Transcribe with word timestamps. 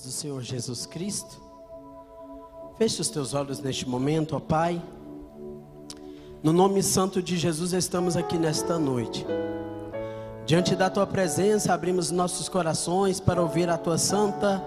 paz 0.00 0.04
do 0.04 0.10
Senhor 0.10 0.40
Jesus 0.42 0.86
Cristo. 0.86 1.40
Feche 2.78 3.00
os 3.02 3.08
teus 3.10 3.34
olhos 3.34 3.60
neste 3.60 3.86
momento, 3.86 4.34
ó 4.34 4.40
Pai. 4.40 4.82
No 6.42 6.52
nome 6.52 6.82
santo 6.82 7.22
de 7.22 7.36
Jesus 7.36 7.74
estamos 7.74 8.16
aqui 8.16 8.38
nesta 8.38 8.78
noite. 8.78 9.26
Diante 10.46 10.74
da 10.74 10.88
tua 10.88 11.06
presença, 11.06 11.74
abrimos 11.74 12.10
nossos 12.10 12.48
corações 12.48 13.20
para 13.20 13.42
ouvir 13.42 13.68
a 13.68 13.76
tua 13.76 13.98
santa 13.98 14.62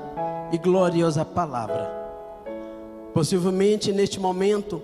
e 0.52 0.58
gloriosa 0.58 1.26
palavra. 1.26 1.90
Possivelmente 3.14 3.92
neste 3.92 4.20
momento, 4.20 4.82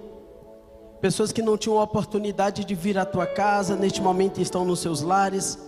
pessoas 0.99 1.31
que 1.31 1.43
não 1.43 1.57
tinham 1.57 1.79
a 1.79 1.83
oportunidade 1.83 2.65
de 2.65 2.73
vir 2.73 2.97
à 2.97 3.05
tua 3.05 3.27
casa, 3.27 3.75
neste 3.75 4.01
momento 4.01 4.41
estão 4.41 4.65
nos 4.65 4.79
seus 4.79 5.01
lares, 5.01 5.59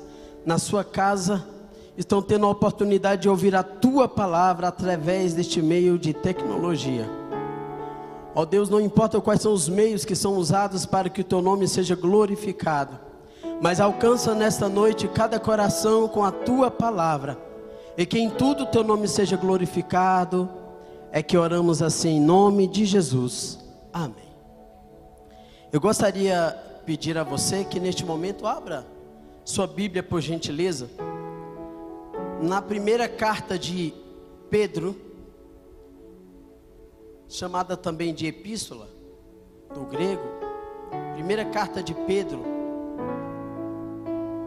na 0.44 0.58
sua 0.58 0.84
casa 0.84 1.51
estão 1.98 2.22
tendo 2.22 2.46
a 2.46 2.50
oportunidade 2.50 3.24
de 3.24 3.30
ouvir 3.30 3.56
a 3.56 3.64
tua 3.64 4.08
palavra 4.08 4.68
através 4.68 5.34
deste 5.34 5.62
meio 5.62 5.98
de 5.98 6.14
tecnologia. 6.14 7.10
Ó 8.34 8.46
Deus, 8.46 8.70
não 8.70 8.80
importa 8.80 9.20
quais 9.20 9.42
são 9.42 9.52
os 9.52 9.68
meios 9.68 10.06
que 10.06 10.16
são 10.16 10.36
usados 10.36 10.86
para 10.86 11.10
que 11.10 11.22
o 11.22 11.24
teu 11.24 11.42
nome 11.42 11.68
seja 11.68 11.96
glorificado, 11.96 12.98
mas 13.62 13.80
alcança 13.80 14.34
nesta 14.34 14.70
noite 14.70 15.08
cada 15.08 15.40
coração 15.40 16.08
com 16.08 16.24
a 16.24 16.32
tua 16.32 16.72
palavra, 16.72 17.38
e 17.98 18.06
que 18.06 18.18
em 18.18 18.30
tudo 18.30 18.64
o 18.64 18.68
teu 18.68 18.84
nome 18.84 19.08
seja 19.08 19.36
glorificado. 19.36 20.50
É 21.14 21.22
que 21.22 21.38
oramos 21.38 21.82
assim 21.82 22.12
em 22.12 22.22
nome 22.22 22.66
de 22.68 22.86
Jesus. 22.86 23.60
Amém. 23.92 24.32
Eu 25.70 25.82
gostaria 25.82 26.58
pedir 26.86 27.18
a 27.18 27.24
você 27.26 27.66
que 27.66 27.82
neste 27.82 28.06
momento 28.06 28.48
abra 28.48 28.88
sua 29.44 29.68
Bíblia 29.68 30.02
por 30.02 30.22
gentileza 30.22 30.90
na 32.42 32.62
primeira 32.62 33.08
carta 33.08 33.58
de 33.58 33.94
Pedro, 34.50 34.96
chamada 37.30 37.78
também 37.78 38.14
de 38.14 38.26
epístola, 38.26 38.90
do 39.72 39.82
grego, 39.82 40.24
primeira 41.14 41.46
carta 41.46 41.84
de 41.84 41.94
Pedro, 41.94 42.44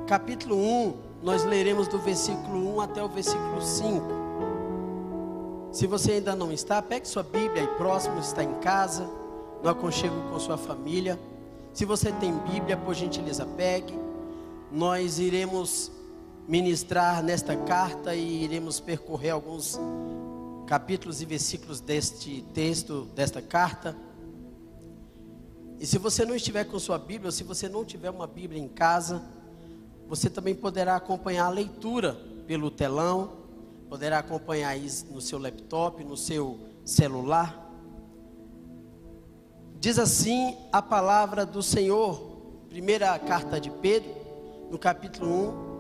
capítulo 0.09 0.57
1, 0.57 0.97
nós 1.23 1.45
leremos 1.45 1.87
do 1.87 1.99
versículo 1.99 2.77
1 2.77 2.81
até 2.81 3.03
o 3.03 3.09
versículo 3.09 3.63
5. 3.63 4.05
Se 5.71 5.87
você 5.87 6.13
ainda 6.13 6.37
não 6.37 6.53
está, 6.53 6.83
pegue 6.83 7.09
sua 7.09 7.23
Bíblia 7.23 7.63
aí 7.63 7.69
próximo, 7.77 8.19
está 8.19 8.43
em 8.45 8.55
casa, 8.55 9.09
no 9.63 9.71
aconchego 9.71 10.15
com 10.31 10.39
sua 10.39 10.59
família. 10.59 11.19
Se 11.73 11.85
você 11.85 12.13
tem 12.13 12.33
Bíblia, 12.39 12.77
por 12.77 12.95
gentileza, 12.95 13.47
pegue. 13.57 13.99
Nós 14.71 15.19
iremos 15.19 15.91
ministrar 16.47 17.23
nesta 17.23 17.57
carta 17.57 18.15
e 18.15 18.45
iremos 18.45 18.81
percorrer 18.81 19.31
alguns 19.31 19.79
capítulos 20.67 21.21
e 21.23 21.25
versículos 21.25 21.81
deste 21.81 22.43
texto, 22.53 23.09
desta 23.15 23.41
carta. 23.41 23.97
E 25.79 25.87
se 25.87 25.99
você 25.99 26.25
não 26.25 26.35
estiver 26.35 26.65
com 26.65 26.79
sua 26.79 26.99
Bíblia, 26.99 27.29
ou 27.29 27.33
se 27.33 27.45
você 27.45 27.69
não 27.69 27.85
tiver 27.85 28.11
uma 28.11 28.27
Bíblia 28.27 28.61
em 28.61 28.69
casa, 28.69 29.23
você 30.09 30.29
também 30.29 30.55
poderá 30.55 30.97
acompanhar 30.97 31.47
a 31.47 31.51
leitura 31.51 32.19
pelo 32.47 32.71
telão, 32.71 33.33
poderá 33.89 34.19
acompanhar 34.19 34.77
isso 34.77 35.07
no 35.11 35.21
seu 35.21 35.39
laptop, 35.39 36.05
no 36.05 36.17
seu 36.17 36.59
celular. 36.85 37.61
Diz 39.79 39.99
assim 39.99 40.57
a 40.73 40.81
palavra 40.81 41.45
do 41.45 41.63
Senhor, 41.63 42.19
primeira 42.69 43.19
carta 43.19 43.61
de 43.61 43.71
Pedro, 43.71 44.11
no 44.71 44.79
capítulo 44.79 45.71
1, 45.71 45.74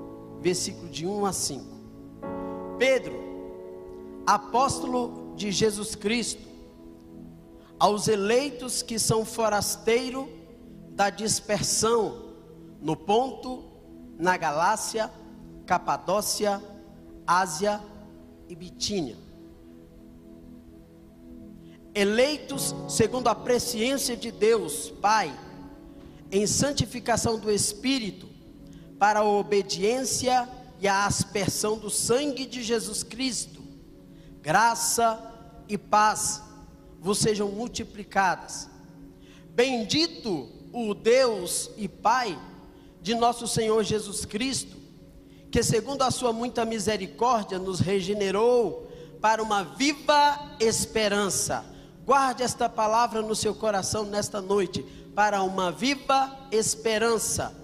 versículo 0.44 0.90
de 0.90 1.06
1 1.06 1.24
a 1.24 1.32
5. 1.32 1.64
Pedro, 2.78 3.14
apóstolo 4.26 5.32
de 5.34 5.50
Jesus 5.50 5.94
Cristo, 5.94 6.46
aos 7.78 8.08
eleitos 8.08 8.82
que 8.82 8.98
são 8.98 9.24
forasteiro 9.24 10.28
da 10.90 11.08
dispersão 11.08 12.34
no 12.78 12.94
ponto, 12.94 13.64
na 14.18 14.36
Galácia, 14.36 15.10
Capadócia, 15.64 16.62
Ásia 17.26 17.80
e 18.46 18.54
Bitínia. 18.54 19.16
Eleitos 21.94 22.74
segundo 22.86 23.28
a 23.28 23.34
presciência 23.34 24.14
de 24.14 24.30
Deus, 24.30 24.90
Pai, 25.00 25.34
em 26.30 26.46
santificação 26.46 27.38
do 27.38 27.50
Espírito, 27.50 28.33
para 28.98 29.20
a 29.20 29.24
obediência 29.24 30.48
e 30.80 30.88
a 30.88 31.06
aspersão 31.06 31.78
do 31.78 31.90
sangue 31.90 32.46
de 32.46 32.62
Jesus 32.62 33.02
Cristo. 33.02 33.62
Graça 34.40 35.18
e 35.68 35.78
paz 35.78 36.42
vos 37.00 37.18
sejam 37.18 37.48
multiplicadas. 37.48 38.68
Bendito 39.50 40.48
o 40.72 40.94
Deus 40.94 41.70
e 41.76 41.88
Pai 41.88 42.38
de 43.00 43.14
nosso 43.14 43.46
Senhor 43.46 43.82
Jesus 43.84 44.24
Cristo, 44.24 44.76
que 45.50 45.62
segundo 45.62 46.02
a 46.02 46.10
sua 46.10 46.32
muita 46.32 46.64
misericórdia 46.64 47.58
nos 47.58 47.80
regenerou 47.80 48.90
para 49.20 49.42
uma 49.42 49.62
viva 49.62 50.56
esperança. 50.58 51.64
Guarde 52.04 52.42
esta 52.42 52.68
palavra 52.68 53.22
no 53.22 53.34
seu 53.34 53.54
coração 53.54 54.04
nesta 54.04 54.40
noite, 54.40 54.82
para 55.14 55.42
uma 55.42 55.70
viva 55.70 56.36
esperança 56.50 57.63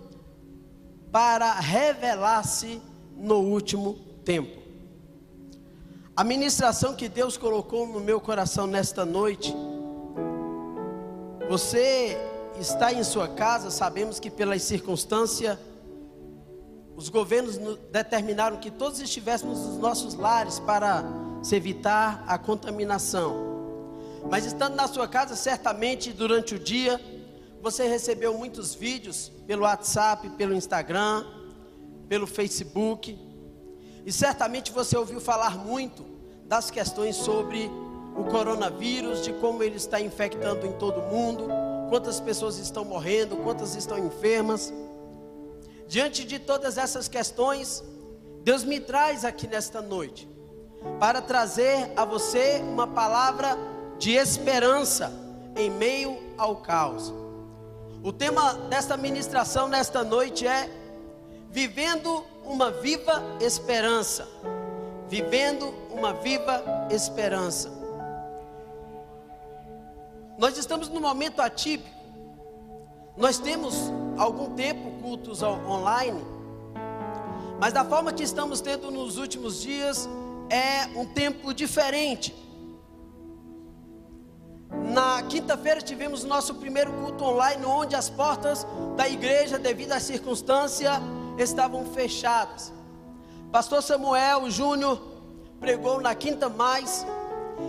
para 1.11 1.53
revelar-se 1.53 2.81
no 3.15 3.39
último 3.39 3.93
tempo. 4.23 4.61
A 6.15 6.23
ministração 6.23 6.93
que 6.93 7.09
Deus 7.09 7.37
colocou 7.37 7.87
no 7.87 7.99
meu 7.99 8.19
coração 8.19 8.67
nesta 8.67 9.05
noite, 9.05 9.53
você 11.49 12.17
está 12.59 12.93
em 12.93 13.03
sua 13.03 13.27
casa, 13.27 13.71
sabemos 13.71 14.19
que 14.19 14.29
pelas 14.29 14.61
circunstâncias, 14.61 15.57
os 16.95 17.09
governos 17.09 17.57
determinaram 17.91 18.57
que 18.57 18.69
todos 18.69 18.99
estivéssemos 18.99 19.59
nos 19.59 19.77
nossos 19.77 20.13
lares 20.13 20.59
para 20.59 21.03
se 21.41 21.55
evitar 21.55 22.23
a 22.27 22.37
contaminação. 22.37 23.49
Mas 24.29 24.45
estando 24.45 24.75
na 24.75 24.87
sua 24.87 25.07
casa, 25.07 25.35
certamente 25.35 26.13
durante 26.13 26.55
o 26.55 26.59
dia, 26.59 27.01
você 27.61 27.87
recebeu 27.87 28.37
muitos 28.37 28.73
vídeos 28.73 29.31
pelo 29.45 29.63
WhatsApp, 29.63 30.29
pelo 30.31 30.53
Instagram, 30.53 31.25
pelo 32.09 32.25
Facebook. 32.25 33.17
E 34.05 34.11
certamente 34.11 34.71
você 34.71 34.97
ouviu 34.97 35.21
falar 35.21 35.57
muito 35.57 36.03
das 36.45 36.71
questões 36.71 37.15
sobre 37.15 37.69
o 38.17 38.23
coronavírus, 38.25 39.21
de 39.21 39.31
como 39.33 39.63
ele 39.63 39.77
está 39.77 40.01
infectando 40.01 40.65
em 40.65 40.73
todo 40.73 40.99
o 40.99 41.07
mundo, 41.07 41.47
quantas 41.89 42.19
pessoas 42.19 42.57
estão 42.57 42.83
morrendo, 42.83 43.37
quantas 43.37 43.75
estão 43.75 43.97
enfermas. 43.97 44.73
Diante 45.87 46.25
de 46.25 46.39
todas 46.39 46.77
essas 46.77 47.07
questões, 47.07 47.83
Deus 48.43 48.63
me 48.63 48.79
traz 48.79 49.23
aqui 49.23 49.47
nesta 49.47 49.81
noite 49.81 50.27
para 50.99 51.21
trazer 51.21 51.91
a 51.95 52.03
você 52.03 52.61
uma 52.63 52.87
palavra 52.87 53.57
de 53.99 54.11
esperança 54.13 55.13
em 55.55 55.69
meio 55.69 56.17
ao 56.37 56.57
caos. 56.57 57.20
O 58.03 58.11
tema 58.11 58.53
desta 58.67 58.97
ministração 58.97 59.67
nesta 59.67 60.03
noite 60.03 60.47
é 60.47 60.67
Vivendo 61.51 62.25
uma 62.43 62.71
viva 62.71 63.21
esperança. 63.39 64.27
Vivendo 65.07 65.71
uma 65.91 66.13
viva 66.13 66.63
esperança. 66.89 67.69
Nós 70.35 70.57
estamos 70.57 70.89
num 70.89 70.99
momento 70.99 71.41
atípico. 71.41 71.95
Nós 73.15 73.37
temos 73.37 73.75
algum 74.17 74.55
tempo 74.55 74.99
cultos 75.03 75.43
online, 75.43 76.21
mas 77.59 77.73
da 77.73 77.85
forma 77.85 78.13
que 78.13 78.23
estamos 78.23 78.61
tendo 78.61 78.89
nos 78.89 79.17
últimos 79.17 79.61
dias 79.61 80.09
é 80.49 80.87
um 80.97 81.05
tempo 81.05 81.53
diferente. 81.53 82.33
Na 84.71 85.21
quinta-feira 85.23 85.81
tivemos 85.81 86.23
nosso 86.23 86.55
primeiro 86.55 86.91
culto 86.93 87.25
online, 87.25 87.65
onde 87.65 87.95
as 87.95 88.09
portas 88.09 88.65
da 88.95 89.07
igreja, 89.07 89.59
devido 89.59 89.91
à 89.91 89.99
circunstância, 89.99 90.93
estavam 91.37 91.85
fechadas. 91.85 92.71
Pastor 93.51 93.81
Samuel 93.83 94.49
Júnior 94.49 95.01
pregou 95.59 95.99
na 96.01 96.15
quinta 96.15 96.49
mais, 96.49 97.05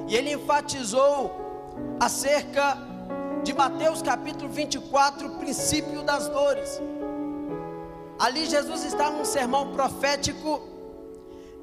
E 0.08 0.16
ele 0.16 0.32
enfatizou 0.32 1.31
acerca 2.00 2.78
de 3.43 3.52
Mateus 3.52 4.00
capítulo 4.00 4.48
24, 4.48 5.26
o 5.26 5.38
princípio 5.38 6.02
das 6.02 6.28
dores. 6.28 6.81
Ali 8.19 8.46
Jesus 8.46 8.84
está 8.84 9.10
num 9.10 9.25
sermão 9.25 9.72
profético 9.72 10.62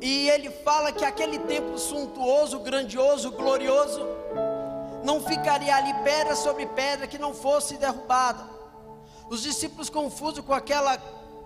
e 0.01 0.29
ele 0.29 0.49
fala 0.49 0.91
que 0.91 1.05
aquele 1.05 1.39
templo 1.39 1.77
suntuoso, 1.77 2.59
grandioso, 2.59 3.31
glorioso, 3.31 4.05
não 5.03 5.21
ficaria 5.21 5.75
ali 5.75 5.93
pedra 6.03 6.35
sobre 6.35 6.65
pedra 6.67 7.07
que 7.07 7.17
não 7.17 7.33
fosse 7.33 7.77
derrubada. 7.77 8.43
Os 9.29 9.41
discípulos 9.41 9.89
confusos 9.89 10.43
com 10.43 10.53
aquele 10.53 10.97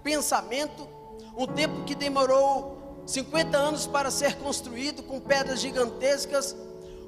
pensamento, 0.02 0.88
um 1.36 1.46
templo 1.46 1.84
que 1.84 1.96
demorou 1.96 3.04
50 3.06 3.58
anos 3.58 3.88
para 3.88 4.10
ser 4.10 4.38
construído 4.38 5.04
com 5.04 5.20
pedras 5.20 5.60
gigantescas, 5.60 6.56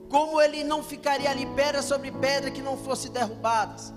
como 0.10 0.42
ele 0.42 0.64
não 0.64 0.84
ficaria 0.84 1.30
ali 1.30 1.46
pedra 1.48 1.82
sobre 1.82 2.12
pedra 2.12 2.52
que 2.52 2.62
não 2.62 2.78
fosse 2.78 3.10
derrubadas. 3.10 3.94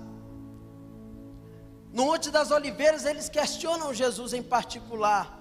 No 1.91 2.05
Monte 2.05 2.29
das 2.29 2.51
Oliveiras, 2.51 3.05
eles 3.05 3.29
questionam 3.29 3.93
Jesus 3.93 4.33
em 4.33 4.43
particular. 4.43 5.38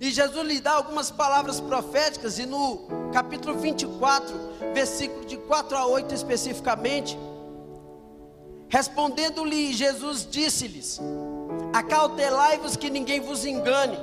E 0.00 0.10
Jesus 0.10 0.46
lhe 0.46 0.60
dá 0.60 0.72
algumas 0.72 1.10
palavras 1.10 1.60
proféticas, 1.60 2.38
e 2.38 2.44
no 2.44 2.86
capítulo 3.12 3.58
24, 3.58 4.34
versículo 4.74 5.24
de 5.24 5.38
4 5.38 5.76
a 5.76 5.86
8 5.86 6.14
especificamente, 6.14 7.18
respondendo-lhe, 8.68 9.72
Jesus 9.72 10.26
disse-lhes: 10.30 11.00
Acautelai-vos 11.72 12.76
que 12.76 12.90
ninguém 12.90 13.20
vos 13.20 13.46
engane, 13.46 13.96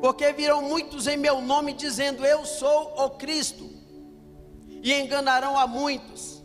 porque 0.00 0.32
virão 0.32 0.62
muitos 0.62 1.08
em 1.08 1.16
meu 1.16 1.40
nome 1.40 1.72
dizendo: 1.72 2.24
Eu 2.24 2.44
sou 2.44 2.94
o 2.96 3.10
Cristo, 3.10 3.68
e 4.82 4.92
enganarão 4.94 5.58
a 5.58 5.66
muitos. 5.66 6.40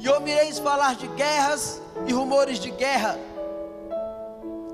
E 0.00 0.08
ouvireis 0.08 0.60
falar 0.60 0.94
de 0.94 1.08
guerras 1.08 1.82
e 2.06 2.12
rumores 2.12 2.60
de 2.60 2.70
guerra. 2.70 3.18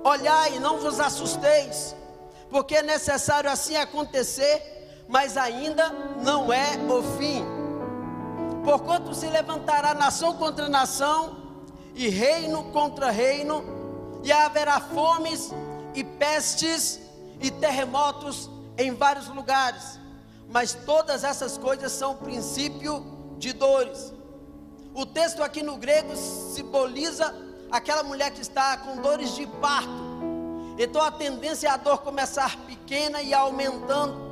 Olhai, 0.04 0.58
não 0.58 0.78
vos 0.78 1.00
assusteis, 1.00 1.96
porque 2.55 2.77
é 2.77 2.83
necessário 2.85 3.51
assim 3.51 3.75
acontecer, 3.75 5.05
mas 5.09 5.37
ainda 5.37 5.89
não 6.23 6.53
é 6.53 6.77
o 6.89 7.03
fim. 7.19 7.45
Porquanto 8.65 9.12
se 9.12 9.27
levantará 9.27 9.93
nação 9.93 10.35
contra 10.35 10.69
nação, 10.69 11.37
e 11.97 12.09
reino 12.09 12.62
contra 12.71 13.11
reino, 13.11 13.65
e 14.23 14.31
haverá 14.31 14.79
fomes 14.79 15.53
e 15.97 16.05
pestes 16.05 17.01
e 17.41 17.51
terremotos 17.51 18.49
em 18.79 18.95
vários 18.95 19.27
lugares. 19.27 19.99
Mas 20.49 20.75
todas 20.75 21.25
essas 21.25 21.59
coisas 21.59 21.91
são 21.91 22.15
princípio 22.15 23.35
de 23.37 23.53
dores. 23.53 24.15
O 24.95 25.05
texto 25.05 25.43
aqui 25.43 25.61
no 25.61 25.77
grego 25.77 26.15
simboliza 26.15 27.35
aquela 27.69 28.05
mulher 28.05 28.31
que 28.31 28.43
está 28.43 28.77
com 28.77 29.03
dores 29.03 29.35
de 29.35 29.45
parto. 29.45 30.13
Então 30.79 31.00
a 31.00 31.11
tendência 31.11 31.69
é 31.69 31.71
a 31.71 31.76
dor 31.76 31.99
começar 31.99 32.56
pequena 32.67 33.23
e 33.23 33.32
aumentando. 33.32 34.25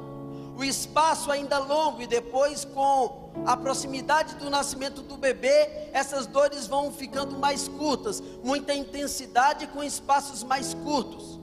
O 0.56 0.64
espaço 0.64 1.30
ainda 1.30 1.58
longo 1.58 2.02
e 2.02 2.06
depois 2.06 2.64
com 2.64 3.30
a 3.46 3.56
proximidade 3.56 4.34
do 4.36 4.50
nascimento 4.50 5.00
do 5.02 5.16
bebê, 5.16 5.88
essas 5.92 6.26
dores 6.26 6.66
vão 6.66 6.92
ficando 6.92 7.38
mais 7.38 7.66
curtas, 7.68 8.20
muita 8.42 8.74
intensidade 8.74 9.66
com 9.68 9.82
espaços 9.82 10.42
mais 10.42 10.74
curtos. 10.74 11.40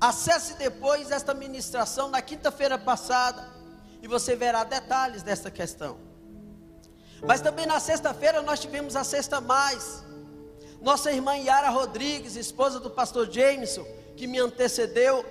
Acesse 0.00 0.54
depois 0.54 1.10
esta 1.10 1.34
ministração 1.34 2.08
na 2.08 2.22
quinta-feira 2.22 2.78
passada 2.78 3.48
e 4.00 4.06
você 4.06 4.36
verá 4.36 4.62
detalhes 4.62 5.22
dessa 5.22 5.50
questão. 5.50 5.98
Mas 7.26 7.40
também 7.40 7.66
na 7.66 7.80
sexta-feira 7.80 8.40
nós 8.42 8.60
tivemos 8.60 8.94
a 8.94 9.02
sexta 9.02 9.40
mais. 9.40 10.04
Nossa 10.80 11.10
irmã 11.10 11.36
Yara 11.36 11.70
Rodrigues, 11.70 12.36
esposa 12.36 12.78
do 12.78 12.90
pastor 12.90 13.30
Jameson, 13.30 13.84
que 14.16 14.26
me 14.26 14.38
antecedeu, 14.38 15.24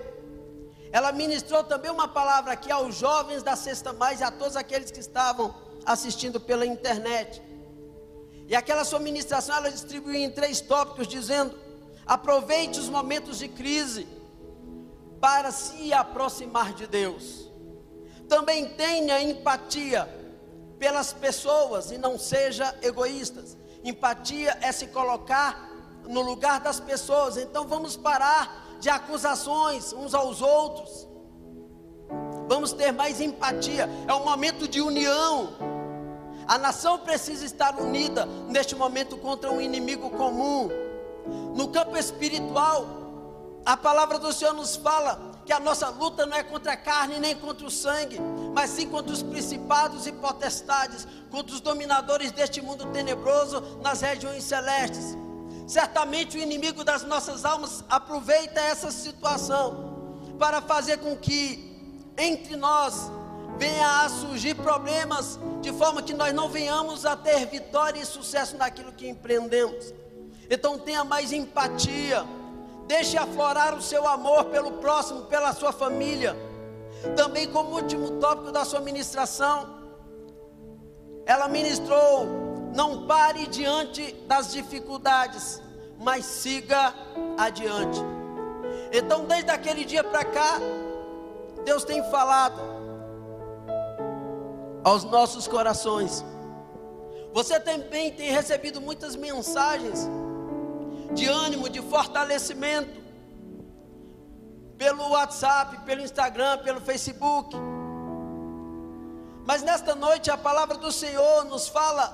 ela 0.91 1.11
ministrou 1.11 1.63
também 1.63 1.91
uma 1.91 2.07
palavra 2.07 2.53
aqui 2.53 2.71
aos 2.71 2.95
jovens 2.95 3.43
da 3.43 3.55
sexta 3.55 3.93
mais 3.93 4.19
e 4.19 4.23
a 4.23 4.31
todos 4.31 4.55
aqueles 4.55 4.91
que 4.91 4.99
estavam 4.99 5.53
assistindo 5.85 6.39
pela 6.39 6.65
internet. 6.65 7.41
E 8.47 8.55
aquela 8.55 8.83
sua 8.83 8.99
ministração 8.99 9.55
ela 9.55 9.69
distribuiu 9.69 10.15
em 10.15 10.31
três 10.31 10.61
tópicos, 10.61 11.07
dizendo: 11.07 11.57
aproveite 12.05 12.79
os 12.79 12.89
momentos 12.89 13.39
de 13.39 13.47
crise 13.47 14.07
para 15.19 15.51
se 15.51 15.91
aproximar 15.93 16.73
de 16.73 16.87
Deus. 16.87 17.49
Também 18.29 18.69
tenha 18.69 19.21
empatia 19.21 20.07
pelas 20.77 21.11
pessoas 21.11 21.91
e 21.91 21.97
não 21.97 22.17
seja 22.19 22.73
egoístas. 22.81 23.57
Empatia 23.83 24.57
é 24.61 24.71
se 24.71 24.87
colocar 24.87 25.69
no 26.07 26.21
lugar 26.21 26.59
das 26.59 26.79
pessoas. 26.79 27.37
Então 27.37 27.67
vamos 27.67 27.95
parar 27.95 28.65
de 28.79 28.89
acusações 28.89 29.93
uns 29.93 30.13
aos 30.13 30.41
outros. 30.41 31.07
Vamos 32.47 32.71
ter 32.71 32.91
mais 32.91 33.19
empatia. 33.19 33.89
É 34.07 34.13
um 34.13 34.23
momento 34.23 34.67
de 34.67 34.81
união. 34.81 35.49
A 36.47 36.57
nação 36.57 36.97
precisa 36.99 37.45
estar 37.45 37.77
unida 37.77 38.25
neste 38.47 38.73
momento 38.73 39.17
contra 39.17 39.51
um 39.51 39.59
inimigo 39.59 40.09
comum. 40.11 40.69
No 41.53 41.67
campo 41.67 41.97
espiritual, 41.97 42.87
a 43.65 43.75
palavra 43.75 44.17
do 44.17 44.31
Senhor 44.31 44.53
nos 44.53 44.77
fala 44.77 45.26
que 45.47 45.53
a 45.53 45.61
nossa 45.61 45.87
luta 45.87 46.25
não 46.25 46.35
é 46.35 46.43
contra 46.43 46.73
a 46.73 46.77
carne 46.77 47.19
nem 47.19 47.33
contra 47.33 47.65
o 47.65 47.71
sangue, 47.71 48.19
mas 48.53 48.69
sim 48.69 48.85
contra 48.89 49.13
os 49.13 49.23
principados 49.23 50.05
e 50.05 50.11
potestades, 50.11 51.07
contra 51.31 51.55
os 51.55 51.61
dominadores 51.61 52.33
deste 52.33 52.61
mundo 52.61 52.85
tenebroso 52.87 53.61
nas 53.81 54.01
regiões 54.01 54.43
celestes. 54.43 55.17
Certamente 55.65 56.37
o 56.37 56.41
inimigo 56.41 56.83
das 56.83 57.03
nossas 57.03 57.45
almas 57.45 57.81
aproveita 57.89 58.59
essa 58.59 58.91
situação 58.91 60.35
para 60.37 60.61
fazer 60.61 60.97
com 60.97 61.15
que 61.15 61.65
entre 62.17 62.57
nós 62.57 63.09
venha 63.57 64.03
a 64.03 64.09
surgir 64.09 64.53
problemas, 64.53 65.39
de 65.61 65.71
forma 65.71 66.01
que 66.01 66.13
nós 66.13 66.33
não 66.33 66.49
venhamos 66.49 67.05
a 67.05 67.15
ter 67.15 67.45
vitória 67.45 68.01
e 68.01 68.05
sucesso 68.05 68.57
naquilo 68.57 68.91
que 68.91 69.07
empreendemos. 69.07 69.93
Então 70.49 70.77
tenha 70.77 71.05
mais 71.05 71.31
empatia 71.31 72.25
Deixe 72.87 73.17
aflorar 73.17 73.75
o 73.75 73.81
seu 73.81 74.07
amor 74.07 74.45
pelo 74.45 74.71
próximo, 74.73 75.23
pela 75.23 75.53
sua 75.53 75.73
família. 75.73 76.35
Também, 77.15 77.45
como 77.47 77.75
último 77.75 78.11
tópico 78.11 78.51
da 78.51 78.63
sua 78.63 78.79
ministração, 78.79 79.67
ela 81.25 81.49
ministrou: 81.49 82.25
não 82.73 83.05
pare 83.05 83.45
diante 83.47 84.13
das 84.25 84.53
dificuldades, 84.53 85.61
mas 85.99 86.25
siga 86.25 86.93
adiante. 87.37 87.99
Então, 88.91 89.25
desde 89.25 89.51
aquele 89.51 89.83
dia 89.83 90.03
para 90.03 90.23
cá, 90.23 90.59
Deus 91.65 91.83
tem 91.83 92.01
falado 92.09 92.61
aos 94.81 95.03
nossos 95.03 95.45
corações. 95.45 96.23
Você 97.33 97.59
também 97.59 98.13
tem 98.13 98.31
recebido 98.31 98.79
muitas 98.79 99.15
mensagens 99.17 100.09
de 101.13 101.25
ânimo, 101.27 101.69
de 101.69 101.81
fortalecimento, 101.81 103.01
pelo 104.77 105.09
WhatsApp, 105.09 105.85
pelo 105.85 106.01
Instagram, 106.01 106.59
pelo 106.59 106.79
Facebook. 106.81 107.55
Mas 109.45 109.63
nesta 109.63 109.95
noite 109.95 110.29
a 110.29 110.37
palavra 110.37 110.77
do 110.77 110.91
Senhor 110.91 111.45
nos 111.45 111.67
fala 111.67 112.13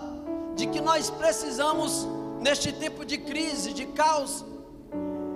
de 0.55 0.67
que 0.67 0.79
nós 0.79 1.09
precisamos, 1.09 2.07
neste 2.39 2.71
tempo 2.71 3.03
de 3.03 3.17
crise, 3.17 3.73
de 3.73 3.87
caos, 3.87 4.45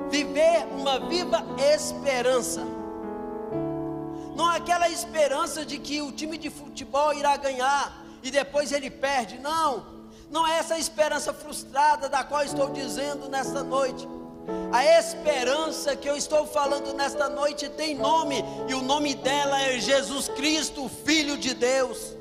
viver 0.09 0.65
uma 0.71 0.99
viva 0.99 1.43
esperança. 1.73 2.61
Não 4.35 4.45
aquela 4.45 4.87
esperança 4.87 5.65
de 5.65 5.79
que 5.79 6.01
o 6.01 6.11
time 6.11 6.37
de 6.37 6.49
futebol 6.49 7.13
irá 7.13 7.35
ganhar 7.35 8.05
e 8.21 8.29
depois 8.29 8.71
ele 8.71 8.89
perde, 8.91 9.39
não 9.39 9.96
não 10.29 10.45
é 10.45 10.57
essa 10.57 10.77
esperança 10.77 11.33
frustrada 11.33 12.09
da 12.09 12.23
qual 12.23 12.43
estou 12.43 12.69
dizendo 12.69 13.29
nesta 13.29 13.63
noite. 13.63 14.07
A 14.71 14.85
esperança 14.99 15.95
que 15.95 16.07
eu 16.07 16.15
estou 16.15 16.45
falando 16.45 16.93
nesta 16.93 17.27
noite 17.29 17.69
tem 17.69 17.95
nome, 17.95 18.43
e 18.67 18.73
o 18.73 18.81
nome 18.81 19.15
dela 19.15 19.61
é 19.61 19.79
Jesus 19.79 20.29
Cristo, 20.29 20.89
Filho 21.05 21.37
de 21.37 21.53
Deus. 21.53 22.15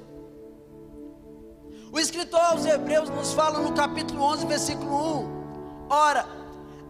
O 1.92 1.98
escritor 1.98 2.40
aos 2.40 2.64
Hebreus 2.64 3.08
nos 3.08 3.32
fala 3.32 3.60
no 3.60 3.72
capítulo 3.72 4.22
11, 4.22 4.46
versículo 4.46 5.20
1: 5.20 5.86
Ora, 5.88 6.26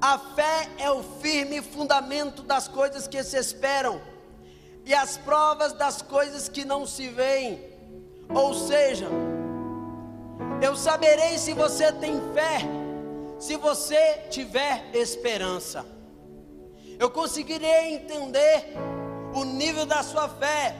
a 0.01 0.19
fé 0.19 0.69
é 0.79 0.91
o 0.91 1.03
firme 1.03 1.63
fundamento 1.63 2.43
das 2.43 2.67
coisas 2.69 3.07
que 3.07 3.23
se 3.23 3.39
esperam, 3.39 4.01
e 4.85 4.95
as 4.95 5.17
provas 5.19 5.73
das 5.73 6.01
coisas 6.03 6.49
que 6.49 6.65
não 6.65 6.87
se 6.87 7.09
veem. 7.09 7.63
Ou 8.35 8.55
seja, 8.55 9.09
eu 10.61 10.75
saberei 10.77 11.39
se 11.39 11.53
você 11.53 11.93
tem 11.93 12.21
fé, 12.33 12.61
se 13.39 13.57
você 13.57 14.27
tiver 14.31 14.91
esperança. 14.95 15.85
Eu 16.99 17.11
conseguirei 17.11 17.95
entender 17.95 18.75
o 19.35 19.45
nível 19.45 19.85
da 19.85 20.03
sua 20.03 20.29
fé, 20.29 20.75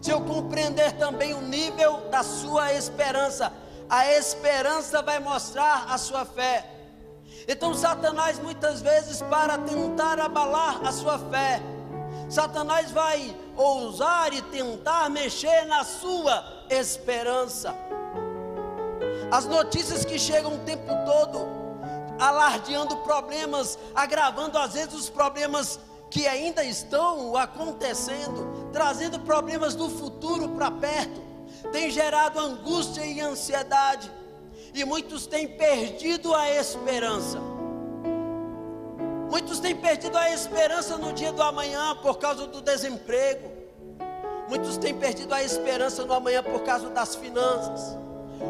se 0.00 0.10
eu 0.10 0.20
compreender 0.20 0.92
também 0.92 1.32
o 1.32 1.40
nível 1.40 2.08
da 2.10 2.22
sua 2.22 2.74
esperança, 2.74 3.50
a 3.88 4.12
esperança 4.12 5.00
vai 5.00 5.18
mostrar 5.18 5.86
a 5.88 5.96
sua 5.96 6.24
fé. 6.26 6.70
Então, 7.48 7.74
Satanás, 7.74 8.38
muitas 8.38 8.82
vezes, 8.82 9.22
para 9.22 9.56
tentar 9.58 10.18
abalar 10.18 10.86
a 10.86 10.92
sua 10.92 11.18
fé, 11.18 11.60
Satanás 12.28 12.90
vai 12.90 13.34
ousar 13.56 14.32
e 14.32 14.42
tentar 14.42 15.08
mexer 15.08 15.64
na 15.66 15.84
sua 15.84 16.66
esperança. 16.68 17.74
As 19.34 19.46
notícias 19.46 20.04
que 20.04 20.16
chegam 20.16 20.54
o 20.54 20.58
tempo 20.60 20.86
todo, 21.04 21.48
alardeando 22.20 22.98
problemas, 22.98 23.76
agravando 23.92 24.56
às 24.56 24.74
vezes 24.74 24.94
os 24.94 25.10
problemas 25.10 25.80
que 26.08 26.28
ainda 26.28 26.62
estão 26.62 27.36
acontecendo, 27.36 28.68
trazendo 28.72 29.18
problemas 29.18 29.74
do 29.74 29.90
futuro 29.90 30.50
para 30.50 30.70
perto, 30.70 31.20
tem 31.72 31.90
gerado 31.90 32.38
angústia 32.38 33.04
e 33.04 33.20
ansiedade, 33.20 34.08
e 34.72 34.84
muitos 34.84 35.26
têm 35.26 35.48
perdido 35.48 36.32
a 36.32 36.48
esperança. 36.50 37.40
Muitos 39.28 39.58
têm 39.58 39.74
perdido 39.74 40.16
a 40.16 40.30
esperança 40.30 40.96
no 40.96 41.12
dia 41.12 41.32
do 41.32 41.42
amanhã 41.42 41.96
por 41.96 42.18
causa 42.18 42.46
do 42.46 42.62
desemprego. 42.62 43.50
Muitos 44.48 44.76
têm 44.76 44.94
perdido 44.94 45.34
a 45.34 45.42
esperança 45.42 46.04
no 46.04 46.14
amanhã 46.14 46.40
por 46.40 46.60
causa 46.62 46.88
das 46.90 47.16
finanças. 47.16 48.04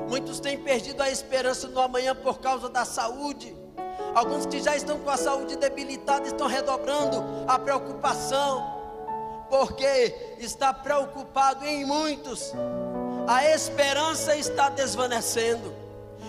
Muitos 0.09 0.41
têm 0.41 0.59
perdido 0.59 1.03
a 1.03 1.11
esperança 1.11 1.69
no 1.69 1.81
amanhã 1.81 2.15
por 2.15 2.39
causa 2.39 2.69
da 2.69 2.85
saúde. 2.85 3.57
Alguns 4.15 4.47
que 4.47 4.63
já 4.63 4.77
estão 4.77 4.99
com 4.99 5.11
a 5.11 5.17
saúde 5.17 5.57
debilitada 5.57 6.27
estão 6.27 6.47
redobrando 6.47 7.25
a 7.49 7.59
preocupação, 7.59 8.65
porque 9.51 10.37
está 10.39 10.73
preocupado 10.73 11.67
em 11.67 11.85
muitos. 11.85 12.53
A 13.27 13.51
esperança 13.51 14.37
está 14.37 14.69
desvanecendo. 14.69 15.75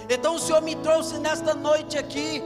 Então 0.09 0.35
o 0.35 0.39
Senhor 0.39 0.61
me 0.61 0.75
trouxe 0.77 1.17
nesta 1.19 1.53
noite 1.53 1.97
aqui 1.97 2.41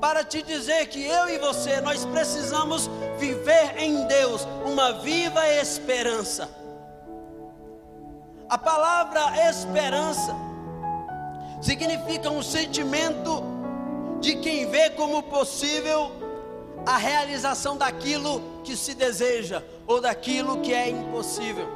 para 0.00 0.22
te 0.22 0.42
dizer 0.42 0.86
que 0.88 1.04
eu 1.04 1.28
e 1.28 1.38
você 1.38 1.80
nós 1.80 2.04
precisamos 2.04 2.90
viver 3.18 3.78
em 3.78 4.06
Deus 4.06 4.46
uma 4.64 4.92
viva 4.92 5.48
esperança. 5.48 6.48
A 8.48 8.58
palavra 8.58 9.48
esperança 9.48 10.43
significa 11.64 12.28
um 12.30 12.42
sentimento 12.42 13.42
de 14.20 14.36
quem 14.36 14.66
vê 14.66 14.90
como 14.90 15.22
possível 15.22 16.12
a 16.84 16.98
realização 16.98 17.78
daquilo 17.78 18.60
que 18.62 18.76
se 18.76 18.92
deseja 18.94 19.62
ou 19.86 19.98
daquilo 19.98 20.60
que 20.60 20.74
é 20.74 20.90
impossível. 20.90 21.66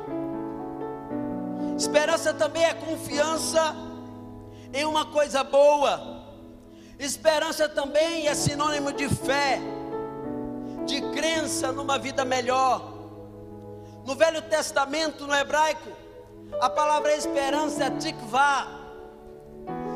Esperança 1.75 2.35
também 2.35 2.64
é 2.64 2.75
confiança 2.75 3.75
em 4.75 4.85
uma 4.85 5.07
coisa 5.07 5.42
boa. 5.42 6.23
Esperança 6.99 7.66
também 7.66 8.28
é 8.28 8.35
sinônimo 8.35 8.92
de 8.92 9.09
fé, 9.09 9.59
de 10.85 11.00
crença 11.12 11.73
numa 11.73 11.99
vida 11.99 12.26
melhor. 12.26 12.95
No 14.04 14.14
Velho 14.14 14.42
Testamento, 14.42 15.26
no 15.26 15.35
hebraico, 15.35 15.88
a 16.61 16.68
palavra 16.68 17.14
esperança 17.14 17.85
é 17.85 17.90
tikvah, 17.90 18.78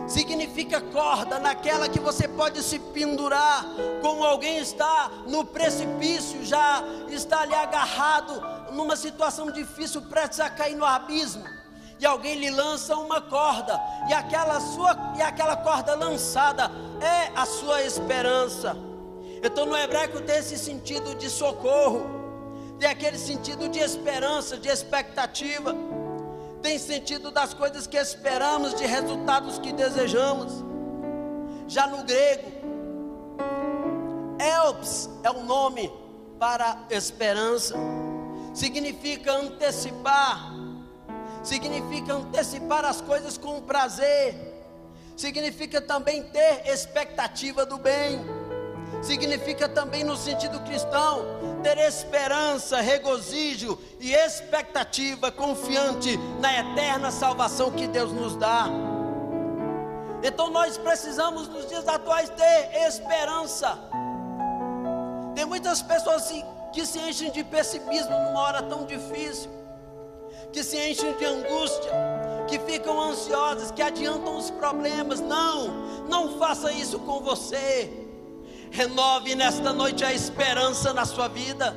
significa 0.06 0.80
corda, 0.80 1.38
naquela 1.38 1.88
que 1.88 2.00
você 2.00 2.26
pode 2.28 2.62
se 2.62 2.78
pendurar, 2.78 3.64
como 4.00 4.24
alguém 4.24 4.58
está 4.58 5.10
no 5.26 5.44
precipício, 5.44 6.44
já 6.44 6.82
está 7.08 7.42
ali 7.42 7.54
agarrado 7.54 8.72
numa 8.72 8.96
situação 8.96 9.50
difícil, 9.50 10.02
prestes 10.02 10.40
a 10.40 10.50
cair 10.50 10.74
no 10.74 10.84
abismo. 10.84 11.44
E 11.98 12.06
alguém 12.06 12.34
lhe 12.34 12.50
lança 12.50 12.96
uma 12.96 13.20
corda, 13.20 13.80
e 14.08 14.12
aquela 14.12 14.60
sua 14.60 14.96
e 15.16 15.22
aquela 15.22 15.56
corda 15.56 15.94
lançada 15.94 16.70
é 17.00 17.30
a 17.38 17.46
sua 17.46 17.82
esperança. 17.82 18.76
Então 19.42 19.66
no 19.66 19.76
hebraico 19.76 20.20
tem 20.20 20.36
esse 20.36 20.58
sentido 20.58 21.14
de 21.14 21.30
socorro, 21.30 22.04
tem 22.78 22.88
aquele 22.88 23.18
sentido 23.18 23.68
de 23.68 23.78
esperança, 23.78 24.56
de 24.56 24.68
expectativa 24.68 25.76
tem 26.62 26.78
sentido 26.78 27.30
das 27.30 27.52
coisas 27.52 27.86
que 27.86 27.96
esperamos, 27.96 28.74
de 28.74 28.86
resultados 28.86 29.58
que 29.58 29.72
desejamos. 29.72 30.64
Já 31.66 31.86
no 31.88 32.04
grego, 32.04 32.50
Elps 34.38 35.10
é 35.22 35.30
o 35.30 35.42
nome 35.42 35.92
para 36.38 36.86
esperança, 36.90 37.74
significa 38.54 39.32
antecipar, 39.32 40.52
significa 41.42 42.14
antecipar 42.14 42.84
as 42.84 43.00
coisas 43.00 43.36
com 43.36 43.60
prazer, 43.60 44.34
significa 45.16 45.80
também 45.80 46.22
ter 46.24 46.66
expectativa 46.66 47.64
do 47.64 47.78
bem, 47.78 48.20
significa 49.02 49.68
também 49.68 50.04
no 50.04 50.16
sentido 50.16 50.60
cristão 50.60 51.26
ter 51.62 51.76
esperança, 51.78 52.80
regozijo 52.80 53.78
e 54.00 54.12
expectativa 54.12 55.30
confiante 55.30 56.16
na 56.40 56.60
eterna 56.60 57.10
salvação 57.10 57.70
que 57.70 57.86
Deus 57.86 58.12
nos 58.12 58.36
dá. 58.36 58.66
Então 60.22 60.50
nós 60.50 60.78
precisamos 60.78 61.48
nos 61.48 61.68
dias 61.68 61.86
atuais 61.88 62.30
ter 62.30 62.86
esperança. 62.86 63.78
Tem 65.34 65.44
muitas 65.44 65.82
pessoas 65.82 66.32
que 66.72 66.86
se 66.86 66.98
enchem 66.98 67.30
de 67.30 67.42
pessimismo 67.42 68.10
numa 68.10 68.40
hora 68.40 68.62
tão 68.62 68.84
difícil, 68.86 69.50
que 70.52 70.62
se 70.62 70.78
enchem 70.78 71.12
de 71.16 71.24
angústia, 71.24 71.92
que 72.46 72.58
ficam 72.60 73.00
ansiosas, 73.00 73.70
que 73.70 73.82
adiantam 73.82 74.36
os 74.36 74.50
problemas. 74.50 75.20
Não, 75.20 75.68
não 76.08 76.38
faça 76.38 76.72
isso 76.72 76.98
com 77.00 77.20
você. 77.20 78.01
Renove 78.72 79.34
nesta 79.34 79.70
noite 79.70 80.02
a 80.02 80.14
esperança 80.14 80.94
na 80.94 81.04
sua 81.04 81.28
vida. 81.28 81.76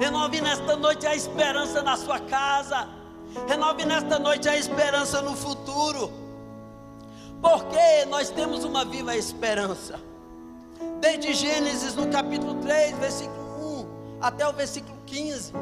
Renove 0.00 0.40
nesta 0.40 0.74
noite 0.74 1.06
a 1.06 1.14
esperança 1.14 1.80
na 1.80 1.96
sua 1.96 2.18
casa. 2.18 2.88
Renove 3.46 3.84
nesta 3.84 4.18
noite 4.18 4.48
a 4.48 4.56
esperança 4.56 5.22
no 5.22 5.36
futuro. 5.36 6.10
Porque 7.40 8.04
nós 8.06 8.30
temos 8.30 8.64
uma 8.64 8.84
viva 8.84 9.16
esperança. 9.16 10.00
Desde 11.00 11.32
Gênesis 11.34 11.94
no 11.94 12.08
capítulo 12.08 12.56
3, 12.56 12.98
versículo 12.98 13.38
1 14.18 14.18
até 14.20 14.48
o 14.48 14.52
versículo 14.52 14.98
15. 15.06 15.52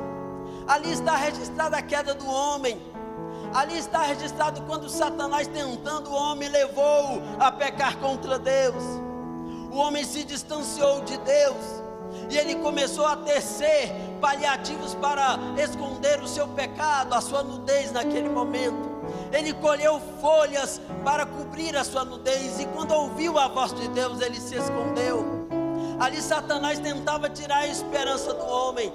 Ali 0.67 0.91
está 0.91 1.17
registrada 1.17 1.77
a 1.77 1.83
queda 1.83 2.15
do 2.15 2.27
homem. 2.27 2.81
Ali 3.53 3.77
está 3.77 4.01
registrado 4.01 4.63
quando 4.63 4.89
Satanás 4.89 5.49
tentando 5.49 6.09
o 6.09 6.15
homem 6.15 6.49
levou 6.49 7.23
a 7.39 7.53
pecar 7.53 7.99
contra 7.99 8.39
Deus 8.39 9.06
o 9.76 9.78
homem 9.78 10.04
se 10.04 10.25
distanciou 10.25 11.02
de 11.02 11.18
Deus 11.18 11.56
e 12.30 12.38
ele 12.38 12.54
começou 12.56 13.04
a 13.04 13.14
tecer 13.14 13.92
paliativos 14.23 14.95
para 14.95 15.38
esconder 15.62 16.18
o 16.23 16.26
seu 16.26 16.49
pecado, 16.49 17.12
a 17.12 17.21
sua 17.21 17.42
nudez 17.42 17.92
naquele 17.92 18.28
momento. 18.28 18.97
Ele 19.30 19.52
colheu 19.52 20.00
folhas 20.21 20.80
para 21.04 21.26
cobrir 21.26 21.76
a 21.76 21.85
sua 21.85 22.06
nudez, 22.06 22.59
e 22.59 22.64
quando 22.66 22.92
ouviu 22.92 23.38
a 23.38 23.49
voz 23.49 23.75
de 23.75 23.87
Deus, 23.88 24.21
ele 24.23 24.40
se 24.40 24.56
escondeu. 24.56 25.47
Ali 26.00 26.23
Satanás 26.23 26.78
tentava 26.78 27.28
tirar 27.28 27.59
a 27.59 27.66
esperança 27.66 28.33
do 28.33 28.47
homem. 28.47 28.90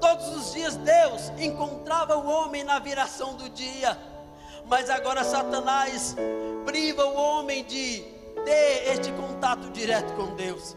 Todos 0.00 0.28
os 0.36 0.52
dias 0.52 0.76
Deus 0.76 1.32
encontrava 1.38 2.16
o 2.16 2.28
homem 2.28 2.62
na 2.62 2.78
viração 2.78 3.34
do 3.34 3.50
dia, 3.50 3.98
mas 4.66 4.88
agora 4.88 5.24
Satanás 5.24 6.14
priva 6.64 7.04
o 7.06 7.16
homem 7.16 7.64
de 7.64 8.15
este 8.50 9.12
contato 9.12 9.70
direto 9.70 10.12
com 10.14 10.34
Deus. 10.34 10.76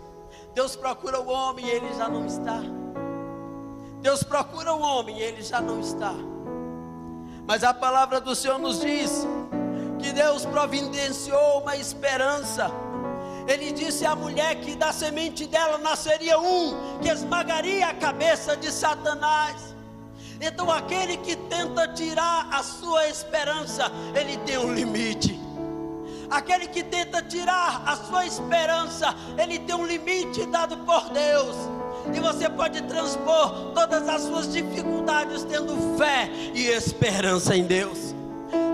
Deus 0.54 0.76
procura 0.76 1.20
o 1.20 1.28
homem 1.28 1.66
e 1.66 1.70
ele 1.70 1.94
já 1.94 2.10
não 2.10 2.26
está. 2.26 2.62
Deus 4.02 4.24
procura 4.24 4.74
o 4.74 4.82
homem 4.82 5.20
e 5.20 5.22
ele 5.22 5.42
já 5.42 5.62
não 5.62 5.80
está. 5.80 6.14
Mas 7.46 7.64
a 7.64 7.74
palavra 7.74 8.22
do 8.22 8.36
Senhor 8.36 8.58
nos 8.60 8.80
diz 8.80 9.26
que 10.00 10.12
Deus 10.12 10.46
providenciou 10.46 11.62
uma 11.62 11.76
esperança. 11.76 12.72
Ele 13.48 13.72
disse 13.72 14.06
à 14.06 14.16
mulher 14.16 14.56
que 14.62 14.76
da 14.76 14.94
semente 14.94 15.48
dela 15.48 15.78
nasceria 15.78 16.40
um 16.40 17.00
que 17.02 17.10
esmagaria 17.10 17.88
a 17.88 17.94
cabeça 17.94 18.56
de 18.56 18.72
Satanás. 18.72 19.76
Então 20.40 20.72
aquele 20.72 21.18
que 21.18 21.36
tenta 21.36 21.88
tirar 21.88 22.48
a 22.52 22.64
sua 22.64 23.08
esperança, 23.08 23.92
ele 24.16 24.38
tem 24.38 24.58
um 24.58 24.74
limite. 24.74 25.49
Aquele 26.30 26.68
que 26.68 26.84
tenta 26.84 27.22
tirar 27.22 27.84
a 27.86 27.96
sua 27.96 28.26
esperança, 28.26 29.16
ele 29.38 29.60
tem 29.60 29.76
um 29.76 29.86
limite 29.86 30.46
dado 30.46 30.78
por 30.78 31.10
Deus. 31.10 31.56
E 32.14 32.20
você 32.20 32.50
pode 32.50 32.82
transpor 32.84 33.72
todas 33.74 34.08
as 34.08 34.22
suas 34.24 34.52
dificuldades 34.52 35.44
tendo 35.44 35.98
fé 35.98 36.30
e 36.54 36.68
esperança 36.68 37.56
em 37.56 37.64
Deus. 37.64 38.14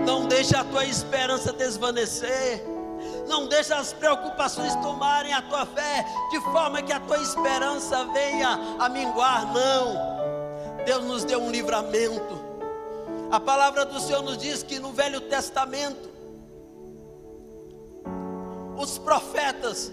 Não 0.04 0.26
deixe 0.26 0.56
a 0.56 0.64
tua 0.64 0.84
esperança 0.84 1.52
desvanecer. 1.52 2.64
Não 3.26 3.46
deixe 3.46 3.72
as 3.72 3.92
preocupações 3.92 4.74
tomarem 4.76 5.32
a 5.34 5.42
tua 5.42 5.66
fé, 5.66 6.06
de 6.30 6.40
forma 6.40 6.80
que 6.80 6.92
a 6.92 7.00
tua 7.00 7.20
esperança 7.20 8.04
venha 8.12 8.76
a 8.78 8.88
minguar. 8.88 9.52
Não. 9.52 10.84
Deus 10.84 11.04
nos 11.04 11.24
deu 11.24 11.40
um 11.42 11.50
livramento. 11.50 12.44
A 13.30 13.40
palavra 13.40 13.84
do 13.84 13.98
Senhor 13.98 14.22
nos 14.22 14.38
diz 14.38 14.62
que 14.62 14.78
no 14.78 14.92
Velho 14.92 15.20
Testamento, 15.22 16.15
os 18.76 18.98
profetas, 18.98 19.92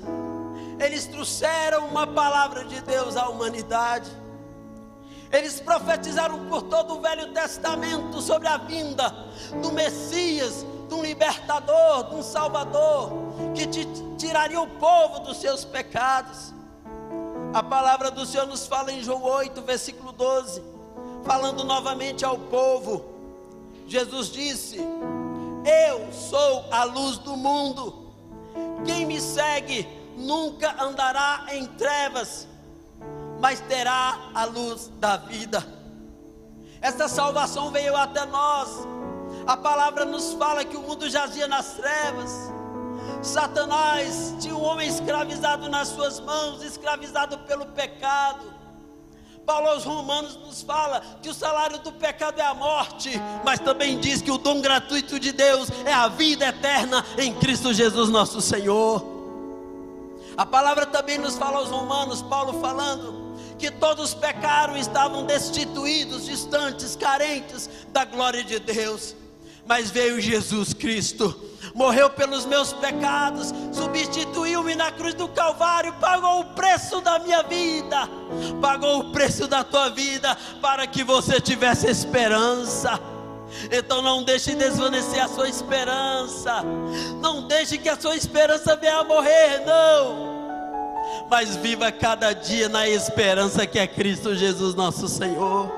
eles 0.80 1.06
trouxeram 1.06 1.88
uma 1.88 2.06
palavra 2.06 2.66
de 2.66 2.82
Deus 2.82 3.16
à 3.16 3.30
humanidade. 3.30 4.12
Eles 5.32 5.60
profetizaram 5.60 6.48
por 6.48 6.63
todo 6.63 6.96
o 6.96 7.02
Velho 7.02 7.34
Testamento 7.34 8.22
sobre 8.22 8.48
a 8.48 8.58
vinda 8.58 9.10
do 9.62 9.72
Messias, 9.72 10.66
de 10.88 10.94
um 10.94 11.02
libertador, 11.02 12.10
de 12.10 12.16
um 12.16 12.22
salvador, 12.22 13.12
que 13.56 13.66
te 13.66 13.88
tiraria 14.18 14.62
o 14.62 14.68
povo 14.68 15.22
dos 15.22 15.38
seus 15.38 15.66
pecados. 15.66 16.54
A 17.54 17.63
palavra 17.63 18.12
do 18.12 18.25
Senhor 18.25 18.46
nos 18.46 18.68
fala 18.68 18.92
em 18.92 19.02
João 19.02 19.24
8, 19.24 19.62
versículo 19.62 20.12
12, 20.12 20.62
falando 21.24 21.63
novamente 21.63 22.25
ao 22.25 22.38
povo. 22.38 23.06
Jesus 23.88 24.28
disse: 24.28 24.78
Eu 25.66 26.12
sou 26.12 26.66
a 26.72 26.84
luz 26.84 27.18
do 27.18 27.36
mundo. 27.36 28.03
Quem 28.86 29.06
me 29.06 29.20
segue 29.20 29.88
nunca 30.18 30.82
andará 30.84 31.46
em 31.52 31.66
trevas, 31.66 32.48
mas 33.40 33.60
terá 33.62 34.18
a 34.34 34.46
luz 34.46 34.92
da 35.00 35.18
vida. 35.18 35.66
Esta 36.82 37.08
salvação 37.08 37.72
veio 37.72 37.96
até 37.96 38.26
nós. 38.26 38.70
A 39.48 39.58
palavra 39.58 40.06
nos 40.06 40.34
fala 40.34 40.64
que 40.64 40.78
o 40.78 40.82
mundo 40.82 41.10
jazia 41.10 41.48
nas 41.48 41.74
trevas. 41.74 42.32
Satanás 43.22 44.36
tinha 44.40 44.56
um 44.56 44.62
homem 44.62 44.88
escravizado 44.88 45.70
nas 45.70 45.88
suas 45.88 46.20
mãos, 46.20 46.62
escravizado 46.62 47.38
pelo 47.40 47.66
pecado. 47.68 48.53
Paulo 49.46 49.68
aos 49.68 49.84
Romanos 49.84 50.38
nos 50.38 50.62
fala 50.62 51.02
que 51.22 51.30
o 51.30 51.34
salário 51.34 51.80
do 51.80 51.92
pecado 51.92 52.40
é 52.40 52.46
a 52.46 52.54
morte, 52.54 53.12
mas 53.44 53.60
também 53.60 54.00
diz 54.00 54.22
que 54.22 54.32
o 54.32 54.38
dom 54.38 54.62
gratuito 54.62 55.20
de 55.20 55.32
Deus 55.32 55.70
é 55.86 55.92
a 55.92 56.08
vida 56.08 56.46
eterna 56.46 57.06
em 57.18 57.34
Cristo 57.34 57.74
Jesus, 57.74 58.10
nosso 58.10 58.40
Senhor. 58.42 59.06
A 60.38 60.46
palavra 60.46 60.86
também 60.86 61.18
nos 61.18 61.38
fala 61.38 61.58
aos 61.58 61.70
Romanos, 61.70 62.22
Paulo 62.22 62.60
falando 62.62 63.24
que 63.60 63.70
todos 63.70 64.14
pecaram, 64.14 64.76
estavam 64.76 65.26
destituídos, 65.26 66.26
distantes, 66.26 66.96
carentes 66.96 67.70
da 67.90 68.04
glória 68.04 68.44
de 68.44 68.60
Deus. 68.60 69.16
Mas 69.66 69.90
veio 69.90 70.20
Jesus 70.20 70.74
Cristo, 70.74 71.34
morreu 71.74 72.10
pelos 72.10 72.46
meus 72.46 72.72
pecados, 72.74 73.53
substituiu-me 73.72 74.75
na 74.75 74.92
cruz 74.92 75.13
do 75.13 75.27
Calvário, 75.27 75.94
pagou 75.94 76.42
o 76.42 76.46
preço 76.46 77.01
da 77.01 77.20
minha 77.20 77.42
vida, 77.44 78.08
pagou 78.62 79.00
o 79.00 79.12
preço 79.12 79.48
da 79.48 79.63
tua 79.63 79.89
vida, 79.89 80.38
para 80.62 80.86
que 80.86 81.03
você 81.03 81.42
tivesse 81.42 81.88
esperança. 81.88 83.00
Então 83.72 84.01
não 84.01 84.24
deixe 84.24 84.56
desvanecer 84.56 85.24
a 85.24 85.27
sua 85.27 85.48
esperança, 85.48 86.63
não 87.22 87.48
deixe 87.48 87.77
que 87.77 87.89
a 87.89 88.00
sua 88.00 88.15
esperança 88.15 88.75
venha 88.75 88.98
a 88.98 89.03
morrer, 89.03 89.63
não. 89.65 90.34
Mas 91.30 91.56
viva 91.56 91.92
cada 91.92 92.34
dia 92.34 92.70
na 92.70 92.88
esperança 92.88 93.65
que 93.65 93.80
é 93.80 93.88
Cristo 93.88 94.36
Jesus, 94.36 94.75
nosso 94.75 95.08
Senhor. 95.08 95.72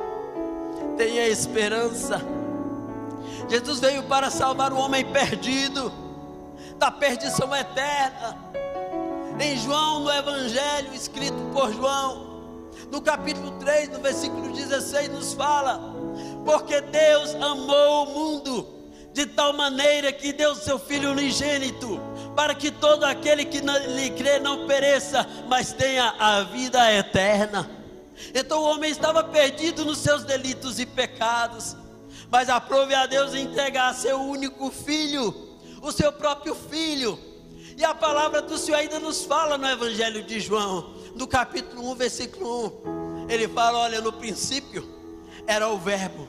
Tenha 0.97 1.27
esperança. 1.27 2.21
Jesus 3.47 3.79
veio 3.79 4.03
para 4.03 4.29
salvar 4.29 4.73
o 4.73 4.77
homem 4.77 5.05
perdido 5.05 5.91
da 6.77 6.89
perdição 6.89 7.55
eterna. 7.55 8.37
Em 9.39 9.57
João, 9.57 9.99
no 9.99 10.11
Evangelho 10.11 10.93
escrito 10.93 11.37
por 11.53 11.71
João, 11.73 12.71
no 12.91 13.01
capítulo 13.01 13.51
3, 13.59 13.89
no 13.89 13.99
versículo 13.99 14.51
16, 14.51 15.09
nos 15.09 15.33
fala: 15.33 15.79
Porque 16.43 16.81
Deus 16.81 17.35
amou 17.35 18.03
o 18.03 18.13
mundo 18.13 18.67
de 19.13 19.25
tal 19.25 19.53
maneira 19.53 20.11
que 20.11 20.33
deu 20.33 20.55
seu 20.55 20.79
Filho 20.79 21.11
unigênito, 21.11 21.99
para 22.35 22.55
que 22.55 22.71
todo 22.71 23.03
aquele 23.03 23.45
que 23.45 23.59
lhe 23.59 24.09
crê 24.11 24.39
não 24.39 24.65
pereça, 24.65 25.27
mas 25.47 25.71
tenha 25.71 26.15
a 26.17 26.43
vida 26.43 26.91
eterna. 26.93 27.69
Então 28.33 28.61
o 28.61 28.65
homem 28.65 28.89
estava 28.89 29.23
perdido 29.23 29.85
nos 29.85 29.99
seus 29.99 30.23
delitos 30.23 30.79
e 30.79 30.85
pecados 30.85 31.75
mas 32.29 32.49
aprove 32.49 32.93
a 32.93 33.05
Deus 33.05 33.33
entregar 33.33 33.93
seu 33.93 34.19
único 34.19 34.69
filho, 34.71 35.33
o 35.81 35.91
seu 35.91 36.11
próprio 36.11 36.55
filho. 36.55 37.17
E 37.77 37.83
a 37.83 37.93
palavra 37.93 38.41
do 38.41 38.57
Senhor 38.57 38.77
ainda 38.77 38.99
nos 38.99 39.25
fala 39.25 39.57
no 39.57 39.67
Evangelho 39.67 40.23
de 40.23 40.39
João, 40.39 40.93
no 41.15 41.27
capítulo 41.27 41.91
1, 41.91 41.95
versículo 41.95 42.67
1. 43.27 43.29
Ele 43.29 43.47
fala: 43.47 43.79
Olha, 43.79 44.01
no 44.01 44.13
princípio 44.13 44.87
era 45.45 45.67
o 45.67 45.77
Verbo, 45.77 46.27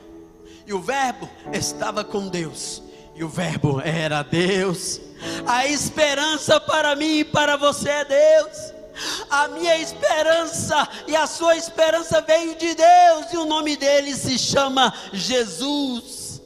e 0.65 0.73
o 0.73 0.79
Verbo 0.79 1.29
estava 1.53 2.03
com 2.03 2.27
Deus, 2.27 2.81
e 3.15 3.23
o 3.23 3.29
Verbo 3.29 3.81
era 3.81 4.23
Deus. 4.23 4.99
A 5.45 5.65
esperança 5.65 6.59
para 6.59 6.95
mim 6.95 7.19
e 7.19 7.25
para 7.25 7.55
você 7.55 7.89
é 7.89 8.05
Deus. 8.05 8.76
A 9.29 9.47
minha 9.49 9.77
esperança 9.77 10.87
e 11.07 11.15
a 11.15 11.27
sua 11.27 11.55
esperança 11.55 12.21
veio 12.21 12.55
de 12.55 12.73
Deus, 12.73 13.33
e 13.33 13.37
o 13.37 13.45
nome 13.45 13.75
dele 13.75 14.15
se 14.15 14.37
chama 14.37 14.93
Jesus. 15.13 16.41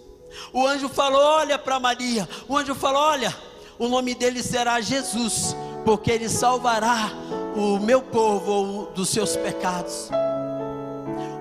O 0.54 0.66
anjo 0.66 0.90
falou: 0.90 1.22
Olha 1.22 1.58
para 1.58 1.80
Maria. 1.80 2.28
O 2.48 2.58
anjo 2.58 2.76
falou: 2.76 3.02
Olha, 3.02 3.36
o 3.80 3.88
nome 3.88 4.14
dele 4.14 4.44
será 4.44 4.82
Jesus, 4.82 5.56
porque 5.86 6.12
ele 6.12 6.30
salvará 6.30 7.10
o 7.56 7.80
meu 7.80 8.02
povo 8.02 8.92
dos 8.94 9.10
seus 9.10 9.36
pecados. 9.36 10.10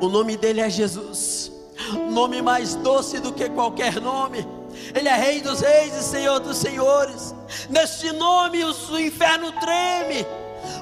O 0.01 0.09
nome 0.09 0.37
dele 0.37 0.61
é 0.61 0.70
Jesus, 0.70 1.53
nome 2.11 2.40
mais 2.40 2.75
doce 2.77 3.20
do 3.20 3.33
que 3.33 3.49
qualquer 3.51 4.01
nome. 4.01 4.46
Ele 4.94 5.09
é 5.09 5.14
Rei 5.14 5.40
dos 5.40 5.61
Reis 5.61 5.94
e 5.94 6.03
Senhor 6.03 6.40
dos 6.40 6.57
Senhores. 6.57 7.35
Neste 7.68 8.12
nome 8.12 8.64
o 8.64 8.99
inferno 8.99 9.53
treme. 9.53 10.27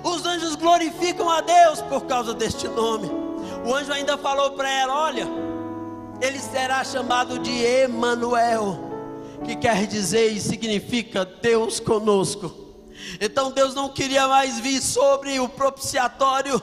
Os 0.03 0.25
anjos 0.25 0.57
glorificam 0.57 1.31
a 1.31 1.41
Deus 1.41 1.81
por 1.83 2.05
causa 2.05 2.35
deste 2.35 2.69
nome. 2.69 3.11
O 3.67 3.75
anjo 3.75 3.93
ainda 3.93 4.17
falou 4.17 4.53
para 4.53 4.71
ela: 4.71 4.95
Olha, 4.95 5.27
ele 6.21 6.38
será 6.38 6.83
chamado 6.85 7.38
de 7.38 7.64
Emanuel, 7.64 8.79
que 9.45 9.57
quer 9.57 9.87
dizer 9.87 10.33
e 10.33 10.41
significa 10.41 11.25
Deus 11.25 11.81
conosco. 11.81 12.53
Então 13.21 13.51
Deus 13.51 13.75
não 13.75 13.88
queria 13.88 14.27
mais 14.27 14.59
vir 14.59 14.83
sobre 14.83 15.38
o 15.38 15.49
propiciatório 15.49 16.61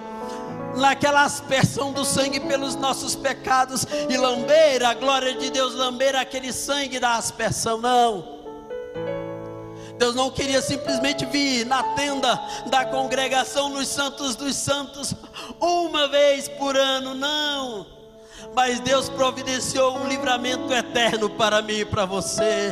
naquela 0.76 1.24
aspersão 1.24 1.94
do 1.94 2.04
sangue 2.04 2.40
pelos 2.40 2.76
nossos 2.76 3.16
pecados 3.16 3.88
e 4.10 4.18
lamber 4.18 4.84
a 4.86 4.94
glória 4.94 5.34
de 5.34 5.50
Deus, 5.50 5.74
lamber 5.74 6.16
aquele 6.16 6.52
sangue 6.52 7.00
da 7.00 7.16
aspersão, 7.16 7.78
não. 7.78 8.35
Deus 10.06 10.14
não 10.14 10.30
queria 10.30 10.62
simplesmente 10.62 11.26
vir 11.26 11.66
na 11.66 11.82
tenda 11.96 12.40
da 12.68 12.86
congregação 12.86 13.70
nos 13.70 13.88
Santos 13.88 14.36
dos 14.36 14.56
Santos 14.56 15.16
uma 15.60 16.08
vez 16.08 16.48
por 16.48 16.78
ano, 16.78 17.16
não. 17.16 17.88
Mas 18.54 18.80
Deus 18.82 19.10
providenciou 19.10 19.98
um 19.98 20.08
livramento 20.08 20.72
eterno 20.72 21.28
para 21.28 21.60
mim 21.64 21.80
e 21.80 21.86
para 21.86 22.06
você. 22.06 22.72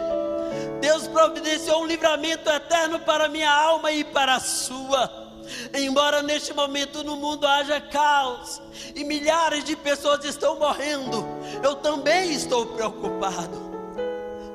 Deus 0.79 1.07
providenciou 1.07 1.81
um 1.81 1.87
livramento 1.87 2.47
eterno 2.51 2.99
para 2.99 3.27
minha 3.27 3.51
alma 3.51 3.91
e 3.91 4.03
para 4.03 4.35
a 4.35 4.39
sua. 4.39 5.31
Embora 5.73 6.21
neste 6.21 6.53
momento 6.53 7.03
no 7.03 7.15
mundo 7.15 7.47
haja 7.47 7.81
caos 7.81 8.61
e 8.93 9.03
milhares 9.03 9.63
de 9.63 9.75
pessoas 9.75 10.23
estão 10.23 10.59
morrendo, 10.59 11.25
eu 11.63 11.77
também 11.77 12.31
estou 12.31 12.67
preocupado. 12.67 13.72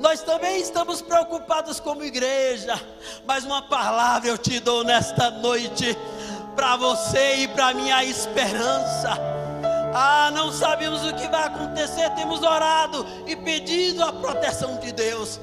Nós 0.00 0.22
também 0.22 0.60
estamos 0.60 1.02
preocupados 1.02 1.80
como 1.80 2.04
igreja, 2.04 2.80
mas 3.26 3.44
uma 3.44 3.62
palavra 3.62 4.28
eu 4.28 4.38
te 4.38 4.60
dou 4.60 4.84
nesta 4.84 5.30
noite 5.30 5.96
para 6.54 6.76
você 6.76 7.36
e 7.36 7.48
para 7.48 7.74
minha 7.74 8.04
esperança. 8.04 9.18
Ah, 9.94 10.30
não 10.32 10.52
sabemos 10.52 11.04
o 11.04 11.14
que 11.14 11.26
vai 11.28 11.44
acontecer, 11.44 12.10
temos 12.10 12.42
orado 12.42 13.06
e 13.26 13.34
pedido 13.34 14.04
a 14.04 14.12
proteção 14.12 14.78
de 14.78 14.92
Deus. 14.92 15.40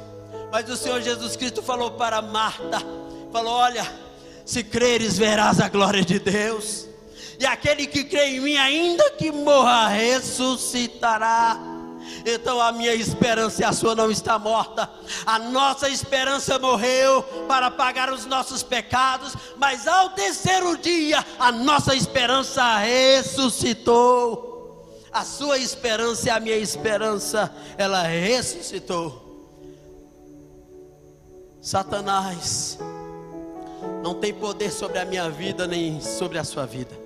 Mas 0.51 0.69
o 0.69 0.77
Senhor 0.77 1.01
Jesus 1.01 1.35
Cristo 1.35 1.61
falou 1.61 1.91
para 1.91 2.21
Marta: 2.21 2.79
falou, 3.31 3.53
olha, 3.53 3.85
se 4.45 4.63
creres, 4.63 5.17
verás 5.17 5.59
a 5.59 5.67
glória 5.67 6.05
de 6.05 6.19
Deus. 6.19 6.87
E 7.37 7.45
aquele 7.45 7.85
que 7.87 8.05
crê 8.05 8.27
em 8.27 8.39
mim, 8.39 8.57
ainda 8.57 9.11
que 9.11 9.31
morra, 9.31 9.89
ressuscitará. 9.89 11.74
Então 12.25 12.59
a 12.59 12.71
minha 12.71 12.93
esperança 12.93 13.61
e 13.61 13.65
a 13.65 13.71
sua 13.71 13.95
não 13.95 14.09
está 14.09 14.39
morta. 14.39 14.89
A 15.25 15.39
nossa 15.39 15.89
esperança 15.89 16.59
morreu 16.59 17.23
para 17.47 17.69
pagar 17.71 18.11
os 18.11 18.25
nossos 18.25 18.63
pecados, 18.63 19.35
mas 19.57 19.87
ao 19.87 20.09
terceiro 20.09 20.77
dia 20.77 21.25
a 21.39 21.51
nossa 21.51 21.95
esperança 21.95 22.77
ressuscitou. 22.77 24.53
A 25.11 25.23
sua 25.23 25.57
esperança 25.57 26.27
e 26.27 26.29
a 26.29 26.39
minha 26.41 26.57
esperança, 26.57 27.53
ela 27.77 28.03
ressuscitou. 28.03 29.23
Satanás 31.61 32.77
não 34.03 34.13
tem 34.13 34.33
poder 34.33 34.71
sobre 34.71 34.99
a 34.99 35.05
minha 35.05 35.29
vida 35.29 35.65
nem 35.65 36.01
sobre 36.01 36.37
a 36.37 36.43
sua 36.43 36.65
vida. 36.65 37.04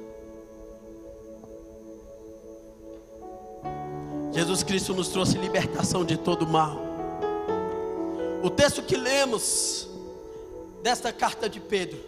Jesus 4.31 4.61
Cristo 4.61 4.93
nos 4.93 5.07
trouxe 5.07 5.39
libertação 5.39 6.05
de 6.05 6.15
todo 6.15 6.45
mal. 6.45 6.77
O 8.43 8.49
texto 8.49 8.83
que 8.83 8.95
lemos 8.95 9.89
desta 10.83 11.11
carta 11.11 11.49
de 11.49 11.59
Pedro, 11.59 11.99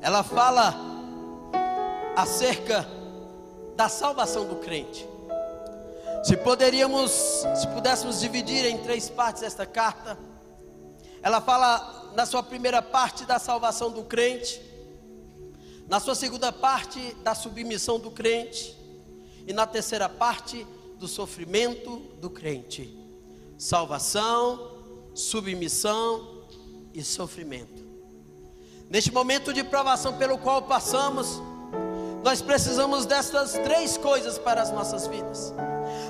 ela 0.00 0.22
fala 0.22 0.74
acerca 2.16 2.88
da 3.74 3.88
salvação 3.88 4.46
do 4.46 4.56
crente. 4.56 5.04
Se 6.22 6.36
poderíamos, 6.36 7.10
se 7.56 7.66
pudéssemos 7.74 8.20
dividir 8.20 8.64
em 8.66 8.78
três 8.78 9.10
partes 9.10 9.42
esta 9.42 9.66
carta, 9.66 10.16
ela 11.22 11.40
fala 11.40 12.12
na 12.14 12.24
sua 12.24 12.42
primeira 12.42 12.80
parte 12.80 13.24
da 13.24 13.38
salvação 13.40 13.90
do 13.90 14.04
crente, 14.04 14.62
na 15.88 15.98
sua 15.98 16.14
segunda 16.14 16.52
parte 16.52 17.14
da 17.24 17.34
submissão 17.34 17.98
do 17.98 18.12
crente 18.12 18.79
e 19.50 19.52
na 19.52 19.66
terceira 19.66 20.08
parte 20.08 20.64
do 20.96 21.08
sofrimento 21.08 21.96
do 22.20 22.30
crente. 22.30 22.96
Salvação, 23.58 24.76
submissão 25.12 26.44
e 26.94 27.02
sofrimento. 27.02 27.84
Neste 28.88 29.10
momento 29.10 29.52
de 29.52 29.64
provação 29.64 30.16
pelo 30.16 30.38
qual 30.38 30.62
passamos, 30.62 31.42
nós 32.22 32.40
precisamos 32.40 33.06
dessas 33.06 33.54
três 33.54 33.96
coisas 33.96 34.38
para 34.38 34.62
as 34.62 34.70
nossas 34.70 35.08
vidas. 35.08 35.52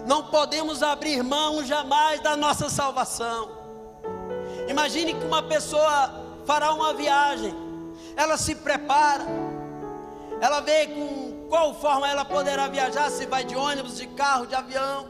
Não 0.06 0.24
podemos 0.24 0.82
abrir 0.82 1.22
mão 1.22 1.64
jamais 1.64 2.20
da 2.20 2.36
nossa 2.36 2.68
salvação. 2.68 3.52
Imagine 4.68 5.14
que 5.14 5.24
uma 5.24 5.42
pessoa 5.42 6.42
fará 6.44 6.74
uma 6.74 6.92
viagem, 6.92 7.54
ela 8.16 8.36
se 8.36 8.54
prepara, 8.54 9.24
ela 10.42 10.60
vê 10.60 10.88
com 10.88 11.29
qual 11.50 11.74
forma 11.74 12.08
ela 12.08 12.24
poderá 12.24 12.68
viajar, 12.68 13.10
se 13.10 13.26
vai 13.26 13.44
de 13.44 13.56
ônibus, 13.56 13.96
de 13.96 14.06
carro, 14.06 14.46
de 14.46 14.54
avião. 14.54 15.08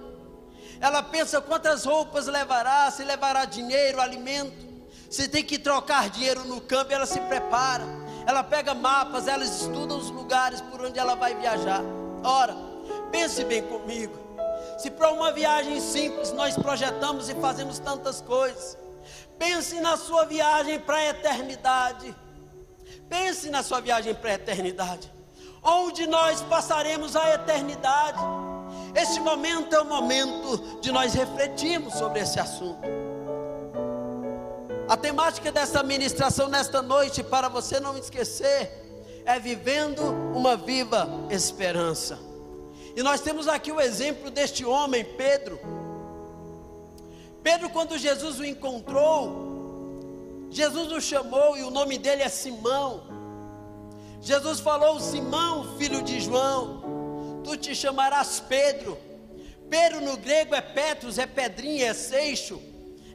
Ela 0.81 1.03
pensa 1.03 1.38
quantas 1.38 1.85
roupas 1.85 2.26
levará, 2.26 2.90
se 2.90 3.05
levará 3.05 3.44
dinheiro, 3.44 4.00
alimento. 4.00 4.66
Se 5.11 5.29
tem 5.29 5.44
que 5.44 5.59
trocar 5.59 6.09
dinheiro 6.09 6.42
no 6.44 6.59
câmbio, 6.62 6.94
ela 6.94 7.05
se 7.05 7.20
prepara. 7.20 7.85
Ela 8.26 8.42
pega 8.42 8.72
mapas, 8.72 9.29
ela 9.29 9.44
estuda 9.44 9.94
os 9.94 10.09
lugares 10.09 10.62
por 10.62 10.81
onde 10.81 10.98
ela 10.98 11.14
vai 11.14 11.35
viajar. 11.35 11.83
Ora, 12.24 12.57
pense 13.12 13.44
bem 13.44 13.62
comigo. 13.62 14.18
Se 14.79 14.90
para 14.90 15.12
uma 15.12 15.31
viagem 15.33 15.79
simples 15.79 16.33
nós 16.33 16.57
projetamos 16.57 17.29
e 17.29 17.35
fazemos 17.35 17.79
tantas 17.79 18.22
coisas, 18.22 18.79
pense 19.38 19.79
na 19.81 19.98
sua 19.98 20.24
viagem 20.24 20.81
para 20.81 20.96
a 20.96 21.07
eternidade. 21.09 22.16
Pense 23.11 23.50
na 23.50 23.62
sua 23.62 23.81
viagem 23.81 24.14
para 24.14 24.31
a 24.31 24.35
eternidade 24.35 25.19
onde 25.62 26.06
nós 26.06 26.40
passaremos 26.42 27.16
a 27.16 27.34
eternidade. 27.34 28.18
Este 28.94 29.20
momento 29.20 29.74
é 29.74 29.80
o 29.80 29.84
momento 29.84 30.80
de 30.80 30.90
nós 30.90 31.14
refletirmos 31.14 31.94
sobre 31.94 32.20
esse 32.20 32.40
assunto. 32.40 32.80
A 34.88 34.96
temática 34.96 35.52
dessa 35.52 35.82
ministração 35.82 36.48
nesta 36.48 36.82
noite, 36.82 37.22
para 37.22 37.48
você 37.48 37.78
não 37.78 37.96
esquecer, 37.96 38.70
é 39.24 39.38
vivendo 39.38 40.02
uma 40.34 40.56
viva 40.56 41.08
esperança. 41.30 42.18
E 42.96 43.02
nós 43.02 43.20
temos 43.20 43.46
aqui 43.46 43.70
o 43.70 43.80
exemplo 43.80 44.30
deste 44.30 44.64
homem, 44.64 45.04
Pedro. 45.04 45.60
Pedro, 47.42 47.70
quando 47.70 47.96
Jesus 47.96 48.40
o 48.40 48.44
encontrou, 48.44 49.48
Jesus 50.50 50.90
o 50.90 51.00
chamou 51.00 51.56
e 51.56 51.62
o 51.62 51.70
nome 51.70 51.96
dele 51.96 52.22
é 52.22 52.28
Simão. 52.28 53.02
Jesus 54.20 54.61
falou: 54.61 55.00
Simão, 55.00 55.76
filho 55.76 56.02
de 56.02 56.20
João, 56.20 57.40
tu 57.42 57.56
te 57.56 57.74
chamarás 57.74 58.40
Pedro. 58.40 58.98
Pedro 59.68 60.00
no 60.00 60.16
grego 60.16 60.54
é 60.54 60.61
Petros, 60.61 61.18
é 61.18 61.26
pedrinha, 61.26 61.87
é 61.87 61.94
seixo, 61.94 62.61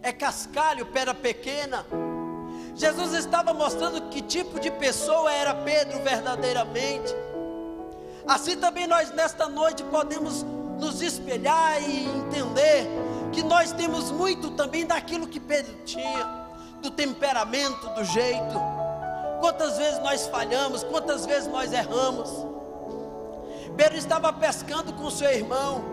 é 0.02 0.12
cascalho, 0.12 0.86
pedra 0.86 1.14
pequena. 1.14 1.86
Jesus 2.76 3.14
estava 3.14 3.54
mostrando 3.54 4.10
que 4.10 4.22
tipo 4.22 4.60
de 4.60 4.72
pessoa 4.72 5.32
era 5.32 5.54
Pedro 5.54 6.02
verdadeiramente. 6.02 7.14
Assim 8.28 8.58
também 8.58 8.88
nós 8.88 9.12
nesta 9.12 9.48
noite 9.48 9.84
podemos 9.84 10.44
nos 10.80 11.02
espelhar 11.02 11.82
e 11.82 12.06
entender 12.06 12.88
que 13.32 13.44
nós 13.44 13.72
temos 13.72 14.12
muito 14.12 14.52
também 14.52 14.86
daquilo 14.86 15.28
que 15.28 15.40
Pedro 15.40 15.74
tinha, 15.86 16.48
do 16.82 16.90
temperamento, 16.90 17.88
do 17.90 18.04
jeito. 18.04 18.75
Quantas 19.46 19.78
vezes 19.78 20.00
nós 20.00 20.26
falhamos, 20.26 20.84
quantas 20.84 21.24
vezes 21.24 21.48
nós 21.48 21.72
erramos. 21.72 22.32
Pedro 23.78 23.96
estava 23.96 24.34
pescando 24.34 24.92
com 24.94 25.08
seu 25.12 25.30
irmão. 25.30 25.86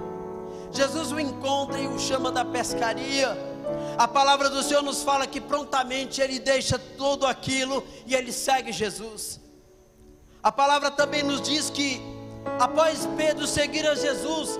Jesus 0.70 1.12
o 1.12 1.20
encontra 1.20 1.78
e 1.78 1.86
o 1.86 1.98
chama 1.98 2.32
da 2.32 2.46
pescaria. 2.46 3.36
A 3.98 4.08
palavra 4.08 4.48
do 4.48 4.62
Senhor 4.62 4.82
nos 4.82 5.02
fala 5.02 5.26
que 5.26 5.38
prontamente 5.38 6.18
ele 6.22 6.38
deixa 6.38 6.78
tudo 6.78 7.26
aquilo 7.26 7.84
e 8.06 8.14
ele 8.14 8.32
segue 8.32 8.72
Jesus. 8.72 9.38
A 10.42 10.50
palavra 10.50 10.90
também 10.90 11.22
nos 11.22 11.42
diz 11.42 11.68
que 11.68 12.00
após 12.58 13.06
Pedro 13.18 13.46
seguir 13.46 13.86
a 13.86 13.94
Jesus, 13.94 14.58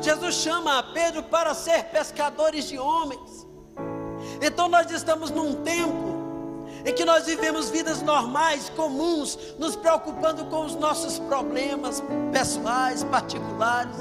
Jesus 0.00 0.36
chama 0.36 0.78
a 0.78 0.82
Pedro 0.84 1.24
para 1.24 1.54
ser 1.54 1.86
pescadores 1.86 2.68
de 2.68 2.78
homens. 2.78 3.48
Então 4.40 4.68
nós 4.68 4.88
estamos 4.92 5.28
num 5.28 5.54
tempo 5.64 6.07
em 6.84 6.94
que 6.94 7.04
nós 7.04 7.26
vivemos 7.26 7.70
vidas 7.70 8.02
normais, 8.02 8.70
comuns, 8.70 9.38
nos 9.58 9.76
preocupando 9.76 10.44
com 10.46 10.64
os 10.64 10.74
nossos 10.74 11.18
problemas 11.18 12.02
pessoais, 12.32 13.04
particulares. 13.04 13.96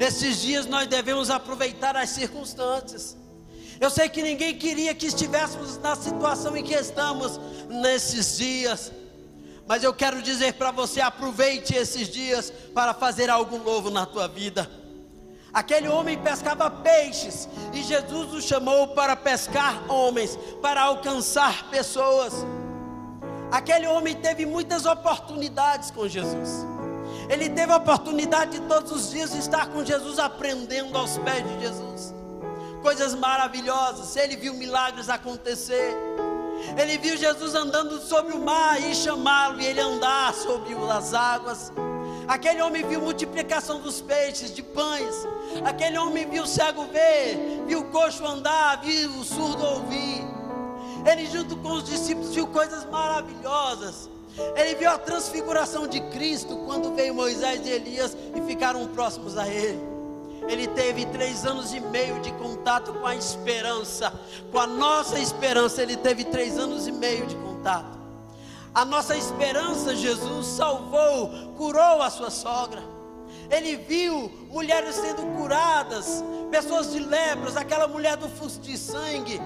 Esses 0.00 0.40
dias 0.40 0.66
nós 0.66 0.86
devemos 0.86 1.30
aproveitar 1.30 1.96
as 1.96 2.10
circunstâncias. 2.10 3.16
Eu 3.80 3.90
sei 3.90 4.08
que 4.08 4.22
ninguém 4.22 4.56
queria 4.56 4.94
que 4.94 5.06
estivéssemos 5.06 5.76
na 5.78 5.96
situação 5.96 6.56
em 6.56 6.62
que 6.62 6.74
estamos 6.74 7.40
nesses 7.68 8.36
dias, 8.36 8.92
mas 9.66 9.82
eu 9.82 9.92
quero 9.92 10.22
dizer 10.22 10.54
para 10.54 10.70
você: 10.70 11.00
aproveite 11.00 11.74
esses 11.74 12.08
dias 12.08 12.52
para 12.74 12.94
fazer 12.94 13.28
algo 13.28 13.58
novo 13.58 13.90
na 13.90 14.06
tua 14.06 14.28
vida. 14.28 14.81
Aquele 15.52 15.86
homem 15.86 16.16
pescava 16.16 16.70
peixes 16.70 17.48
e 17.74 17.82
Jesus 17.82 18.32
o 18.32 18.40
chamou 18.40 18.88
para 18.88 19.14
pescar 19.14 19.82
homens, 19.90 20.38
para 20.62 20.82
alcançar 20.82 21.68
pessoas. 21.68 22.32
Aquele 23.50 23.86
homem 23.86 24.14
teve 24.14 24.46
muitas 24.46 24.86
oportunidades 24.86 25.90
com 25.90 26.08
Jesus. 26.08 26.66
Ele 27.28 27.50
teve 27.50 27.70
a 27.70 27.76
oportunidade 27.76 28.52
de 28.52 28.60
todos 28.66 28.90
os 28.90 29.10
dias 29.10 29.34
estar 29.34 29.66
com 29.66 29.84
Jesus, 29.84 30.18
aprendendo 30.18 30.96
aos 30.96 31.18
pés 31.18 31.46
de 31.46 31.60
Jesus. 31.60 32.14
Coisas 32.80 33.14
maravilhosas. 33.14 34.16
Ele 34.16 34.36
viu 34.36 34.54
milagres 34.54 35.10
acontecer. 35.10 35.94
Ele 36.78 36.96
viu 36.96 37.14
Jesus 37.16 37.54
andando 37.54 38.00
sobre 38.00 38.34
o 38.34 38.40
mar 38.40 38.80
e 38.80 38.94
chamá-lo 38.94 39.60
e 39.60 39.66
ele 39.66 39.80
andar 39.80 40.32
sobre 40.32 40.74
as 40.90 41.12
águas. 41.12 41.70
Aquele 42.28 42.62
homem 42.62 42.86
viu 42.86 43.00
multiplicação 43.00 43.80
dos 43.80 44.00
peixes, 44.00 44.54
de 44.54 44.62
pães. 44.62 45.14
Aquele 45.64 45.98
homem 45.98 46.28
viu 46.28 46.44
o 46.44 46.46
cego 46.46 46.84
ver, 46.86 47.64
viu 47.66 47.80
o 47.80 47.84
coxo 47.84 48.24
andar, 48.26 48.80
viu 48.82 49.10
o 49.10 49.24
surdo 49.24 49.64
ouvir. 49.64 50.24
Ele, 51.10 51.26
junto 51.26 51.56
com 51.56 51.72
os 51.72 51.84
discípulos, 51.84 52.34
viu 52.34 52.46
coisas 52.46 52.84
maravilhosas. 52.86 54.08
Ele 54.56 54.74
viu 54.76 54.88
a 54.88 54.98
transfiguração 54.98 55.86
de 55.86 56.00
Cristo 56.10 56.56
quando 56.64 56.94
veio 56.94 57.14
Moisés 57.14 57.66
e 57.66 57.70
Elias 57.70 58.16
e 58.34 58.40
ficaram 58.42 58.86
próximos 58.88 59.36
a 59.36 59.46
ele. 59.48 59.80
Ele 60.48 60.66
teve 60.68 61.06
três 61.06 61.44
anos 61.44 61.72
e 61.72 61.80
meio 61.80 62.20
de 62.20 62.32
contato 62.32 62.92
com 62.94 63.06
a 63.06 63.14
esperança, 63.14 64.12
com 64.50 64.58
a 64.58 64.66
nossa 64.66 65.18
esperança. 65.18 65.82
Ele 65.82 65.96
teve 65.96 66.24
três 66.24 66.58
anos 66.58 66.86
e 66.86 66.92
meio 66.92 67.26
de 67.26 67.36
contato. 67.36 68.01
A 68.74 68.84
nossa 68.84 69.16
esperança, 69.16 69.94
Jesus 69.94 70.46
salvou, 70.46 71.30
curou 71.56 72.00
a 72.00 72.08
sua 72.08 72.30
sogra. 72.30 72.82
Ele 73.50 73.76
viu 73.76 74.30
mulheres 74.50 74.94
sendo 74.94 75.22
curadas, 75.36 76.24
pessoas 76.50 76.90
de 76.90 76.98
lepras, 76.98 77.56
aquela 77.56 77.86
mulher 77.86 78.16
do 78.16 78.28
fluxo 78.28 78.60
de 78.60 78.78
sangue. 78.78 79.40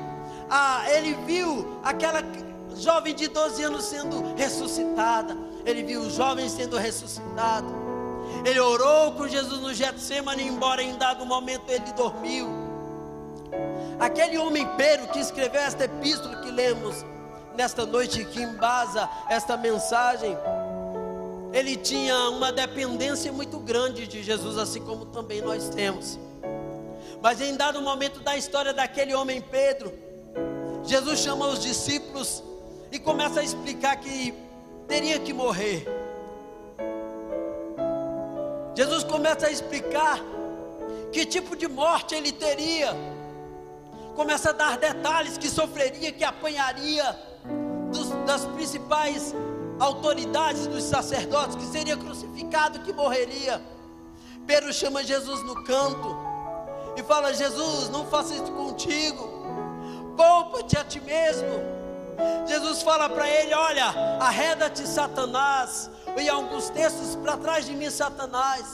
Ah, 0.48 0.84
ele 0.92 1.14
viu 1.26 1.80
aquela 1.82 2.22
jovem 2.76 3.14
de 3.14 3.26
12 3.26 3.62
anos 3.64 3.84
sendo 3.84 4.34
ressuscitada. 4.36 5.36
Ele 5.64 5.82
viu 5.82 6.02
os 6.02 6.14
jovens 6.14 6.52
sendo 6.52 6.76
ressuscitados. 6.76 7.72
Ele 8.44 8.60
orou 8.60 9.12
com 9.12 9.26
Jesus 9.26 9.60
no 9.60 9.74
Getsemane, 9.74 10.44
embora 10.44 10.82
em 10.82 10.96
dado 10.96 11.26
momento 11.26 11.68
ele 11.68 11.92
dormiu. 11.94 12.48
Aquele 13.98 14.38
homem 14.38 14.68
Pedro 14.76 15.08
que 15.08 15.18
escreveu 15.18 15.60
esta 15.60 15.84
epístola 15.84 16.36
que 16.42 16.50
lemos, 16.50 17.04
nesta 17.56 17.86
noite 17.86 18.24
que 18.24 18.42
embasa 18.42 19.08
esta 19.28 19.56
mensagem, 19.56 20.36
ele 21.52 21.76
tinha 21.76 22.28
uma 22.28 22.52
dependência 22.52 23.32
muito 23.32 23.58
grande 23.58 24.06
de 24.06 24.22
Jesus, 24.22 24.58
assim 24.58 24.84
como 24.84 25.06
também 25.06 25.40
nós 25.40 25.70
temos. 25.70 26.18
Mas 27.22 27.40
em 27.40 27.56
dado 27.56 27.80
momento 27.80 28.20
da 28.20 28.36
história 28.36 28.74
daquele 28.74 29.14
homem 29.14 29.40
Pedro, 29.40 29.92
Jesus 30.84 31.20
chama 31.20 31.46
os 31.48 31.60
discípulos 31.62 32.42
e 32.92 32.98
começa 32.98 33.40
a 33.40 33.42
explicar 33.42 33.96
que 33.96 34.34
teria 34.86 35.18
que 35.18 35.32
morrer. 35.32 35.86
Jesus 38.74 39.02
começa 39.02 39.46
a 39.46 39.50
explicar 39.50 40.20
que 41.10 41.24
tipo 41.24 41.56
de 41.56 41.66
morte 41.66 42.14
ele 42.14 42.30
teria. 42.30 42.94
Começa 44.14 44.50
a 44.50 44.52
dar 44.52 44.76
detalhes 44.76 45.38
que 45.38 45.48
sofreria, 45.48 46.12
que 46.12 46.24
apanharia 46.24 47.18
das 48.26 48.44
principais 48.44 49.34
autoridades 49.78 50.66
dos 50.66 50.82
sacerdotes, 50.84 51.56
que 51.56 51.64
seria 51.64 51.96
crucificado, 51.96 52.80
que 52.80 52.92
morreria. 52.92 53.62
Pedro 54.46 54.72
chama 54.72 55.02
Jesus 55.02 55.42
no 55.44 55.64
canto 55.64 56.16
e 56.96 57.02
fala: 57.02 57.32
Jesus, 57.32 57.88
não 57.90 58.06
faça 58.06 58.34
isso 58.34 58.52
contigo, 58.52 59.28
poupa-te 60.16 60.76
a 60.76 60.84
ti 60.84 61.00
mesmo. 61.00 61.76
Jesus 62.46 62.82
fala 62.82 63.08
para 63.08 63.28
ele: 63.28 63.54
Olha, 63.54 63.86
arreda-te, 64.20 64.86
Satanás. 64.86 65.90
E 66.16 66.28
alguns 66.28 66.70
textos 66.70 67.14
para 67.16 67.36
trás 67.36 67.66
de 67.66 67.72
mim, 67.74 67.90
Satanás. 67.90 68.72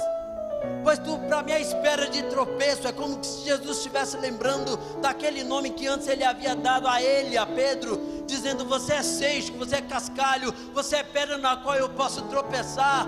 Pois 0.83 0.99
tu, 0.99 1.19
para 1.19 1.43
minha 1.43 1.59
espera 1.59 2.09
de 2.09 2.23
tropeço, 2.25 2.87
é 2.87 2.93
como 2.93 3.23
se 3.23 3.45
Jesus 3.45 3.79
estivesse 3.79 4.17
lembrando 4.17 4.77
daquele 5.01 5.45
nome 5.45 5.71
que 5.71 5.87
antes 5.87 6.09
ele 6.09 6.25
havia 6.25 6.55
dado 6.55 6.89
a 6.89 7.01
ele, 7.01 7.37
a 7.37 7.47
Pedro, 7.47 8.01
dizendo: 8.27 8.65
Você 8.67 8.95
é 8.95 9.03
seixo, 9.03 9.53
você 9.55 9.77
é 9.77 9.83
cascalho, 9.83 10.53
você 10.73 10.97
é 10.97 11.03
pedra 11.03 11.39
na 11.39 11.57
qual 11.57 11.77
eu 11.77 11.89
posso 11.91 12.23
tropeçar. 12.23 13.07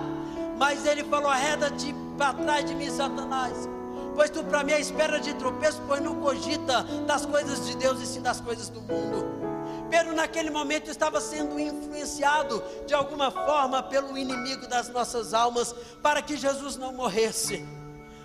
Mas 0.56 0.86
ele 0.86 1.04
falou: 1.04 1.28
Arreda-te 1.28 1.94
para 2.16 2.32
trás 2.34 2.64
de 2.64 2.74
mim, 2.74 2.90
Satanás. 2.90 3.68
Pois 4.14 4.30
tu, 4.30 4.44
para 4.44 4.62
minha 4.62 4.78
espera 4.78 5.18
de 5.18 5.34
tropeço, 5.34 5.82
pois 5.86 6.00
não 6.00 6.14
cogita 6.20 6.84
das 7.06 7.26
coisas 7.26 7.66
de 7.66 7.76
Deus 7.76 8.00
e 8.00 8.06
sim 8.06 8.22
das 8.22 8.40
coisas 8.40 8.68
do 8.68 8.80
mundo. 8.80 9.53
Pedro, 9.90 10.14
naquele 10.14 10.50
momento, 10.50 10.90
estava 10.90 11.20
sendo 11.20 11.58
influenciado 11.58 12.62
de 12.86 12.94
alguma 12.94 13.30
forma 13.30 13.82
pelo 13.82 14.16
inimigo 14.16 14.66
das 14.66 14.88
nossas 14.88 15.34
almas, 15.34 15.74
para 16.02 16.22
que 16.22 16.36
Jesus 16.36 16.76
não 16.76 16.92
morresse. 16.92 17.64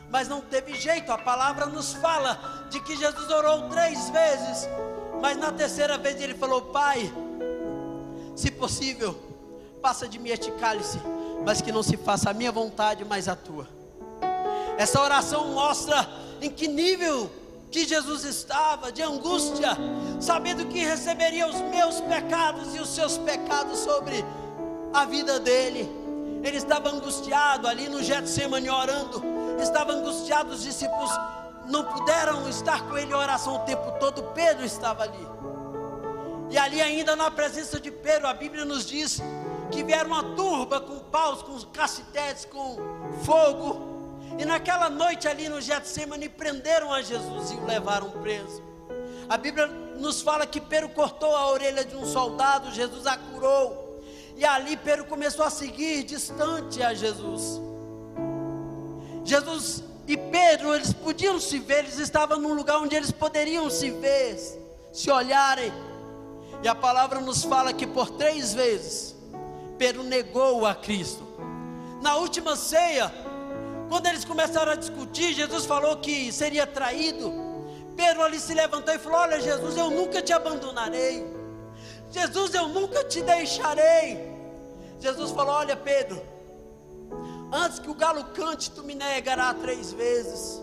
Mas 0.09 0.27
não 0.27 0.41
teve 0.41 0.73
jeito, 0.75 1.11
a 1.11 1.17
palavra 1.17 1.67
nos 1.67 1.93
fala 1.93 2.67
de 2.69 2.79
que 2.81 2.95
Jesus 2.95 3.29
orou 3.29 3.69
três 3.69 4.09
vezes, 4.09 4.67
mas 5.21 5.37
na 5.37 5.51
terceira 5.51 5.97
vez 5.97 6.19
ele 6.19 6.33
falou: 6.33 6.63
Pai, 6.63 7.13
se 8.35 8.49
possível, 8.49 9.15
passa 9.81 10.07
de 10.07 10.17
mim 10.17 10.29
este 10.29 10.51
cálice, 10.53 10.99
mas 11.45 11.61
que 11.61 11.71
não 11.71 11.83
se 11.83 11.95
faça 11.95 12.31
a 12.31 12.33
minha 12.33 12.51
vontade, 12.51 13.05
mas 13.05 13.27
a 13.27 13.35
tua. 13.35 13.67
Essa 14.77 15.01
oração 15.01 15.49
mostra 15.49 16.09
em 16.41 16.49
que 16.49 16.67
nível 16.67 17.29
que 17.71 17.87
Jesus 17.87 18.23
estava 18.23 18.91
de 18.91 19.01
angústia, 19.01 19.77
sabendo 20.19 20.65
que 20.65 20.79
receberia 20.79 21.47
os 21.47 21.59
meus 21.61 22.01
pecados 22.01 22.75
e 22.75 22.79
os 22.79 22.89
seus 22.89 23.17
pecados 23.17 23.79
sobre 23.79 24.25
a 24.93 25.05
vida 25.05 25.39
dele. 25.39 25.89
Ele 26.43 26.57
estava 26.57 26.89
angustiado 26.89 27.67
ali 27.67 27.87
no 27.89 28.01
Getsemane 28.01 28.69
orando, 28.69 29.21
estava 29.61 29.91
angustiado, 29.91 30.51
os 30.51 30.63
discípulos 30.63 31.11
não 31.67 31.83
puderam 31.83 32.49
estar 32.49 32.81
com 32.87 32.97
ele 32.97 33.11
em 33.11 33.15
oração 33.15 33.57
o 33.57 33.59
tempo 33.59 33.91
todo, 33.99 34.23
Pedro 34.33 34.65
estava 34.65 35.03
ali. 35.03 35.27
E 36.49 36.57
ali 36.57 36.81
ainda 36.81 37.15
na 37.15 37.29
presença 37.29 37.79
de 37.79 37.91
Pedro, 37.91 38.27
a 38.27 38.33
Bíblia 38.33 38.65
nos 38.65 38.85
diz 38.85 39.21
que 39.69 39.83
vieram 39.83 40.09
uma 40.09 40.23
turba 40.35 40.81
com 40.81 40.97
paus, 40.97 41.43
com 41.43 41.59
cacetetes, 41.71 42.45
com 42.45 42.77
fogo, 43.23 43.88
e 44.39 44.45
naquela 44.45 44.89
noite 44.89 45.27
ali 45.27 45.49
no 45.49 45.59
Getsemane 45.59 46.29
prenderam 46.29 46.93
a 46.93 47.01
Jesus 47.01 47.51
e 47.51 47.55
o 47.55 47.65
levaram 47.65 48.09
preso. 48.09 48.63
A 49.27 49.35
Bíblia 49.35 49.67
nos 49.67 50.21
fala 50.21 50.47
que 50.47 50.61
Pedro 50.61 50.87
cortou 50.87 51.35
a 51.35 51.51
orelha 51.51 51.83
de 51.83 51.93
um 51.93 52.05
soldado, 52.05 52.71
Jesus 52.71 53.05
a 53.05 53.17
curou. 53.17 54.01
E 54.37 54.45
ali 54.45 54.77
Pedro 54.77 55.03
começou 55.03 55.43
a 55.43 55.49
seguir 55.49 56.03
distante 56.03 56.81
a 56.81 56.93
Jesus. 56.93 57.59
Jesus 59.25 59.83
e 60.07 60.15
Pedro, 60.15 60.73
eles 60.73 60.93
podiam 60.93 61.37
se 61.37 61.59
ver, 61.59 61.79
eles 61.79 61.99
estavam 61.99 62.39
num 62.39 62.53
lugar 62.53 62.77
onde 62.77 62.95
eles 62.95 63.11
poderiam 63.11 63.69
se 63.69 63.91
ver, 63.91 64.39
se 64.93 65.11
olharem. 65.11 65.73
E 66.63 66.67
a 66.69 66.73
palavra 66.73 67.19
nos 67.19 67.43
fala 67.43 67.73
que 67.73 67.85
por 67.85 68.09
três 68.11 68.53
vezes 68.53 69.17
Pedro 69.77 70.01
negou 70.01 70.65
a 70.65 70.73
Cristo. 70.73 71.27
Na 72.01 72.15
última 72.15 72.55
ceia, 72.55 73.13
quando 73.89 74.05
eles 74.05 74.23
começaram 74.23 74.71
a 74.71 74.75
discutir, 74.75 75.33
Jesus 75.33 75.65
falou 75.65 75.97
que 75.97 76.31
seria 76.31 76.67
traído. 76.67 77.33
Pedro 77.95 78.21
ali 78.21 78.39
se 78.39 78.53
levantou 78.53 78.93
e 78.93 78.99
falou: 78.99 79.19
Olha, 79.19 79.41
Jesus, 79.41 79.75
eu 79.75 79.89
nunca 79.89 80.21
te 80.21 80.31
abandonarei. 80.31 81.25
Jesus, 82.11 82.53
eu 82.53 82.67
nunca 82.67 83.03
te 83.03 83.21
deixarei. 83.21 84.29
Jesus 84.99 85.31
falou: 85.31 85.55
Olha, 85.55 85.75
Pedro, 85.75 86.21
antes 87.51 87.79
que 87.79 87.89
o 87.89 87.93
galo 87.95 88.23
cante, 88.25 88.71
tu 88.71 88.83
me 88.83 88.93
negará 88.93 89.53
três 89.55 89.91
vezes. 89.91 90.61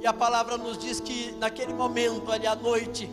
E 0.00 0.06
a 0.06 0.12
palavra 0.12 0.56
nos 0.56 0.78
diz 0.78 1.00
que 1.00 1.32
naquele 1.32 1.74
momento, 1.74 2.30
ali 2.30 2.46
à 2.46 2.54
noite, 2.54 3.10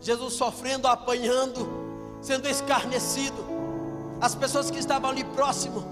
Jesus 0.00 0.34
sofrendo, 0.34 0.86
apanhando, 0.86 1.66
sendo 2.20 2.46
escarnecido, 2.46 3.42
as 4.20 4.34
pessoas 4.34 4.70
que 4.70 4.78
estavam 4.78 5.10
ali 5.10 5.24
próximo, 5.24 5.82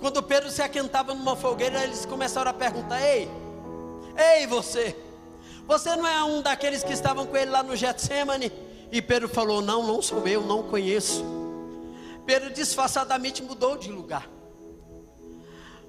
quando 0.00 0.22
Pedro 0.22 0.50
se 0.50 0.62
aquentava 0.62 1.14
numa 1.14 1.36
fogueira, 1.36 1.82
eles 1.82 2.04
começaram 2.04 2.50
a 2.50 2.54
perguntar: 2.54 3.00
Ei, 3.02 3.28
ei 4.16 4.46
você, 4.46 4.96
você 5.66 5.96
não 5.96 6.06
é 6.06 6.22
um 6.24 6.42
daqueles 6.42 6.82
que 6.82 6.92
estavam 6.92 7.26
com 7.26 7.36
ele 7.36 7.50
lá 7.50 7.62
no 7.62 7.74
Getsemane? 7.74 8.52
E 8.92 9.00
Pedro 9.00 9.28
falou: 9.28 9.60
Não, 9.60 9.86
não 9.86 10.02
sou 10.02 10.26
eu, 10.26 10.42
não 10.42 10.62
conheço. 10.62 11.24
Pedro 12.24 12.50
disfarçadamente 12.50 13.42
mudou 13.42 13.76
de 13.76 13.90
lugar. 13.90 14.28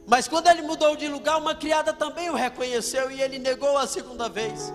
Mas 0.06 0.28
quando 0.28 0.48
ele 0.48 0.62
mudou 0.62 0.96
de 0.96 1.08
lugar, 1.08 1.38
uma 1.38 1.54
criada 1.54 1.92
também 1.92 2.30
o 2.30 2.34
reconheceu 2.34 3.12
e 3.12 3.22
ele 3.22 3.38
negou 3.38 3.78
a 3.78 3.86
segunda 3.86 4.30
vez. 4.30 4.72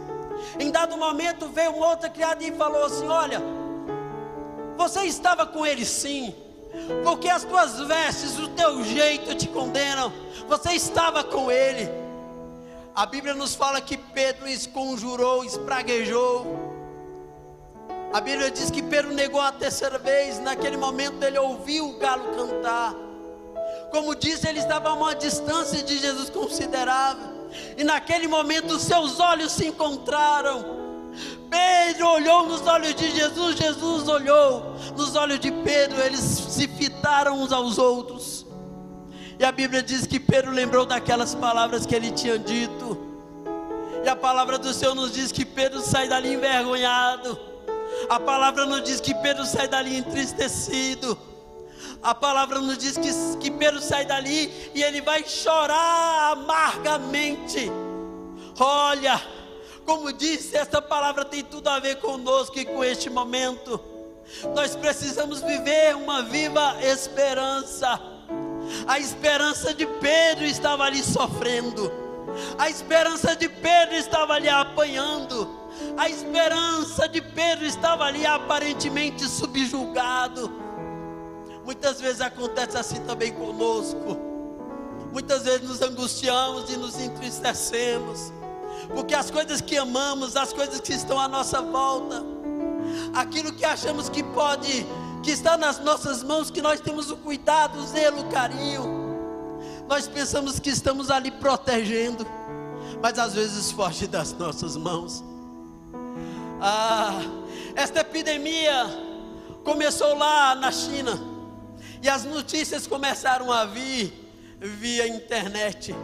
Em 0.59 0.71
dado 0.71 0.97
momento 0.97 1.49
veio 1.49 1.73
uma 1.73 1.88
outra 1.88 2.11
criada 2.11 2.45
e 2.45 2.53
falou 2.53 2.85
assim: 2.85 3.09
Olha, 3.09 3.40
você 4.77 5.05
estava 5.05 5.47
com 5.47 5.64
ele 5.64 5.87
sim 5.87 6.35
porque 7.04 7.28
as 7.28 7.44
tuas 7.44 7.78
vestes, 7.80 8.38
o 8.38 8.48
teu 8.48 8.82
jeito 8.85 9.35
te 9.35 9.48
condenam. 9.48 10.12
Você 10.48 10.72
estava 10.72 11.22
com 11.22 11.50
ele. 11.50 11.88
A 12.94 13.06
Bíblia 13.06 13.35
nos 13.35 13.54
fala 13.54 13.80
que 13.80 13.96
Pedro 13.96 14.48
esconjurou, 14.48 15.44
espraguejou. 15.44 16.72
A 18.12 18.20
Bíblia 18.20 18.50
diz 18.50 18.70
que 18.70 18.82
Pedro 18.82 19.14
negou 19.14 19.40
a 19.40 19.52
terceira 19.52 19.98
vez. 19.98 20.38
Naquele 20.38 20.76
momento 20.76 21.22
ele 21.22 21.38
ouviu 21.38 21.88
o 21.88 21.98
galo 21.98 22.24
cantar. 22.37 22.94
Como 23.90 24.14
disse, 24.14 24.48
ele 24.48 24.58
estava 24.58 24.90
a 24.90 24.94
uma 24.94 25.14
distância 25.14 25.82
de 25.82 25.98
Jesus 25.98 26.28
considerável. 26.28 27.32
E 27.76 27.85
naquele 27.85 28.26
momento 28.28 28.78
seus 28.78 29.20
olhos 29.20 29.52
se 29.52 29.66
encontraram. 29.66 30.82
Pedro 31.51 32.09
olhou 32.09 32.46
nos 32.46 32.66
olhos 32.66 32.94
de 32.94 33.11
Jesus, 33.11 33.57
Jesus 33.57 34.09
olhou 34.09 34.75
nos 34.96 35.14
olhos 35.14 35.38
de 35.40 35.51
Pedro, 35.51 36.01
eles 36.01 36.20
se 36.20 36.66
fitaram 36.66 37.40
uns 37.40 37.53
aos 37.53 37.79
outros. 37.79 38.46
E 39.38 39.44
a 39.44 39.53
Bíblia 39.53 39.83
diz 39.83 40.07
que 40.07 40.20
Pedro 40.20 40.51
lembrou 40.51 40.87
daquelas 40.87 41.35
palavras 41.35 41.85
que 41.85 41.94
ele 41.94 42.11
tinha 42.11 42.38
dito. 42.38 42.98
E 44.05 44.09
a 44.09 44.16
palavra 44.16 44.59
do 44.59 44.72
Senhor 44.72 44.94
nos 44.94 45.12
diz 45.12 45.31
que 45.33 45.44
Pedro 45.44 45.81
sai 45.81 46.09
dali 46.09 46.35
envergonhado. 46.35 47.38
A 48.09 48.18
palavra 48.18 48.66
nos 48.66 48.83
diz 48.83 49.01
que 49.01 49.14
Pedro 49.14 49.44
sai 49.44 49.68
dali 49.68 49.96
entristecido. 49.96 51.16
A 52.03 52.14
palavra 52.14 52.59
nos 52.59 52.79
diz 52.79 52.96
que, 52.96 53.11
que 53.38 53.51
Pedro 53.51 53.81
sai 53.81 54.05
dali 54.05 54.53
e 54.75 54.83
ele 54.83 55.01
vai 55.01 55.25
chorar 55.25 56.33
amargamente. 56.33 57.70
Olha, 58.59 59.20
como 59.85 60.12
disse, 60.12 60.57
essa 60.57 60.81
palavra 60.81 61.25
tem 61.25 61.42
tudo 61.42 61.68
a 61.68 61.79
ver 61.79 61.97
conosco 61.97 62.59
e 62.59 62.64
com 62.64 62.85
este 62.85 63.11
momento. 63.11 63.81
Nós 64.55 64.77
precisamos 64.77 65.40
viver 65.42 65.95
uma 65.97 66.23
viva 66.23 66.77
esperança. 66.83 68.01
A 68.87 68.99
esperança 68.99 69.75
de 69.75 69.87
Pedro 69.87 70.45
estava 70.45 70.85
ali 70.85 71.03
sofrendo. 71.03 71.92
A 72.59 72.71
esperança 72.71 73.35
de 73.37 73.49
Pedro 73.49 73.95
estava 73.95 74.35
ali 74.35 74.49
apanhando. 74.49 75.61
A 75.97 76.09
esperança 76.09 77.09
de 77.09 77.21
Pedro 77.21 77.66
estava 77.66 78.05
ali 78.05 78.25
aparentemente 78.25 79.27
subjugado. 79.29 80.51
Muitas 81.64 82.01
vezes 82.01 82.21
acontece 82.21 82.77
assim 82.77 83.01
também 83.05 83.33
conosco. 83.33 84.16
Muitas 85.12 85.42
vezes 85.42 85.68
nos 85.68 85.83
angustiamos 85.83 86.73
e 86.73 86.77
nos 86.77 86.99
entristecemos 86.99 88.33
porque 88.88 89.14
as 89.14 89.31
coisas 89.31 89.61
que 89.61 89.77
amamos, 89.77 90.37
as 90.37 90.53
coisas 90.53 90.81
que 90.81 90.92
estão 90.92 91.18
à 91.18 91.29
nossa 91.29 91.61
volta, 91.61 92.23
aquilo 93.14 93.53
que 93.53 93.64
achamos 93.64 94.09
que 94.09 94.23
pode, 94.23 94.87
que 95.23 95.31
está 95.31 95.57
nas 95.57 95.79
nossas 95.79 96.23
mãos, 96.23 96.51
que 96.51 96.61
nós 96.61 96.81
temos 96.81 97.11
o 97.11 97.16
cuidado, 97.16 97.79
o 97.79 97.87
zelo, 97.87 98.21
o 98.23 98.31
carinho, 98.31 99.03
nós 99.88 100.09
pensamos 100.09 100.59
que 100.59 100.71
estamos 100.71 101.11
ali 101.11 101.31
protegendo, 101.31 102.27
mas 103.01 103.18
às 103.18 103.35
vezes 103.35 103.71
foge 103.71 104.07
das 104.07 104.33
nossas 104.33 104.77
mãos. 104.77 105.23
Ah, 106.61 107.21
esta 107.75 108.01
epidemia 108.01 108.87
começou 109.64 110.16
lá 110.16 110.55
na 110.55 110.71
China 110.71 111.18
e 112.03 112.09
as 112.09 112.25
notícias 112.25 112.87
começaram 112.87 113.51
a 113.51 113.64
vir 113.64 114.12
via 114.61 115.07
internet. 115.09 115.95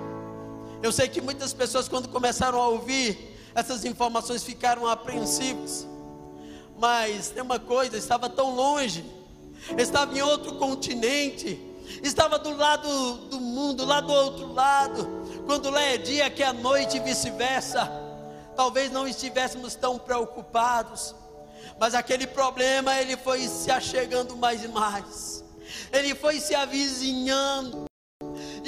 Eu 0.83 0.93
sei 0.93 1.09
que 1.09 1.21
muitas 1.21 1.53
pessoas, 1.53 1.89
quando 1.89 2.09
começaram 2.09 2.61
a 2.61 2.69
ouvir 2.69 3.37
essas 3.55 3.85
informações, 3.85 4.45
ficaram 4.45 4.87
apreensivas. 4.87 5.87
Mas 6.79 7.31
tem 7.31 7.43
uma 7.43 7.59
coisa: 7.59 7.97
estava 7.97 8.29
tão 8.29 8.55
longe, 8.55 9.05
estava 9.77 10.17
em 10.17 10.23
outro 10.23 10.55
continente, 10.55 11.61
estava 12.03 12.39
do 12.39 12.57
lado 12.57 12.89
do 13.29 13.41
mundo, 13.41 13.85
lá 13.85 14.01
do 14.01 14.13
outro 14.13 14.53
lado. 14.53 15.09
Quando 15.47 15.71
lá 15.71 15.83
é 15.83 15.97
dia, 15.97 16.31
que 16.31 16.43
é 16.43 16.53
noite 16.53 16.99
e 16.99 17.01
vice-versa. 17.01 18.07
Talvez 18.55 18.91
não 18.91 19.07
estivéssemos 19.07 19.77
tão 19.77 19.99
preocupados, 19.99 21.15
mas 21.79 21.95
aquele 21.95 22.27
problema 22.27 22.97
ele 22.97 23.17
foi 23.17 23.47
se 23.47 23.71
achegando 23.71 24.37
mais 24.37 24.65
e 24.65 24.69
mais, 24.69 25.45
ele 25.93 26.13
foi 26.13 26.41
se 26.41 26.57
avizinhando, 26.57 27.88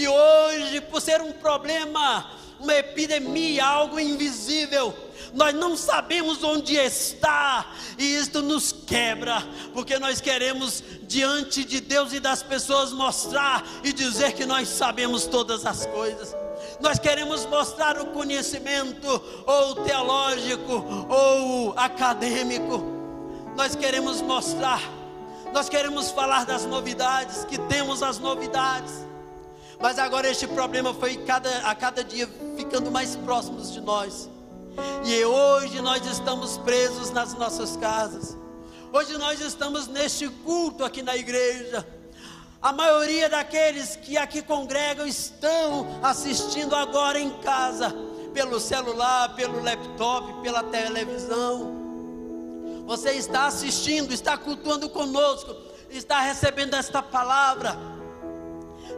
e 0.00 0.08
hoje, 0.08 0.80
por 0.80 0.98
ser 0.98 1.20
um 1.20 1.30
problema, 1.30 2.30
uma 2.58 2.74
epidemia, 2.74 3.66
algo 3.66 4.00
invisível, 4.00 4.94
nós 5.34 5.54
não 5.54 5.76
sabemos 5.76 6.42
onde 6.42 6.74
está, 6.74 7.70
e 7.98 8.16
isto 8.16 8.40
nos 8.40 8.72
quebra, 8.72 9.42
porque 9.74 9.98
nós 9.98 10.18
queremos 10.18 10.82
diante 11.02 11.64
de 11.64 11.82
Deus 11.82 12.14
e 12.14 12.20
das 12.20 12.42
pessoas 12.42 12.92
mostrar 12.92 13.62
e 13.84 13.92
dizer 13.92 14.32
que 14.32 14.46
nós 14.46 14.68
sabemos 14.68 15.26
todas 15.26 15.66
as 15.66 15.84
coisas. 15.84 16.34
Nós 16.80 16.98
queremos 16.98 17.44
mostrar 17.44 18.00
o 18.00 18.06
conhecimento, 18.06 19.22
ou 19.46 19.74
teológico, 19.84 21.06
ou 21.10 21.74
acadêmico. 21.76 22.82
Nós 23.54 23.76
queremos 23.76 24.22
mostrar, 24.22 24.80
nós 25.52 25.68
queremos 25.68 26.10
falar 26.10 26.46
das 26.46 26.64
novidades, 26.64 27.44
que 27.44 27.58
temos 27.58 28.02
as 28.02 28.18
novidades. 28.18 29.09
Mas 29.80 29.98
agora 29.98 30.30
este 30.30 30.46
problema 30.46 30.92
foi 30.92 31.16
cada, 31.16 31.48
a 31.66 31.74
cada 31.74 32.04
dia 32.04 32.28
ficando 32.56 32.90
mais 32.90 33.16
próximos 33.16 33.72
de 33.72 33.80
nós. 33.80 34.28
E 35.04 35.24
hoje 35.24 35.80
nós 35.80 36.04
estamos 36.06 36.58
presos 36.58 37.10
nas 37.10 37.32
nossas 37.34 37.76
casas. 37.76 38.36
Hoje 38.92 39.16
nós 39.16 39.40
estamos 39.40 39.88
neste 39.88 40.28
culto 40.28 40.84
aqui 40.84 41.02
na 41.02 41.16
igreja. 41.16 41.86
A 42.60 42.72
maioria 42.72 43.28
daqueles 43.30 43.96
que 43.96 44.18
aqui 44.18 44.42
congregam 44.42 45.06
estão 45.06 45.86
assistindo 46.02 46.76
agora 46.76 47.18
em 47.18 47.30
casa, 47.38 47.94
pelo 48.34 48.60
celular, 48.60 49.34
pelo 49.34 49.62
laptop, 49.62 50.42
pela 50.42 50.62
televisão. 50.64 51.80
Você 52.86 53.12
está 53.12 53.46
assistindo, 53.46 54.12
está 54.12 54.36
cultuando 54.36 54.90
conosco, 54.90 55.56
está 55.88 56.20
recebendo 56.20 56.74
esta 56.74 57.02
palavra. 57.02 57.99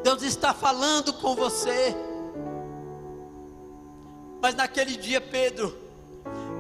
Deus 0.03 0.23
está 0.23 0.53
falando 0.53 1.13
com 1.15 1.35
você. 1.35 1.95
Mas 4.41 4.55
naquele 4.55 4.97
dia, 4.97 5.21
Pedro 5.21 5.77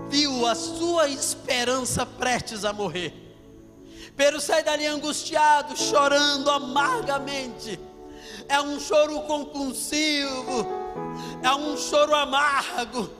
viu 0.09 0.47
a 0.47 0.55
sua 0.55 1.09
esperança 1.09 2.05
prestes 2.05 2.64
a 2.64 2.73
morrer. 2.73 3.14
Pedro 4.16 4.40
sai 4.40 4.62
dali 4.62 4.87
angustiado, 4.87 5.77
chorando 5.77 6.51
amargamente. 6.51 7.81
É 8.49 8.61
um 8.61 8.79
choro 8.79 9.21
compulsivo, 9.23 10.66
é 11.42 11.55
um 11.55 11.77
choro 11.77 12.14
amargo, 12.14 13.11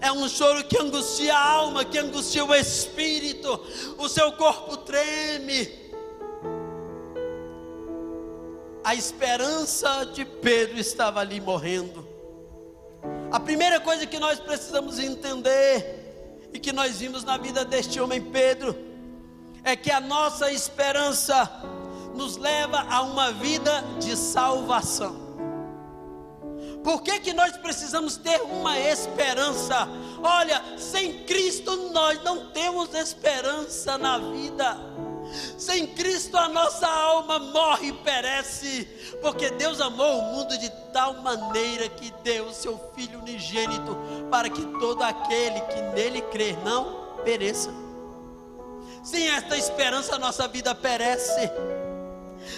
é 0.00 0.10
um 0.10 0.28
choro 0.28 0.64
que 0.64 0.76
angustia 0.78 1.34
a 1.34 1.50
alma, 1.52 1.84
que 1.84 1.96
angustia 1.96 2.44
o 2.44 2.54
espírito, 2.54 3.60
o 3.98 4.08
seu 4.08 4.32
corpo 4.32 4.76
treme. 4.78 5.81
A 8.84 8.94
esperança 8.94 10.04
de 10.12 10.24
Pedro 10.24 10.78
estava 10.78 11.20
ali 11.20 11.40
morrendo. 11.40 12.06
A 13.30 13.38
primeira 13.40 13.80
coisa 13.80 14.06
que 14.06 14.18
nós 14.18 14.40
precisamos 14.40 14.98
entender, 14.98 16.02
e 16.52 16.58
que 16.58 16.72
nós 16.72 16.98
vimos 16.98 17.24
na 17.24 17.38
vida 17.38 17.64
deste 17.64 18.00
homem 18.00 18.20
Pedro, 18.20 18.76
é 19.64 19.74
que 19.74 19.90
a 19.90 20.00
nossa 20.00 20.52
esperança 20.52 21.50
nos 22.14 22.36
leva 22.36 22.86
a 22.90 23.02
uma 23.02 23.32
vida 23.32 23.82
de 23.98 24.16
salvação. 24.16 25.22
Por 26.82 27.02
que, 27.02 27.20
que 27.20 27.32
nós 27.32 27.56
precisamos 27.56 28.16
ter 28.16 28.42
uma 28.42 28.78
esperança? 28.78 29.88
Olha, 30.22 30.60
sem 30.76 31.24
Cristo 31.24 31.90
nós 31.92 32.22
não 32.24 32.50
temos 32.50 32.92
esperança 32.92 33.96
na 33.96 34.18
vida. 34.18 34.76
Sem 35.56 35.86
Cristo 35.86 36.36
a 36.36 36.48
nossa 36.48 36.86
alma 36.86 37.38
morre 37.38 37.88
e 37.88 37.92
perece, 37.92 38.86
porque 39.20 39.50
Deus 39.50 39.80
amou 39.80 40.18
o 40.18 40.22
mundo 40.34 40.58
de 40.58 40.70
tal 40.92 41.14
maneira 41.14 41.88
que 41.88 42.12
deu 42.22 42.46
o 42.46 42.54
seu 42.54 42.78
Filho 42.94 43.20
unigênito, 43.20 43.96
para 44.30 44.48
que 44.50 44.62
todo 44.78 45.02
aquele 45.02 45.60
que 45.62 45.80
nele 45.94 46.20
crer 46.22 46.56
não 46.64 47.16
pereça. 47.24 47.70
Sem 49.02 49.28
esta 49.28 49.56
esperança 49.56 50.16
a 50.16 50.18
nossa 50.18 50.46
vida 50.46 50.74
perece. 50.74 51.50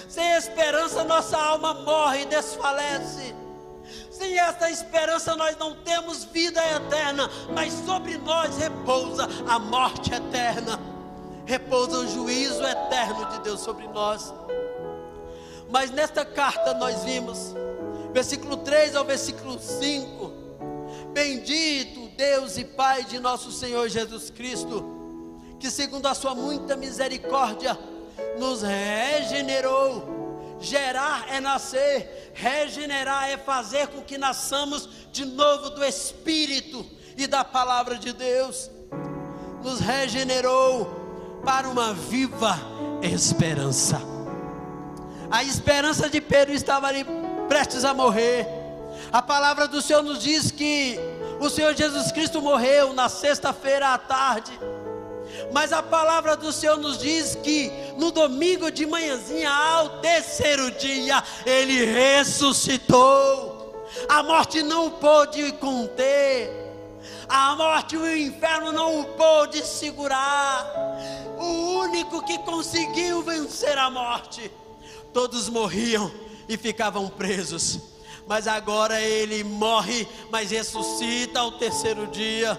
Sem 0.09 0.31
esperança 0.33 1.05
nossa 1.05 1.39
alma 1.39 1.75
morre 1.75 2.23
e 2.23 2.27
desfalece. 2.27 3.35
Sem 4.11 4.39
esta 4.39 4.71
esperança 4.71 5.37
nós 5.37 5.57
não 5.57 5.75
temos 5.77 6.25
vida 6.25 6.61
eterna, 6.77 7.29
mas 7.55 7.73
sobre 7.85 8.17
nós 8.19 8.57
repousa 8.57 9.29
a 9.47 9.59
morte 9.59 10.13
eterna 10.13 10.94
repousa 11.45 11.99
o 11.99 12.09
juízo 12.09 12.63
eterno 12.65 13.27
de 13.27 13.41
Deus 13.41 13.61
sobre 13.61 13.87
nós. 13.89 14.33
Mas 15.69 15.91
nesta 15.91 16.25
carta 16.25 16.75
nós 16.75 17.05
vimos, 17.05 17.55
versículo 18.13 18.59
3 18.59 18.97
ao 18.97 19.05
versículo 19.05 19.59
5: 19.59 20.33
Bendito 21.13 22.09
Deus 22.17 22.57
e 22.57 22.65
Pai 22.65 23.05
de 23.05 23.19
nosso 23.19 23.51
Senhor 23.51 23.89
Jesus 23.89 24.31
Cristo, 24.31 24.85
que 25.59 25.71
segundo 25.71 26.07
a 26.07 26.15
Sua 26.15 26.35
muita 26.35 26.77
misericórdia, 26.77 27.79
nos 28.39 28.63
regenerou. 28.63 30.13
Gerar 30.61 31.27
é 31.29 31.41
nascer, 31.41 32.33
regenerar 32.33 33.29
é 33.29 33.37
fazer 33.37 33.89
com 33.89 34.01
que 34.01 34.17
nasçamos 34.17 34.89
de 35.13 35.25
novo 35.25 35.71
do 35.71 35.85
Espírito 35.85 36.87
e 37.19 37.27
da 37.27 37.45
palavra 37.45 37.97
de 37.97 38.13
Deus. 38.13 38.71
Nos 39.63 39.81
regenerou 39.81 41.04
para 41.45 41.69
uma 41.69 41.93
viva 41.93 42.59
esperança. 43.03 44.01
A 45.31 45.45
esperança 45.45 46.09
de 46.09 46.21
Pedro 46.21 46.55
estava 46.55 46.87
ali 46.87 47.05
prestes 47.49 47.85
a 47.85 47.93
morrer. 47.93 48.47
A 49.13 49.21
palavra 49.21 49.69
do 49.69 49.83
Senhor 49.83 50.03
nos 50.03 50.23
diz 50.23 50.51
que 50.51 50.99
o 51.41 51.51
Senhor 51.51 51.75
Jesus 51.75 52.13
Cristo 52.13 52.41
morreu 52.41 52.93
na 52.93 53.09
sexta-feira 53.09 53.93
à 53.93 53.99
tarde. 53.99 54.53
Mas 55.53 55.73
a 55.73 55.83
palavra 55.83 56.37
do 56.37 56.53
Senhor 56.53 56.79
nos 56.79 56.99
diz 56.99 57.35
que 57.35 57.71
no 57.99 58.11
domingo 58.11 58.71
de 58.71 58.87
manhãzinha, 58.87 59.51
ao 59.51 60.01
terceiro 60.01 60.71
dia, 60.73 61.23
ele 61.45 61.85
ressuscitou. 61.85 63.85
A 64.09 64.23
morte 64.23 64.63
não 64.63 64.91
pôde 64.91 65.53
conter. 65.53 66.64
A 67.29 67.55
morte 67.57 67.95
e 67.95 67.99
o 67.99 68.17
inferno 68.17 68.73
não 68.73 69.01
o 69.01 69.05
pôde 69.15 69.65
segurar. 69.65 70.67
O 71.39 71.79
único 71.81 72.25
que 72.25 72.39
conseguiu 72.39 73.23
vencer 73.23 73.77
a 73.79 73.91
morte. 73.91 74.51
Todos 75.13 75.49
morriam 75.49 76.11
e 76.49 76.57
ficavam 76.57 77.09
presos. 77.09 77.81
Mas 78.27 78.49
agora 78.49 79.01
ele 79.01 79.45
morre, 79.45 80.09
mas 80.31 80.51
ressuscita 80.51 81.41
ao 81.41 81.53
terceiro 81.53 82.07
dia. 82.07 82.59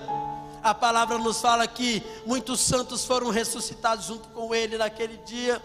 A 0.63 0.73
palavra 0.73 1.17
nos 1.17 1.41
fala 1.41 1.67
que 1.67 2.01
muitos 2.25 2.59
santos 2.59 3.05
foram 3.05 3.29
ressuscitados 3.29 4.05
junto 4.05 4.27
com 4.29 4.53
ele 4.53 4.77
naquele 4.77 5.17
dia. 5.17 5.61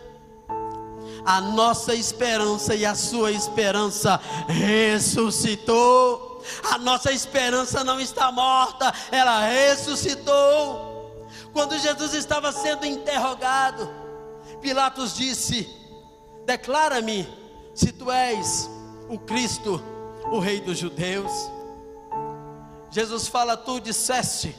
A 1.24 1.40
nossa 1.40 1.94
esperança 1.94 2.74
e 2.74 2.84
a 2.84 2.94
sua 2.94 3.30
esperança 3.32 4.20
ressuscitou. 4.48 6.29
A 6.70 6.78
nossa 6.78 7.12
esperança 7.12 7.84
não 7.84 8.00
está 8.00 8.30
morta, 8.30 8.92
ela 9.10 9.40
ressuscitou. 9.40 11.26
Quando 11.52 11.78
Jesus 11.78 12.14
estava 12.14 12.52
sendo 12.52 12.86
interrogado, 12.86 13.90
Pilatos 14.60 15.14
disse: 15.14 15.68
Declara-me 16.44 17.28
se 17.74 17.92
tu 17.92 18.10
és 18.10 18.70
o 19.08 19.18
Cristo, 19.18 19.82
o 20.30 20.38
Rei 20.38 20.60
dos 20.60 20.78
Judeus. 20.78 21.32
Jesus 22.90 23.28
fala: 23.28 23.56
Tu 23.56 23.80
disseste, 23.80 24.56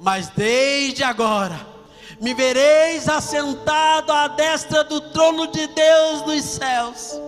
mas 0.00 0.28
desde 0.28 1.02
agora 1.02 1.58
me 2.20 2.34
vereis 2.34 3.08
assentado 3.08 4.12
à 4.12 4.28
destra 4.28 4.82
do 4.82 5.00
trono 5.12 5.46
de 5.46 5.66
Deus 5.68 6.22
nos 6.26 6.44
céus 6.44 7.27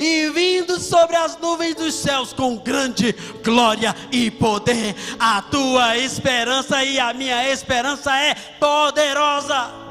e 0.00 0.30
vindo 0.30 0.78
sobre 0.78 1.16
as 1.16 1.36
nuvens 1.38 1.74
dos 1.74 1.94
céus 1.94 2.32
com 2.32 2.56
grande 2.56 3.12
glória 3.42 3.94
e 4.10 4.30
poder. 4.30 4.94
A 5.18 5.42
tua 5.42 5.96
esperança 5.98 6.82
e 6.84 6.98
a 6.98 7.12
minha 7.12 7.50
esperança 7.50 8.16
é 8.16 8.34
poderosa. 8.34 9.84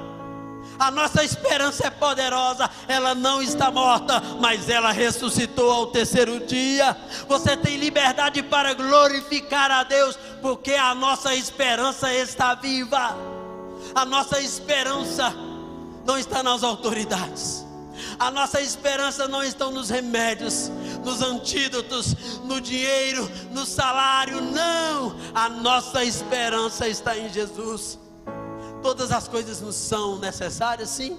A 0.79 0.89
nossa 0.91 1.23
esperança 1.23 1.87
é 1.87 1.89
poderosa, 1.89 2.69
ela 2.87 3.13
não 3.13 3.41
está 3.41 3.71
morta, 3.71 4.21
mas 4.39 4.67
ela 4.67 4.91
ressuscitou 4.91 5.71
ao 5.71 5.87
terceiro 5.87 6.39
dia. 6.45 6.97
Você 7.27 7.55
tem 7.55 7.77
liberdade 7.77 8.41
para 8.43 8.73
glorificar 8.73 9.71
a 9.71 9.83
Deus, 9.83 10.17
porque 10.41 10.73
a 10.73 10.93
nossa 10.95 11.33
esperança 11.35 12.13
está 12.13 12.55
viva. 12.55 13.15
A 13.95 14.03
nossa 14.03 14.39
esperança 14.41 15.33
não 16.05 16.17
está 16.17 16.41
nas 16.41 16.63
autoridades. 16.63 17.65
A 18.19 18.31
nossa 18.31 18.61
esperança 18.61 19.27
não 19.27 19.43
está 19.43 19.69
nos 19.69 19.89
remédios, 19.89 20.71
nos 21.03 21.21
antídotos, 21.21 22.15
no 22.43 22.61
dinheiro, 22.61 23.29
no 23.51 23.65
salário, 23.65 24.41
não. 24.41 25.15
A 25.33 25.49
nossa 25.49 26.03
esperança 26.03 26.87
está 26.87 27.17
em 27.17 27.31
Jesus. 27.31 27.99
Todas 28.81 29.11
as 29.11 29.27
coisas 29.27 29.61
nos 29.61 29.75
são 29.75 30.19
necessárias, 30.19 30.89
sim. 30.89 31.17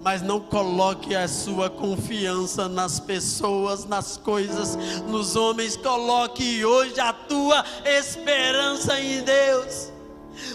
Mas 0.00 0.22
não 0.22 0.38
coloque 0.38 1.14
a 1.14 1.26
sua 1.26 1.68
confiança 1.68 2.68
nas 2.68 3.00
pessoas, 3.00 3.84
nas 3.84 4.16
coisas, 4.16 4.76
nos 5.08 5.34
homens. 5.34 5.76
Coloque 5.76 6.64
hoje 6.64 7.00
a 7.00 7.12
tua 7.12 7.64
esperança 7.84 9.00
em 9.00 9.22
Deus. 9.22 9.92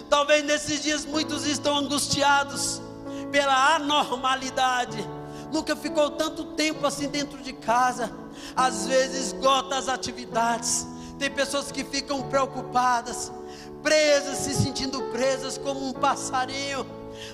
Talvez 0.09 0.45
nesses 0.45 0.81
dias 0.81 1.05
muitos 1.05 1.45
estão 1.45 1.77
angustiados 1.77 2.81
pela 3.31 3.75
anormalidade. 3.75 5.05
Nunca 5.54 5.76
ficou 5.76 6.10
tanto 6.10 6.43
tempo 6.43 6.86
assim 6.88 7.08
dentro 7.08 7.38
de 7.38 7.54
casa. 7.54 8.12
Às 8.56 8.88
vezes 8.88 9.28
esgota 9.28 9.78
as 9.78 9.88
atividades. 9.88 10.88
Tem 11.20 11.30
pessoas 11.30 11.72
que 11.72 11.84
ficam 11.84 12.24
preocupadas 12.24 13.32
presas, 13.84 14.39
se 14.39 14.56
sentindo 14.56 14.99
presas 15.12 15.56
como 15.60 15.88
um 15.88 15.93
passarinho. 15.93 16.84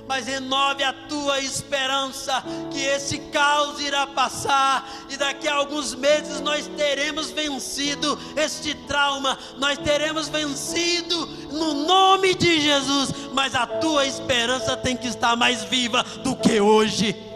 Mas 0.05 0.27
renove 0.27 0.83
a 0.83 0.91
tua 0.91 1.39
esperança 1.39 2.43
que 2.69 2.81
esse 2.81 3.19
caos 3.31 3.79
irá 3.79 4.05
passar 4.05 4.85
e 5.09 5.15
daqui 5.15 5.47
a 5.47 5.55
alguns 5.55 5.95
meses 5.95 6.41
nós 6.41 6.67
teremos 6.75 7.31
vencido 7.31 8.19
este 8.35 8.75
trauma, 8.75 9.39
nós 9.57 9.77
teremos 9.77 10.27
vencido 10.27 11.25
no 11.53 11.85
nome 11.85 12.35
de 12.35 12.59
Jesus. 12.59 13.13
Mas 13.31 13.55
a 13.55 13.65
tua 13.65 14.05
esperança 14.05 14.75
tem 14.75 14.97
que 14.97 15.07
estar 15.07 15.37
mais 15.37 15.63
viva 15.63 16.03
do 16.21 16.35
que 16.35 16.59
hoje. 16.59 17.28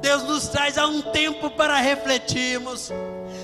Deus 0.00 0.22
nos 0.22 0.48
traz 0.48 0.78
a 0.78 0.86
um 0.86 1.02
tempo 1.02 1.50
para 1.50 1.76
refletirmos. 1.76 2.90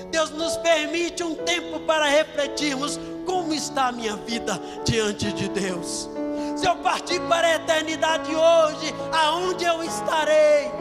Deus 0.09 0.29
nos 0.31 0.55
permite 0.57 1.23
um 1.23 1.35
tempo 1.35 1.79
para 1.81 2.05
refletirmos 2.05 2.99
como 3.25 3.53
está 3.53 3.87
a 3.87 3.91
minha 3.91 4.15
vida 4.15 4.59
diante 4.85 5.31
de 5.33 5.49
Deus. 5.49 6.09
Se 6.55 6.65
eu 6.65 6.75
partir 6.77 7.19
para 7.21 7.47
a 7.47 7.55
eternidade 7.55 8.33
hoje, 8.33 8.95
aonde 9.11 9.65
eu 9.65 9.83
estarei? 9.83 10.71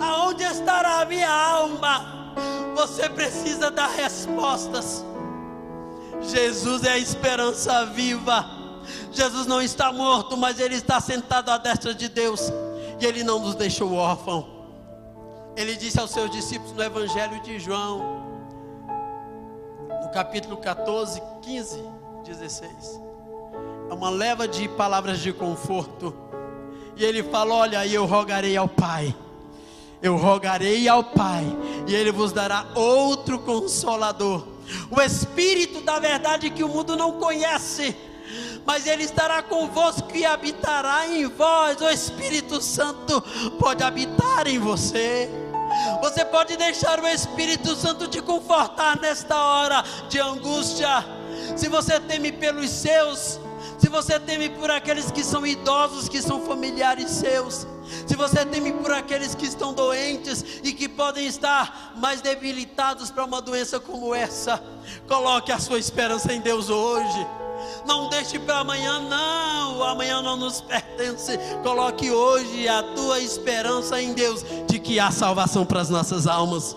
Aonde 0.00 0.44
estará 0.44 1.00
a 1.00 1.04
minha 1.04 1.30
alma? 1.30 2.32
Você 2.76 3.08
precisa 3.08 3.70
dar 3.70 3.88
respostas. 3.88 5.04
Jesus 6.22 6.84
é 6.84 6.92
a 6.92 6.98
esperança 6.98 7.84
viva. 7.86 8.46
Jesus 9.10 9.46
não 9.46 9.60
está 9.60 9.92
morto, 9.92 10.36
mas 10.36 10.60
ele 10.60 10.76
está 10.76 11.00
sentado 11.00 11.50
à 11.50 11.58
destra 11.58 11.92
de 11.92 12.08
Deus. 12.08 12.52
E 13.00 13.04
ele 13.04 13.24
não 13.24 13.40
nos 13.40 13.54
deixou 13.54 13.92
órfão. 13.92 14.53
Ele 15.56 15.76
disse 15.76 16.00
aos 16.00 16.10
seus 16.10 16.30
discípulos 16.30 16.72
no 16.72 16.82
Evangelho 16.82 17.40
de 17.40 17.58
João, 17.58 18.24
capítulo 20.14 20.56
14, 20.56 21.20
15, 21.42 21.82
16. 22.24 23.00
É 23.90 23.92
uma 23.92 24.08
leva 24.10 24.46
de 24.46 24.68
palavras 24.68 25.18
de 25.18 25.32
conforto. 25.32 26.14
E 26.96 27.04
ele 27.04 27.24
fala: 27.24 27.52
Olha, 27.54 27.84
eu 27.84 28.06
rogarei 28.06 28.56
ao 28.56 28.68
Pai. 28.68 29.12
Eu 30.00 30.16
rogarei 30.16 30.86
ao 30.86 31.02
Pai, 31.02 31.44
e 31.88 31.94
Ele 31.94 32.12
vos 32.12 32.30
dará 32.30 32.66
outro 32.74 33.38
consolador, 33.38 34.46
o 34.90 35.00
Espírito 35.00 35.80
da 35.80 35.98
verdade 35.98 36.50
que 36.50 36.62
o 36.62 36.68
mundo 36.68 36.94
não 36.94 37.12
conhece, 37.12 37.96
mas 38.66 38.86
Ele 38.86 39.02
estará 39.02 39.42
convosco 39.42 40.14
e 40.14 40.26
habitará 40.26 41.08
em 41.08 41.26
vós. 41.26 41.80
O 41.80 41.88
Espírito 41.88 42.60
Santo 42.60 43.18
pode 43.58 43.82
habitar 43.82 44.46
em 44.46 44.58
você. 44.58 45.30
Você 46.00 46.24
pode 46.24 46.56
deixar 46.56 47.00
o 47.00 47.06
Espírito 47.06 47.74
Santo 47.74 48.08
te 48.08 48.20
confortar 48.20 49.00
nesta 49.00 49.36
hora 49.36 49.84
de 50.08 50.18
angústia. 50.18 51.04
Se 51.56 51.68
você 51.68 51.98
teme 52.00 52.32
pelos 52.32 52.70
seus, 52.70 53.40
se 53.78 53.88
você 53.88 54.18
teme 54.18 54.48
por 54.48 54.70
aqueles 54.70 55.10
que 55.10 55.24
são 55.24 55.46
idosos, 55.46 56.08
que 56.08 56.22
são 56.22 56.40
familiares 56.40 57.10
seus, 57.10 57.66
se 58.06 58.16
você 58.16 58.44
teme 58.44 58.72
por 58.72 58.92
aqueles 58.92 59.34
que 59.34 59.46
estão 59.46 59.72
doentes 59.72 60.44
e 60.62 60.72
que 60.72 60.88
podem 60.88 61.26
estar 61.26 61.92
mais 61.96 62.20
debilitados 62.20 63.10
para 63.10 63.24
uma 63.24 63.40
doença 63.40 63.78
como 63.78 64.14
essa, 64.14 64.62
coloque 65.08 65.52
a 65.52 65.58
sua 65.58 65.78
esperança 65.78 66.32
em 66.32 66.40
Deus 66.40 66.70
hoje. 66.70 67.43
Não 67.86 68.08
deixe 68.08 68.38
para 68.38 68.58
amanhã, 68.58 69.00
não. 69.00 69.82
Amanhã 69.82 70.22
não 70.22 70.36
nos 70.36 70.60
pertence. 70.60 71.38
Coloque 71.62 72.10
hoje 72.10 72.66
a 72.68 72.82
tua 72.94 73.20
esperança 73.20 74.00
em 74.00 74.12
Deus 74.12 74.44
de 74.66 74.78
que 74.78 74.98
há 74.98 75.10
salvação 75.10 75.64
para 75.64 75.80
as 75.80 75.90
nossas 75.90 76.26
almas. 76.26 76.76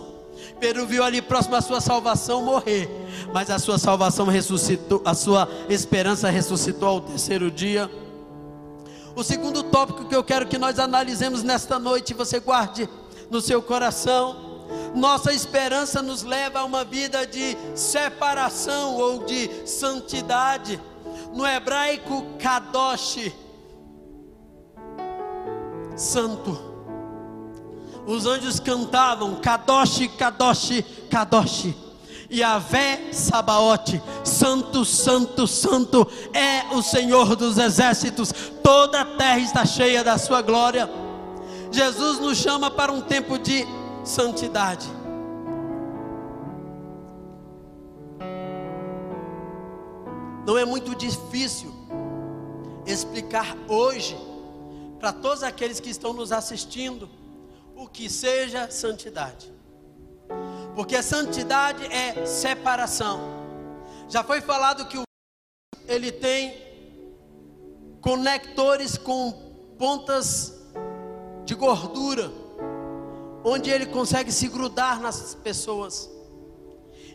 Pedro 0.60 0.86
viu 0.86 1.04
ali 1.04 1.22
próximo 1.22 1.56
a 1.56 1.62
sua 1.62 1.80
salvação 1.80 2.42
morrer, 2.42 2.90
mas 3.34 3.50
a 3.50 3.60
sua 3.60 3.78
salvação 3.78 4.26
ressuscitou, 4.26 5.02
a 5.06 5.14
sua 5.14 5.48
esperança 5.70 6.30
ressuscitou 6.30 6.90
ao 6.90 7.02
terceiro 7.02 7.52
dia. 7.52 7.90
O 9.16 9.24
segundo 9.24 9.64
tópico 9.64 10.06
que 10.06 10.16
eu 10.16 10.24
quero 10.24 10.48
que 10.48 10.58
nós 10.58 10.80
analisemos 10.80 11.44
nesta 11.44 11.80
noite, 11.80 12.14
você 12.14 12.40
guarde 12.40 12.90
no 13.30 13.42
seu 13.42 13.62
coração, 13.62 14.48
nossa 14.96 15.34
esperança 15.34 16.02
nos 16.02 16.24
leva 16.24 16.60
a 16.60 16.66
uma 16.66 16.84
vida 16.84 17.26
de 17.26 17.58
separação 17.76 18.96
ou 18.96 19.26
de 19.26 19.50
santidade. 19.68 20.80
No 21.38 21.46
hebraico, 21.46 22.26
kadosh, 22.40 23.32
santo. 25.96 26.58
Os 28.08 28.26
anjos 28.26 28.60
cantavam 28.60 29.36
kadosh, 29.36 30.08
kadosh, 30.18 30.84
kadosh. 31.12 31.76
Yahvé 32.32 33.14
Sabaote, 33.14 34.02
Santo, 34.24 34.84
Santo, 34.84 35.46
Santo 35.46 36.08
é 36.34 36.74
o 36.74 36.82
Senhor 36.82 37.36
dos 37.36 37.60
exércitos, 37.60 38.34
toda 38.64 39.02
a 39.02 39.06
terra 39.06 39.38
está 39.38 39.64
cheia 39.64 40.04
da 40.04 40.18
sua 40.18 40.42
glória. 40.42 40.90
Jesus 41.72 42.20
nos 42.20 42.40
chama 42.40 42.72
para 42.72 42.92
um 42.92 43.00
tempo 43.00 43.38
de 43.38 43.64
santidade. 44.04 44.97
Não 50.48 50.58
é 50.58 50.64
muito 50.64 50.96
difícil 50.96 51.74
explicar 52.86 53.58
hoje 53.68 54.18
para 54.98 55.12
todos 55.12 55.44
aqueles 55.44 55.82
que 55.82 55.90
estão 55.90 56.14
nos 56.14 56.32
assistindo 56.32 57.10
o 57.76 57.86
que 57.86 58.10
seja 58.10 58.72
santidade. 58.72 59.52
Porque 60.74 61.04
santidade 61.04 61.86
é 61.94 62.26
separação. 62.26 63.20
Já 64.08 64.24
foi 64.24 64.40
falado 64.40 64.88
que 64.88 64.98
o 64.98 65.04
ele 65.86 66.14
tem 66.14 66.56
conectores 68.00 68.98
com 68.98 69.34
pontas 69.78 70.54
de 71.44 71.56
gordura 71.56 72.32
onde 73.44 73.70
ele 73.70 73.86
consegue 73.88 74.32
se 74.32 74.48
grudar 74.48 75.02
nas 75.02 75.36
pessoas. 75.36 76.10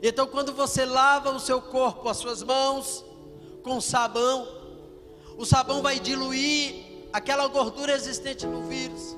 Então, 0.02 0.26
quando 0.26 0.52
você 0.52 0.84
lava 0.84 1.30
o 1.30 1.40
seu 1.40 1.62
corpo, 1.62 2.10
as 2.10 2.18
suas 2.18 2.42
mãos, 2.42 3.06
com 3.62 3.80
sabão, 3.80 4.48
o 5.36 5.44
sabão 5.44 5.82
vai 5.82 5.98
diluir 5.98 7.06
aquela 7.12 7.46
gordura 7.46 7.92
existente 7.92 8.46
no 8.46 8.62
vírus, 8.62 9.16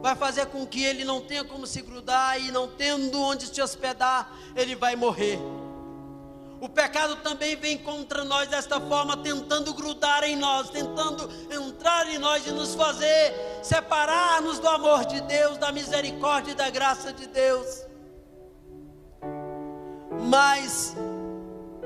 vai 0.00 0.14
fazer 0.14 0.46
com 0.46 0.66
que 0.66 0.82
ele 0.84 1.04
não 1.04 1.20
tenha 1.20 1.44
como 1.44 1.66
se 1.66 1.82
grudar 1.82 2.40
e 2.40 2.50
não 2.50 2.68
tendo 2.68 3.20
onde 3.20 3.46
se 3.46 3.60
hospedar, 3.60 4.32
ele 4.54 4.74
vai 4.74 4.96
morrer. 4.96 5.38
O 6.60 6.68
pecado 6.68 7.16
também 7.16 7.56
vem 7.56 7.76
contra 7.76 8.24
nós 8.24 8.48
desta 8.48 8.80
forma, 8.80 9.18
tentando 9.18 9.74
grudar 9.74 10.24
em 10.24 10.34
nós, 10.34 10.70
tentando 10.70 11.28
entrar 11.52 12.08
em 12.08 12.16
nós 12.16 12.46
e 12.46 12.52
nos 12.52 12.74
fazer 12.74 13.34
separar-nos 13.62 14.58
do 14.58 14.68
amor 14.68 15.04
de 15.04 15.20
Deus, 15.22 15.58
da 15.58 15.70
misericórdia 15.70 16.52
e 16.52 16.54
da 16.54 16.70
graça 16.70 17.12
de 17.12 17.26
Deus. 17.26 17.84
Mas 20.22 20.96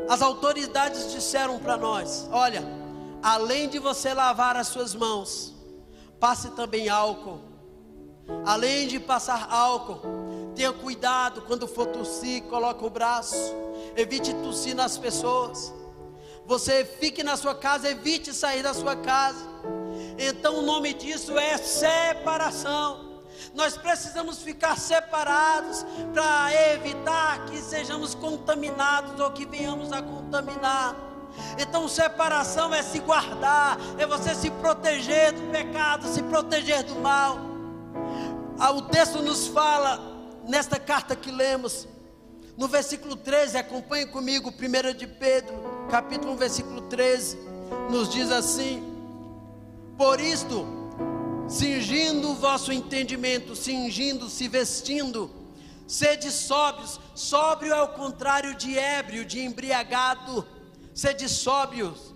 as 0.09 0.23
autoridades 0.23 1.13
disseram 1.13 1.59
para 1.59 1.77
nós: 1.77 2.29
olha, 2.33 2.63
além 3.23 3.69
de 3.69 3.79
você 3.79 4.15
lavar 4.15 4.57
as 4.57 4.69
suas 4.69 4.95
mãos, 4.95 5.55
passe 6.19 6.51
também 6.51 6.89
álcool. 6.89 7.41
Além 8.45 8.87
de 8.87 9.01
passar 9.01 9.49
álcool, 9.51 10.53
tenha 10.55 10.73
cuidado 10.73 11.43
quando 11.43 11.67
for 11.67 11.87
tossir, 11.87 12.43
coloque 12.43 12.85
o 12.85 12.91
braço 12.91 13.57
evite 14.01 14.33
tossir 14.35 14.75
nas 14.75 14.97
pessoas. 14.97 15.73
Você 16.47 16.85
fique 16.85 17.23
na 17.23 17.37
sua 17.37 17.55
casa, 17.55 17.91
evite 17.91 18.33
sair 18.33 18.63
da 18.63 18.73
sua 18.73 18.97
casa. 18.97 19.45
Então 20.19 20.59
o 20.59 20.63
nome 20.63 20.95
disso 20.95 21.37
é 21.37 21.59
separação. 21.59 23.08
Nós 23.55 23.77
precisamos 23.77 24.43
ficar 24.43 24.77
separados 24.79 25.85
para 26.13 26.53
evitar 26.73 27.47
que 27.47 27.59
sejamos 27.59 28.15
contaminados 28.15 29.19
ou 29.21 29.31
que 29.31 29.47
venhamos 29.47 29.93
a 29.93 30.03
contaminar. 30.03 30.95
Então, 31.59 31.89
separação 31.89 32.75
é 32.75 32.83
se 32.83 32.99
guardar, 33.01 33.79
é 33.99 34.07
você 34.07 34.35
se 34.35 34.51
proteger 34.51 35.33
do 35.33 35.51
pecado, 35.51 36.07
se 36.09 36.23
proteger 36.23 36.83
do 36.85 36.97
mal. 36.97 37.39
Ah, 38.59 38.73
o 38.73 38.83
texto 38.83 39.23
nos 39.23 39.47
fala, 39.47 40.01
nesta 40.47 40.79
carta 40.79 41.15
que 41.15 41.31
lemos, 41.31 41.87
no 42.57 42.67
versículo 42.67 43.15
13, 43.15 43.57
acompanhe 43.57 44.07
comigo, 44.07 44.51
1 44.51 44.95
de 44.95 45.07
Pedro, 45.07 45.55
capítulo 45.89 46.33
1, 46.33 46.37
versículo 46.37 46.81
13, 46.83 47.39
nos 47.89 48.09
diz 48.09 48.33
assim: 48.33 48.83
Por 49.97 50.21
isto, 50.21 50.67
cingindo 51.49 52.31
o 52.31 52.35
vosso 52.35 52.71
entendimento, 52.71 53.57
cingindo, 53.57 54.29
se 54.29 54.47
vestindo, 54.49 55.31
sede 55.87 56.31
sóbrios, 56.31 57.01
sóbrio 57.15 57.73
é 57.73 57.83
o 57.83 57.89
contrário 57.89 58.55
de 58.55 58.79
ébrio, 58.79 59.25
de 59.25 59.41
embriagado, 59.41 60.47
sede 60.95 61.29
sóbrios, 61.29 62.15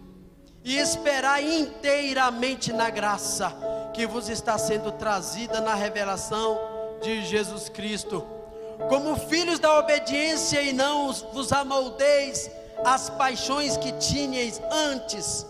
e 0.64 0.76
esperai 0.76 1.59
inteiramente 1.59 2.72
na 2.72 2.91
graça 2.91 3.57
que 3.95 4.07
vos 4.07 4.28
está 4.28 4.57
sendo 4.59 4.93
trazida 4.93 5.61
na 5.61 5.74
revelação 5.74 6.59
de 7.03 7.24
Jesus 7.24 7.68
Cristo. 7.68 8.24
Como 8.89 9.16
filhos 9.16 9.59
da 9.59 9.78
obediência, 9.78 10.62
e 10.62 10.72
não 10.72 11.12
vos 11.33 11.53
amoldeis 11.53 12.51
as 12.85 13.11
paixões 13.11 13.76
que 13.76 13.93
tinhais 13.93 14.61
antes 14.70 15.47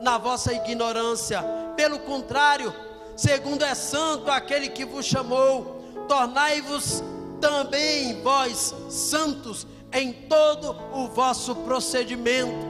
na 0.00 0.18
vossa 0.18 0.52
ignorância. 0.52 1.42
Pelo 1.76 1.98
contrário, 2.00 2.74
segundo 3.16 3.64
é 3.64 3.74
santo 3.74 4.30
aquele 4.30 4.68
que 4.68 4.84
vos 4.84 5.04
chamou, 5.04 5.82
tornai-vos 6.08 7.02
também 7.40 8.20
vós 8.22 8.74
santos 8.88 9.66
em 9.92 10.12
todo 10.12 10.76
o 10.92 11.08
vosso 11.08 11.54
procedimento. 11.56 12.68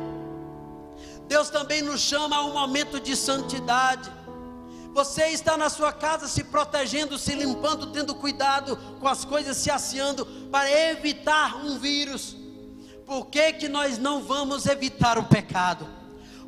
Deus 1.26 1.50
também 1.50 1.82
nos 1.82 2.00
chama 2.00 2.36
a 2.36 2.44
um 2.44 2.52
momento 2.52 2.98
de 2.98 3.14
santidade. 3.14 4.10
Você 4.92 5.28
está 5.28 5.56
na 5.56 5.68
sua 5.68 5.92
casa 5.92 6.26
se 6.26 6.44
protegendo, 6.44 7.16
se 7.16 7.34
limpando, 7.34 7.92
tendo 7.92 8.14
cuidado 8.14 8.76
com 8.98 9.06
as 9.06 9.24
coisas, 9.24 9.56
se 9.56 9.70
asseando 9.70 10.26
para 10.50 10.70
evitar 10.90 11.56
um 11.64 11.78
vírus. 11.78 12.36
Por 13.06 13.26
que, 13.26 13.52
que 13.52 13.68
nós 13.68 13.98
não 13.98 14.22
vamos 14.22 14.66
evitar 14.66 15.18
o 15.18 15.24
pecado? 15.24 15.86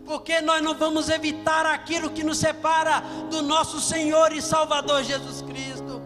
Por 0.05 0.23
que 0.23 0.41
nós 0.41 0.63
não 0.63 0.75
vamos 0.75 1.09
evitar 1.09 1.65
aquilo 1.65 2.11
que 2.11 2.25
nos 2.25 2.39
separa 2.39 3.01
do 3.31 3.43
nosso 3.43 3.81
Senhor 3.81 4.33
e 4.33 4.43
Salvador 4.43 5.05
Jesus 5.05 5.43
Cristo? 5.43 6.03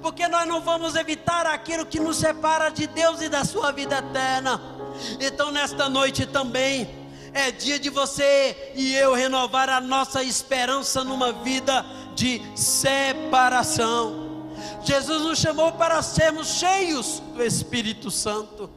Porque 0.00 0.26
nós 0.28 0.46
não 0.46 0.60
vamos 0.60 0.96
evitar 0.96 1.46
aquilo 1.46 1.86
que 1.86 2.00
nos 2.00 2.16
separa 2.16 2.70
de 2.70 2.86
Deus 2.86 3.20
e 3.20 3.28
da 3.28 3.44
sua 3.44 3.72
vida 3.72 3.98
eterna. 3.98 4.60
Então, 5.20 5.50
nesta 5.50 5.88
noite 5.88 6.26
também, 6.26 6.88
é 7.32 7.50
dia 7.50 7.78
de 7.78 7.90
você 7.90 8.72
e 8.74 8.94
eu 8.94 9.12
renovar 9.12 9.68
a 9.68 9.80
nossa 9.80 10.22
esperança 10.22 11.02
numa 11.02 11.32
vida 11.32 11.84
de 12.14 12.40
separação. 12.54 14.24
Jesus 14.84 15.22
nos 15.22 15.38
chamou 15.38 15.72
para 15.72 16.00
sermos 16.02 16.48
cheios 16.48 17.20
do 17.34 17.42
Espírito 17.42 18.10
Santo. 18.10 18.70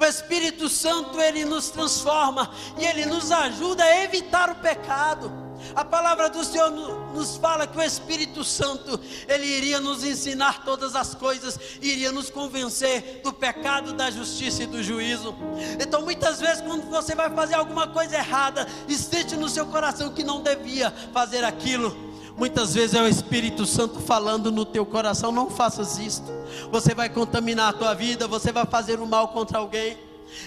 O 0.00 0.04
Espírito 0.04 0.66
Santo 0.70 1.20
ele 1.20 1.44
nos 1.44 1.68
transforma 1.68 2.50
e 2.78 2.86
ele 2.86 3.04
nos 3.04 3.30
ajuda 3.30 3.84
a 3.84 4.02
evitar 4.02 4.48
o 4.48 4.54
pecado. 4.54 5.30
A 5.74 5.84
palavra 5.84 6.30
do 6.30 6.42
Senhor 6.42 6.70
nos 7.14 7.36
fala 7.36 7.66
que 7.66 7.76
o 7.76 7.82
Espírito 7.82 8.42
Santo, 8.42 8.98
ele 9.28 9.46
iria 9.46 9.78
nos 9.78 10.02
ensinar 10.02 10.64
todas 10.64 10.96
as 10.96 11.14
coisas, 11.14 11.58
iria 11.82 12.10
nos 12.10 12.30
convencer 12.30 13.20
do 13.22 13.30
pecado, 13.30 13.92
da 13.92 14.10
justiça 14.10 14.62
e 14.62 14.66
do 14.66 14.82
juízo. 14.82 15.34
Então, 15.78 16.00
muitas 16.00 16.40
vezes, 16.40 16.62
quando 16.62 16.88
você 16.88 17.14
vai 17.14 17.28
fazer 17.30 17.54
alguma 17.54 17.86
coisa 17.86 18.16
errada 18.16 18.66
e 18.88 18.94
sente 18.94 19.36
no 19.36 19.50
seu 19.50 19.66
coração 19.66 20.14
que 20.14 20.24
não 20.24 20.42
devia 20.42 20.90
fazer 21.12 21.44
aquilo, 21.44 22.09
muitas 22.40 22.72
vezes 22.72 22.94
é 22.94 23.02
o 23.02 23.06
Espírito 23.06 23.66
Santo 23.66 24.00
falando 24.00 24.50
no 24.50 24.64
teu 24.64 24.86
coração: 24.86 25.30
não 25.30 25.50
faças 25.50 25.98
isto. 25.98 26.32
Você 26.72 26.94
vai 26.94 27.10
contaminar 27.10 27.68
a 27.68 27.72
tua 27.74 27.94
vida, 27.94 28.26
você 28.26 28.50
vai 28.50 28.64
fazer 28.64 28.98
o 28.98 29.06
mal 29.06 29.28
contra 29.28 29.58
alguém. 29.58 29.98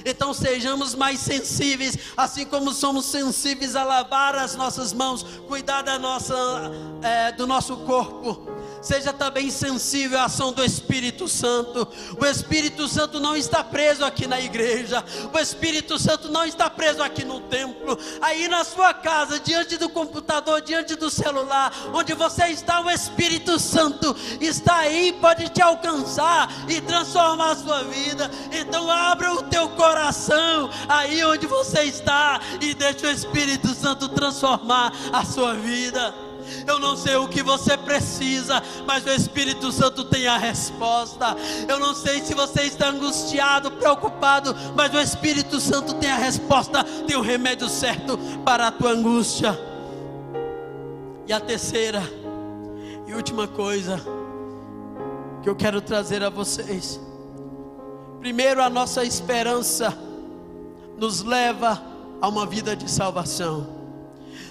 Então 0.03 0.33
sejamos 0.33 0.95
mais 0.95 1.19
sensíveis, 1.19 1.97
assim 2.17 2.45
como 2.45 2.73
somos 2.73 3.05
sensíveis 3.05 3.75
a 3.75 3.83
lavar 3.83 4.33
as 4.35 4.55
nossas 4.55 4.91
mãos, 4.91 5.23
cuidar 5.47 5.83
da 5.83 5.99
nossa, 5.99 6.33
é, 7.03 7.31
do 7.33 7.45
nosso 7.45 7.77
corpo 7.77 8.47
seja 8.83 9.13
também 9.13 9.49
sensível 9.49 10.19
à 10.19 10.25
ação 10.25 10.51
do 10.51 10.63
Espírito 10.63 11.27
Santo. 11.27 11.87
O 12.19 12.25
Espírito 12.25 12.87
Santo 12.87 13.19
não 13.19 13.35
está 13.35 13.63
preso 13.63 14.03
aqui 14.03 14.27
na 14.27 14.39
igreja, 14.39 15.03
o 15.33 15.39
Espírito 15.39 15.97
Santo 15.97 16.29
não 16.29 16.45
está 16.45 16.69
preso 16.69 17.01
aqui 17.01 17.23
no 17.23 17.39
templo, 17.39 17.97
aí 18.21 18.47
na 18.47 18.63
sua 18.63 18.93
casa, 18.93 19.39
diante 19.39 19.77
do 19.77 19.89
computador, 19.89 20.61
diante 20.61 20.95
do 20.95 21.09
celular, 21.09 21.73
onde 21.93 22.13
você 22.13 22.47
está, 22.47 22.81
o 22.81 22.91
Espírito 22.91 23.57
Santo 23.57 24.15
está 24.41 24.79
aí, 24.79 25.13
pode 25.13 25.49
te 25.49 25.61
alcançar 25.61 26.49
e 26.67 26.81
transformar 26.81 27.51
a 27.51 27.55
sua 27.55 27.83
vida. 27.83 28.29
Então 28.51 28.91
abra 28.91 29.33
o 29.33 29.43
teu 29.43 29.69
coração 29.69 30.69
aí 30.89 31.23
onde 31.23 31.47
você 31.47 31.83
está 31.83 32.41
e 32.59 32.73
deixe 32.73 33.05
o 33.05 33.11
Espírito 33.11 33.69
Santo 33.69 34.09
transformar 34.09 34.91
a 35.11 35.23
sua 35.23 35.53
vida. 35.53 36.22
Eu 36.65 36.79
não 36.79 36.95
sei 36.95 37.15
o 37.15 37.27
que 37.27 37.43
você 37.43 37.77
precisa, 37.77 38.61
mas 38.85 39.05
o 39.05 39.09
Espírito 39.09 39.71
Santo 39.71 40.03
tem 40.05 40.27
a 40.27 40.37
resposta. 40.37 41.35
Eu 41.67 41.79
não 41.79 41.93
sei 41.93 42.21
se 42.21 42.33
você 42.33 42.63
está 42.63 42.89
angustiado, 42.89 43.71
preocupado, 43.71 44.55
mas 44.75 44.93
o 44.93 44.99
Espírito 44.99 45.59
Santo 45.59 45.95
tem 45.95 46.09
a 46.09 46.17
resposta, 46.17 46.83
tem 47.05 47.17
o 47.17 47.21
remédio 47.21 47.67
certo 47.69 48.17
para 48.45 48.67
a 48.67 48.71
tua 48.71 48.91
angústia. 48.91 49.57
E 51.27 51.33
a 51.33 51.39
terceira 51.39 52.01
e 53.07 53.13
última 53.13 53.47
coisa 53.47 53.99
que 55.41 55.49
eu 55.49 55.55
quero 55.55 55.81
trazer 55.81 56.23
a 56.23 56.29
vocês. 56.29 56.99
Primeiro, 58.19 58.61
a 58.63 58.69
nossa 58.69 59.03
esperança 59.03 59.93
nos 60.97 61.21
leva 61.21 61.81
a 62.21 62.27
uma 62.29 62.45
vida 62.45 62.75
de 62.75 62.89
salvação. 62.89 63.67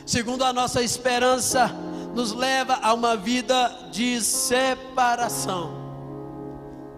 Segundo, 0.04 0.44
a 0.44 0.52
nossa 0.52 0.82
esperança 0.82 1.74
nos 2.14 2.32
leva 2.32 2.78
a 2.82 2.92
uma 2.92 3.16
vida 3.16 3.88
de 3.90 4.20
separação. 4.20 5.80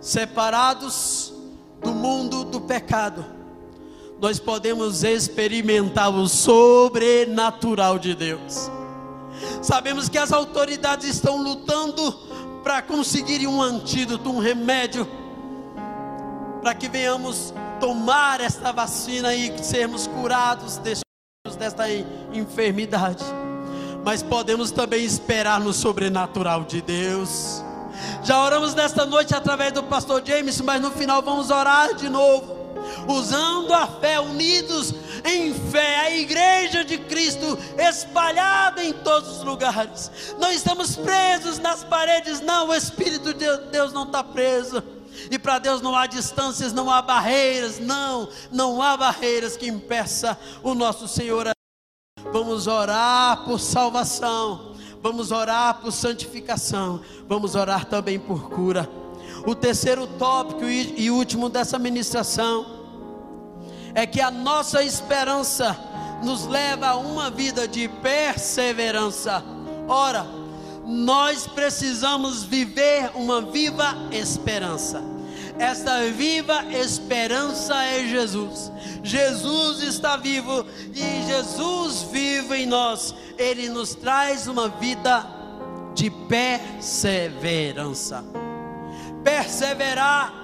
Separados 0.00 1.32
do 1.82 1.92
mundo 1.92 2.44
do 2.44 2.60
pecado, 2.60 3.24
nós 4.20 4.38
podemos 4.38 5.04
experimentar 5.04 6.10
o 6.10 6.28
sobrenatural 6.28 7.98
de 7.98 8.14
Deus. 8.14 8.70
Sabemos 9.62 10.08
que 10.08 10.18
as 10.18 10.32
autoridades 10.32 11.08
estão 11.08 11.42
lutando 11.42 12.12
para 12.62 12.82
conseguir 12.82 13.46
um 13.46 13.60
antídoto, 13.60 14.30
um 14.30 14.38
remédio, 14.38 15.06
para 16.62 16.74
que 16.74 16.88
venhamos 16.88 17.52
tomar 17.78 18.40
esta 18.40 18.72
vacina 18.72 19.34
e 19.34 19.62
sermos 19.62 20.06
curados 20.06 20.78
desta 20.78 21.86
enfermidade 22.32 23.24
mas 24.04 24.22
podemos 24.22 24.70
também 24.70 25.04
esperar 25.04 25.58
no 25.58 25.72
sobrenatural 25.72 26.64
de 26.64 26.82
Deus. 26.82 27.64
Já 28.22 28.42
oramos 28.42 28.74
nesta 28.74 29.06
noite 29.06 29.34
através 29.34 29.72
do 29.72 29.82
pastor 29.82 30.22
James, 30.24 30.60
mas 30.60 30.80
no 30.80 30.90
final 30.90 31.22
vamos 31.22 31.50
orar 31.50 31.94
de 31.94 32.08
novo, 32.08 32.54
usando 33.08 33.72
a 33.72 33.86
fé, 33.86 34.20
unidos 34.20 34.94
em 35.24 35.54
fé, 35.54 36.00
a 36.00 36.10
igreja 36.10 36.84
de 36.84 36.98
Cristo 36.98 37.58
espalhada 37.78 38.84
em 38.84 38.92
todos 38.92 39.38
os 39.38 39.42
lugares. 39.42 40.10
Não 40.38 40.50
estamos 40.50 40.96
presos 40.96 41.58
nas 41.58 41.82
paredes, 41.82 42.40
não, 42.40 42.68
o 42.68 42.74
Espírito 42.74 43.32
de 43.32 43.56
Deus 43.70 43.92
não 43.92 44.04
está 44.04 44.22
preso. 44.22 44.82
E 45.30 45.38
para 45.38 45.58
Deus 45.58 45.80
não 45.80 45.96
há 45.96 46.06
distâncias, 46.06 46.72
não 46.72 46.90
há 46.90 47.00
barreiras, 47.00 47.78
não, 47.78 48.28
não 48.50 48.82
há 48.82 48.96
barreiras 48.96 49.56
que 49.56 49.66
impeça 49.66 50.36
o 50.62 50.74
nosso 50.74 51.08
Senhor 51.08 51.53
Vamos 52.32 52.66
orar 52.66 53.44
por 53.44 53.60
salvação. 53.60 54.74
Vamos 55.02 55.30
orar 55.30 55.80
por 55.80 55.92
santificação. 55.92 57.00
Vamos 57.28 57.54
orar 57.54 57.84
também 57.84 58.18
por 58.18 58.50
cura. 58.50 58.88
O 59.46 59.54
terceiro 59.54 60.06
tópico 60.06 60.64
e 60.64 61.10
último 61.10 61.48
dessa 61.48 61.78
ministração 61.78 62.66
é 63.94 64.06
que 64.06 64.20
a 64.20 64.30
nossa 64.30 64.82
esperança 64.82 65.76
nos 66.22 66.46
leva 66.46 66.88
a 66.88 66.96
uma 66.96 67.30
vida 67.30 67.68
de 67.68 67.88
perseverança. 67.88 69.44
Ora, 69.86 70.26
nós 70.84 71.46
precisamos 71.46 72.42
viver 72.42 73.10
uma 73.14 73.40
viva 73.40 73.94
esperança. 74.10 75.13
Esta 75.58 76.10
viva 76.10 76.64
esperança 76.72 77.82
é 77.84 78.06
Jesus. 78.08 78.72
Jesus 79.02 79.82
está 79.82 80.16
vivo 80.16 80.64
e 80.92 81.26
Jesus 81.26 82.02
vivo 82.10 82.54
em 82.54 82.64
nós. 82.66 83.14
Ele 83.38 83.68
nos 83.68 83.94
traz 83.94 84.48
uma 84.48 84.68
vida 84.68 85.24
de 85.94 86.10
perseverança. 86.10 88.24
Perseverar 89.22 90.34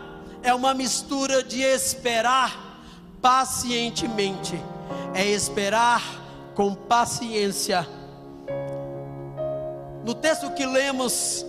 é 0.43 0.55
uma 0.55 0.73
mistura 0.73 1.43
de 1.43 1.61
esperar 1.61 2.79
pacientemente, 3.21 4.59
é 5.13 5.27
esperar 5.27 6.01
com 6.55 6.75
paciência. 6.75 7.87
No 10.05 10.15
texto 10.15 10.53
que 10.53 10.65
lemos 10.65 11.45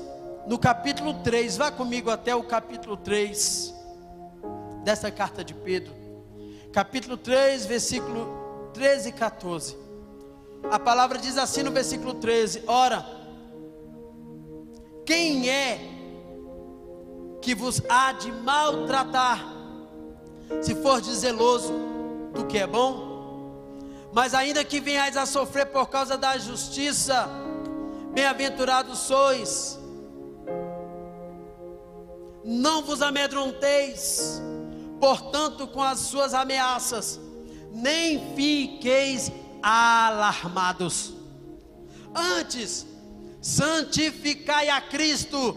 no 0.48 0.58
capítulo 0.58 1.14
3, 1.16 1.58
vá 1.58 1.72
comigo 1.72 2.10
até 2.10 2.36
o 2.36 2.44
capítulo 2.44 2.98
3 2.98 3.74
dessa 4.84 5.12
carta 5.12 5.44
de 5.44 5.54
Pedro. 5.54 5.94
Capítulo 6.74 7.18
3, 7.18 7.66
versículo 7.66 8.70
13 8.74 9.10
e 9.10 9.12
14. 9.12 9.78
A 10.70 10.80
palavra 10.80 11.18
diz 11.18 11.38
assim 11.38 11.64
no 11.64 11.72
versículo 11.72 12.14
13: 12.16 12.64
Ora, 12.68 13.06
quem 15.06 15.50
é 15.50 15.80
que 17.42 17.56
vos 17.56 17.82
há 17.90 18.12
de 18.12 18.32
maltratar, 18.32 19.40
se 20.62 20.76
for 20.76 21.02
zeloso 21.04 21.74
do 22.34 22.46
que 22.46 22.58
é 22.58 22.68
bom? 22.68 23.10
Mas 24.14 24.34
ainda 24.34 24.64
que 24.64 24.80
venhais 24.80 25.16
a 25.16 25.26
sofrer 25.26 25.68
por 25.68 25.88
causa 25.88 26.18
da 26.18 26.38
justiça, 26.38 27.30
bem-aventurados 28.14 29.00
sois. 29.00 29.81
Não 32.44 32.82
vos 32.82 33.02
amedronteis, 33.02 34.42
portanto, 35.00 35.68
com 35.68 35.82
as 35.82 36.00
suas 36.00 36.34
ameaças, 36.34 37.20
nem 37.72 38.36
fiqueis 38.36 39.32
alarmados. 39.62 41.14
Antes, 42.14 42.86
santificai 43.42 44.70
a 44.70 44.82
Cristo 44.82 45.56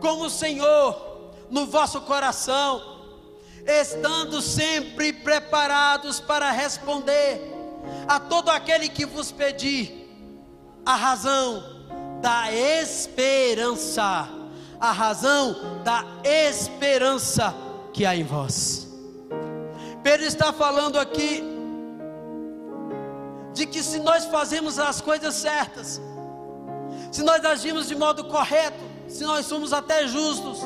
como 0.00 0.30
Senhor 0.30 1.10
no 1.50 1.66
vosso 1.66 2.00
coração, 2.02 2.80
estando 3.66 4.40
sempre 4.40 5.12
preparados 5.12 6.20
para 6.20 6.50
responder 6.50 7.40
a 8.08 8.18
todo 8.18 8.48
aquele 8.50 8.88
que 8.88 9.04
vos 9.04 9.30
pedir 9.30 10.08
a 10.84 10.94
razão 10.94 11.62
da 12.20 12.52
esperança, 12.52 14.28
a 14.80 14.92
razão 14.92 15.54
da 15.84 16.04
esperança 16.24 17.54
que 17.92 18.06
há 18.06 18.16
em 18.16 18.24
vós. 18.24 18.88
Pedro 20.02 20.26
está 20.26 20.52
falando 20.52 20.98
aqui 20.98 21.44
de 23.52 23.66
que 23.66 23.82
se 23.82 23.98
nós 23.98 24.24
fazemos 24.24 24.78
as 24.78 25.00
coisas 25.00 25.34
certas, 25.34 26.00
se 27.12 27.22
nós 27.22 27.44
agimos 27.44 27.88
de 27.88 27.94
modo 27.94 28.24
correto, 28.24 28.80
se 29.06 29.24
nós 29.24 29.44
somos 29.44 29.72
até 29.72 30.06
justos, 30.06 30.60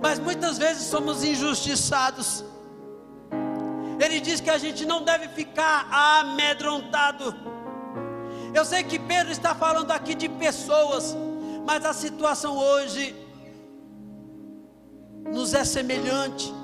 mas 0.00 0.18
muitas 0.18 0.56
vezes 0.58 0.86
somos 0.86 1.24
injustiçados. 1.24 2.44
Ele 3.98 4.20
diz 4.20 4.40
que 4.40 4.50
a 4.50 4.58
gente 4.58 4.84
não 4.84 5.02
deve 5.02 5.28
ficar 5.28 5.88
amedrontado. 5.90 7.34
Eu 8.54 8.64
sei 8.64 8.84
que 8.84 8.98
Pedro 8.98 9.32
está 9.32 9.54
falando 9.54 9.90
aqui 9.90 10.14
de 10.14 10.28
pessoas, 10.28 11.16
mas 11.66 11.84
a 11.84 11.92
situação 11.92 12.56
hoje 12.56 13.12
nos 15.32 15.52
é 15.52 15.64
semelhante. 15.64 16.54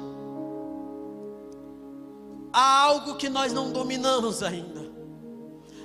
A 2.52 2.80
algo 2.82 3.16
que 3.16 3.28
nós 3.28 3.52
não 3.52 3.72
dominamos 3.72 4.42
ainda, 4.42 4.80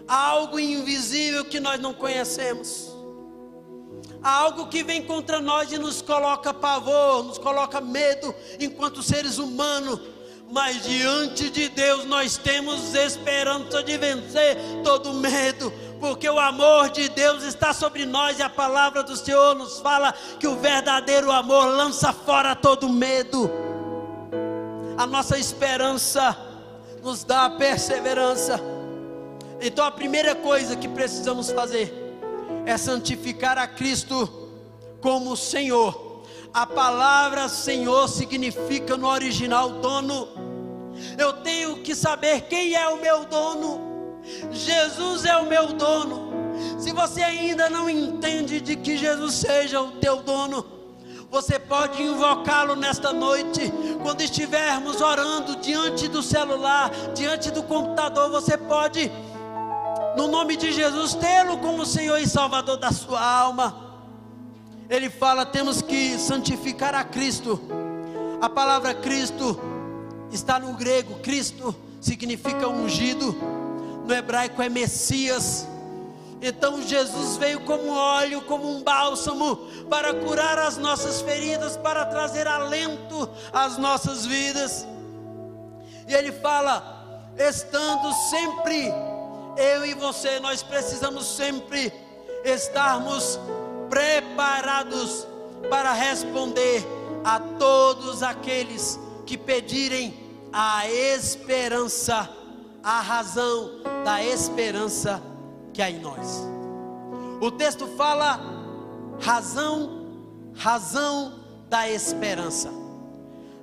a 0.08 0.28
algo 0.28 0.60
invisível 0.60 1.46
que 1.46 1.60
nós 1.60 1.80
não 1.80 1.94
conhecemos, 1.94 2.94
a 4.22 4.30
algo 4.30 4.68
que 4.68 4.84
vem 4.84 5.04
contra 5.04 5.40
nós 5.40 5.72
e 5.72 5.80
nos 5.80 6.02
coloca 6.02 6.54
pavor, 6.54 7.24
nos 7.24 7.38
coloca 7.40 7.82
medo 7.82 8.36
enquanto 8.60 9.02
seres 9.02 9.40
humanos 9.40 10.00
mas 10.50 10.84
diante 10.84 11.50
de 11.50 11.68
Deus 11.70 12.06
nós 12.06 12.38
temos 12.38 12.94
esperança 12.94 13.84
de 13.84 13.98
vencer 13.98 14.58
todo 14.84 15.14
medo, 15.14 15.72
porque 16.00 16.30
o 16.30 16.40
amor 16.40 16.90
de 16.90 17.10
Deus 17.10 17.44
está 17.44 17.74
sobre 17.74 18.06
nós 18.06 18.40
e 18.40 18.44
a 18.44 18.50
palavra 18.50 19.04
do 19.04 19.16
Senhor 19.16 19.56
nos 19.56 19.80
fala 19.80 20.14
que 20.40 20.48
o 20.48 20.56
verdadeiro 20.56 21.32
amor 21.32 21.66
lança 21.66 22.14
fora 22.14 22.56
todo 22.56 22.90
medo. 22.90 23.50
A 24.98 25.06
nossa 25.06 25.38
esperança 25.38 26.36
nos 27.04 27.24
dá 27.24 27.46
a 27.46 27.50
perseverança. 27.50 28.60
Então 29.62 29.86
a 29.86 29.92
primeira 29.92 30.36
coisa 30.36 30.76
que 30.76 30.88
precisamos 30.88 31.52
fazer 31.52 31.94
é 32.66 32.78
santificar 32.78 33.58
a 33.58 33.68
Cristo 33.68 34.50
como 35.02 35.36
Senhor 35.36 36.08
a 36.54 36.66
palavra 36.66 37.48
Senhor 37.48 38.08
significa 38.08 38.98
no 38.98 39.08
original 39.08 39.70
dono. 39.70 40.28
Eu 41.18 41.34
tenho 41.34 41.78
que 41.84 41.94
saber 41.94 42.42
quem 42.50 42.74
é 42.74 42.88
o 42.90 42.98
meu 42.98 43.26
dono. 43.26 43.97
Jesus 44.52 45.26
é 45.26 45.38
o 45.38 45.46
meu 45.46 45.74
dono. 45.74 46.32
Se 46.80 46.92
você 46.92 47.22
ainda 47.22 47.70
não 47.70 47.90
entende 47.90 48.60
de 48.60 48.76
que 48.76 48.98
Jesus 48.98 49.36
seja 49.36 49.82
o 49.82 49.92
teu 49.94 50.18
dono, 50.18 50.66
você 51.30 51.60
pode 51.60 52.02
invocá-lo 52.02 52.76
nesta 52.76 53.12
noite, 53.12 53.72
quando 54.02 54.22
estivermos 54.22 55.02
orando 55.02 55.58
diante 55.58 56.08
do 56.08 56.24
celular, 56.24 56.90
diante 57.14 57.52
do 57.52 57.64
computador, 57.64 58.30
você 58.30 58.58
pode, 58.58 59.12
no 60.16 60.28
nome 60.28 60.56
de 60.56 60.72
Jesus, 60.72 61.14
tê-lo 61.16 61.58
como 61.58 61.86
Senhor 61.86 62.18
e 62.18 62.28
Salvador 62.28 62.78
da 62.78 62.92
sua 62.92 63.22
alma 63.22 63.88
ele 64.90 65.10
fala: 65.10 65.46
temos 65.46 65.82
que 65.82 66.18
santificar 66.18 66.96
a 66.96 67.04
Cristo. 67.04 67.60
A 68.42 68.50
palavra 68.50 68.94
Cristo 68.94 69.60
está 70.32 70.60
no 70.60 70.74
grego, 70.74 71.16
Cristo 71.20 71.76
significa 72.00 72.68
ungido, 72.68 73.36
no 74.08 74.14
hebraico 74.14 74.62
é 74.62 74.70
Messias. 74.70 75.68
Então 76.42 76.82
Jesus 76.82 77.36
veio 77.38 77.60
como 77.62 77.92
óleo, 77.92 78.42
como 78.42 78.70
um 78.70 78.84
bálsamo, 78.84 79.58
para 79.90 80.14
curar 80.14 80.58
as 80.58 80.78
nossas 80.78 81.22
feridas, 81.22 81.76
para 81.76 82.06
trazer 82.06 82.48
alento 82.48 83.30
às 83.52 83.78
nossas 83.78 84.26
vidas. 84.26 84.88
E 86.08 86.14
ele 86.14 86.32
fala: 86.32 87.32
estando 87.38 88.14
sempre, 88.30 88.94
eu 89.58 89.86
e 89.86 89.94
você, 89.94 90.40
nós 90.40 90.64
precisamos 90.64 91.26
sempre 91.26 91.92
estarmos 92.46 93.40
preparados 93.90 95.28
para 95.70 95.92
responder 95.92 96.86
a 97.24 97.40
todos 97.40 98.22
aqueles 98.22 99.00
que 99.26 99.38
pedirem 99.38 100.28
a 100.54 100.88
esperança, 100.88 102.30
a 102.88 103.02
razão 103.02 103.82
da 104.06 104.24
esperança 104.24 105.22
que 105.74 105.82
há 105.82 105.90
em 105.90 106.00
nós. 106.00 106.48
O 107.42 107.52
texto 107.52 107.86
fala 107.98 108.40
razão, 109.20 110.06
razão 110.56 111.34
da 111.68 111.90
esperança. 111.90 112.72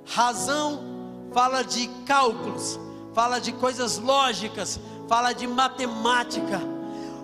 Razão 0.05 0.83
fala 1.33 1.63
de 1.63 1.87
cálculos, 2.05 2.79
fala 3.15 3.39
de 3.39 3.51
coisas 3.53 3.97
lógicas, 3.97 4.79
fala 5.07 5.33
de 5.33 5.47
matemática 5.47 6.75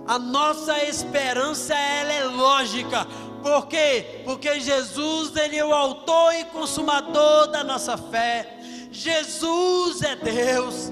a 0.07 0.17
nossa 0.17 0.83
esperança 0.83 1.73
ela 1.73 2.11
é 2.11 2.23
lógica. 2.25 3.07
Por 3.41 3.67
quê? 3.67 4.21
Porque 4.25 4.59
Jesus 4.59 5.35
ele 5.35 5.57
é 5.57 5.65
o 5.65 5.73
autor 5.73 6.33
e 6.33 6.45
consumador 6.45 7.47
da 7.47 7.63
nossa 7.63 7.97
fé. 7.97 8.57
Jesus 8.91 10.01
é 10.01 10.15
Deus. 10.15 10.91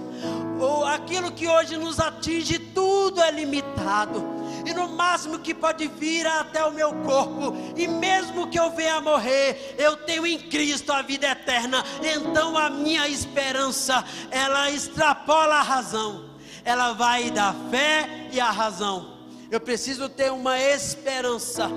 Ou 0.59 0.85
aquilo 0.85 1.31
que 1.31 1.47
hoje 1.47 1.77
nos 1.77 1.99
atinge 1.99 2.59
tudo 2.59 3.21
é 3.21 3.31
limitado. 3.31 4.23
E 4.65 4.73
no 4.73 4.89
máximo 4.89 5.39
que 5.39 5.53
pode 5.53 5.87
vir 5.87 6.27
até 6.27 6.63
o 6.65 6.71
meu 6.71 6.93
corpo, 6.93 7.55
e 7.75 7.87
mesmo 7.87 8.47
que 8.47 8.59
eu 8.59 8.69
venha 8.71 8.95
a 8.95 9.01
morrer, 9.01 9.75
eu 9.77 9.95
tenho 9.97 10.27
em 10.27 10.37
Cristo 10.37 10.91
a 10.91 11.01
vida 11.01 11.27
eterna. 11.27 11.83
Então 12.03 12.57
a 12.57 12.69
minha 12.69 13.07
esperança, 13.07 14.03
ela 14.29 14.69
extrapola 14.69 15.55
a 15.55 15.61
razão 15.61 16.29
ela 16.69 16.93
vai 16.93 17.31
da 17.31 17.53
fé 17.71 18.27
e 18.31 18.39
a 18.39 18.51
razão. 18.51 19.17
Eu 19.49 19.59
preciso 19.59 20.07
ter 20.07 20.31
uma 20.31 20.59
esperança. 20.59 21.67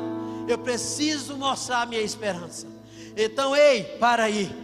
Eu 0.46 0.58
preciso 0.58 1.36
mostrar 1.36 1.82
a 1.82 1.86
minha 1.86 2.02
esperança. 2.02 2.66
Então, 3.16 3.56
ei, 3.56 3.84
para 3.98 4.24
aí. 4.24 4.54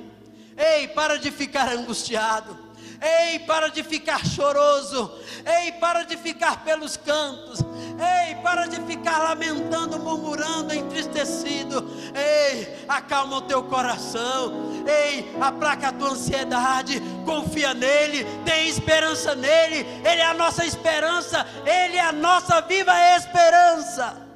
Ei, 0.56 0.88
para 0.88 1.18
de 1.18 1.30
ficar 1.30 1.68
angustiado. 1.68 2.57
Ei, 3.00 3.38
para 3.40 3.68
de 3.68 3.82
ficar 3.82 4.24
choroso. 4.26 5.12
Ei, 5.44 5.72
para 5.72 6.02
de 6.02 6.16
ficar 6.16 6.64
pelos 6.64 6.96
cantos. 6.96 7.60
Ei, 7.98 8.34
para 8.36 8.66
de 8.66 8.80
ficar 8.82 9.18
lamentando, 9.18 9.98
murmurando, 9.98 10.74
entristecido. 10.74 11.88
Ei, 12.14 12.84
acalma 12.88 13.36
o 13.36 13.42
teu 13.42 13.62
coração. 13.64 14.52
Ei, 14.86 15.32
aplaca 15.40 15.88
a 15.88 15.92
tua 15.92 16.10
ansiedade. 16.10 17.00
Confia 17.24 17.74
nele, 17.74 18.24
tem 18.44 18.68
esperança 18.68 19.34
nele. 19.34 19.86
Ele 20.04 20.20
é 20.20 20.26
a 20.26 20.34
nossa 20.34 20.64
esperança, 20.64 21.46
ele 21.64 21.96
é 21.96 22.02
a 22.02 22.12
nossa 22.12 22.60
viva 22.62 22.92
esperança. 23.16 24.28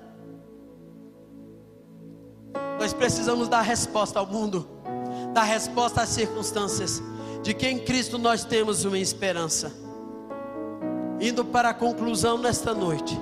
Nós 2.78 2.92
precisamos 2.92 3.48
dar 3.48 3.62
resposta 3.62 4.18
ao 4.18 4.26
mundo, 4.26 4.68
dar 5.32 5.44
resposta 5.44 6.02
às 6.02 6.08
circunstâncias, 6.08 7.00
de 7.42 7.52
que 7.52 7.66
em 7.66 7.78
Cristo 7.78 8.18
nós 8.18 8.44
temos 8.44 8.84
uma 8.84 8.98
esperança. 8.98 9.72
Indo 11.20 11.44
para 11.44 11.70
a 11.70 11.74
conclusão 11.74 12.38
nesta 12.38 12.72
noite. 12.72 13.18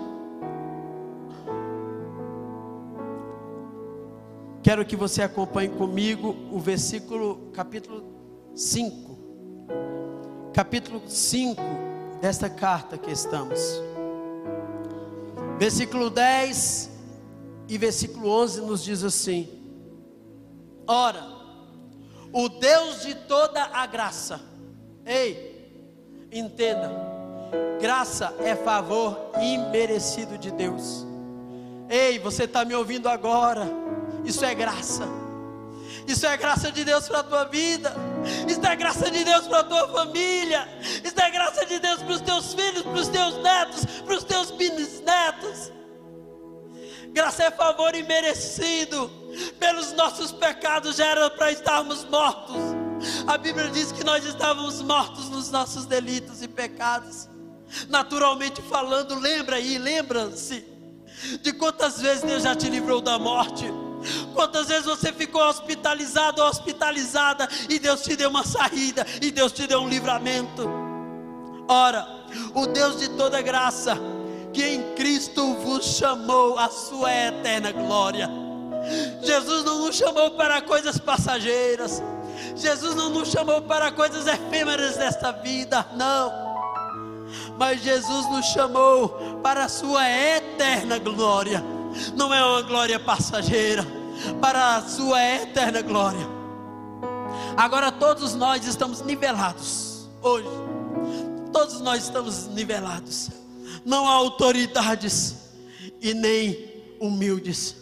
Quero 4.63 4.85
que 4.85 4.95
você 4.95 5.23
acompanhe 5.23 5.71
comigo 5.71 6.37
o 6.53 6.59
versículo, 6.59 7.51
capítulo 7.53 8.05
5. 8.55 9.19
Capítulo 10.53 11.03
5 11.07 11.63
desta 12.21 12.51
carta 12.51 12.99
que 12.99 13.11
estamos. 13.11 13.61
Versículo 15.59 16.11
10 16.11 16.91
e 17.69 17.79
versículo 17.79 18.29
11 18.31 18.61
nos 18.63 18.85
diz 18.85 19.03
assim: 19.03 19.49
Ora, 20.87 21.40
o 22.33 22.49
Deus 22.49 23.03
de 23.03 23.15
toda 23.15 23.63
a 23.63 23.87
graça, 23.87 24.41
ei, 25.05 26.29
entenda, 26.31 26.91
graça 27.81 28.35
é 28.41 28.55
favor 28.55 29.31
imerecido 29.41 30.39
de 30.39 30.51
Deus. 30.51 31.07
Ei, 31.89 32.19
você 32.19 32.45
está 32.45 32.65
me 32.65 32.75
ouvindo 32.75 33.09
agora? 33.09 33.67
Isso 34.25 34.45
é 34.45 34.55
graça. 34.55 35.09
Isso 36.07 36.27
é 36.27 36.37
graça 36.37 36.71
de 36.71 36.85
Deus 36.85 37.09
para 37.09 37.21
a 37.21 37.25
tua 37.25 37.45
vida. 37.45 37.93
Isso 38.49 38.65
é 38.65 38.77
graça 38.77 39.11
de 39.11 39.25
Deus 39.25 39.47
para 39.49 39.61
a 39.61 39.65
tua 39.65 39.89
família. 39.89 40.69
Isso 41.05 41.21
é 41.21 41.31
graça 41.31 41.67
de 41.67 41.79
Deus 41.79 42.03
para 42.03 42.13
os 42.13 42.21
teus 42.21 42.55
filhos, 42.55 42.83
para 42.83 42.95
os 42.95 43.09
teus 43.09 43.37
netos, 43.43 43.85
para 44.03 44.15
os 44.15 44.25
teus 44.25 44.51
bisnetos. 44.53 45.73
Graça 47.13 47.45
é 47.45 47.51
favor 47.51 47.95
imerecido. 47.95 49.11
Pelos 49.59 49.93
nossos 49.93 50.33
pecados 50.33 50.97
já 50.97 51.07
era 51.07 51.31
para 51.31 51.53
estarmos 51.53 52.05
mortos. 52.05 52.57
A 53.27 53.39
Bíblia 53.39 53.71
diz 53.71 53.93
que 53.93 54.05
nós 54.05 54.25
estávamos 54.25 54.83
mortos 54.83 55.29
nos 55.29 55.51
nossos 55.51 55.87
delitos 55.87 56.43
e 56.43 56.49
pecados. 56.49 57.29
Naturalmente 57.89 58.61
falando, 58.63 59.15
lembra 59.19 59.57
aí, 59.57 59.79
lembra-se 59.79 60.65
de 61.43 61.53
quantas 61.53 62.01
vezes 62.01 62.23
Deus 62.23 62.43
já 62.43 62.55
te 62.55 62.69
livrou 62.69 63.01
da 63.01 63.19
morte. 63.19 63.65
Quantas 64.35 64.69
vezes 64.69 64.87
você 64.87 65.13
ficou 65.13 65.43
hospitalizado 65.43 66.43
ou 66.43 66.49
hospitalizada 66.49 67.49
e 67.69 67.79
Deus 67.79 68.03
te 68.03 68.17
deu 68.17 68.31
uma 68.31 68.45
saída 68.45 69.07
e 69.21 69.31
Deus 69.31 69.53
te 69.53 69.67
deu 69.67 69.81
um 69.81 69.89
livramento. 69.89 70.69
Ora, 71.69 72.07
o 72.55 72.67
Deus 72.67 72.99
de 72.99 73.09
toda 73.11 73.43
graça 73.43 73.99
que 74.53 74.65
em 74.65 74.95
Cristo 74.95 75.55
vos 75.55 75.85
chamou 75.85 76.59
a 76.59 76.69
sua 76.69 77.13
eterna 77.13 77.73
glória. 77.73 78.29
Jesus 79.23 79.65
não 79.65 79.87
nos 79.87 79.97
chamou 79.97 80.33
para 80.33 80.61
coisas 80.61 80.99
passageiras. 80.99 82.03
Jesus 82.57 82.95
não 82.95 83.11
nos 83.11 83.29
chamou 83.29 83.63
para 83.63 83.93
coisas 83.93 84.27
efêmeras 84.27 84.97
desta 84.97 85.31
vida, 85.31 85.87
não. 85.95 86.51
Mas 87.59 87.83
Jesus 87.83 88.29
nos 88.31 88.47
chamou 88.47 89.09
para 89.43 89.65
a 89.65 89.69
sua 89.69 90.09
eterna 90.09 90.99
glória. 90.99 91.63
Não 92.15 92.33
é 92.33 92.45
uma 92.45 92.63
glória 92.63 92.99
passageira, 92.99 93.85
para 94.41 94.77
a 94.77 94.83
sua 94.83 95.23
eterna 95.23 95.83
glória. 95.83 96.27
Agora 97.57 97.93
todos 97.93 98.35
nós 98.35 98.67
estamos 98.67 99.03
nivelados 99.03 100.09
hoje. 100.23 100.49
Todos 101.53 101.81
nós 101.81 102.05
estamos 102.05 102.47
nivelados 102.47 103.40
não 103.85 104.09
há 104.09 104.13
autoridades 104.13 105.37
e 106.01 106.15
nem 106.15 106.97
humildes. 107.01 107.77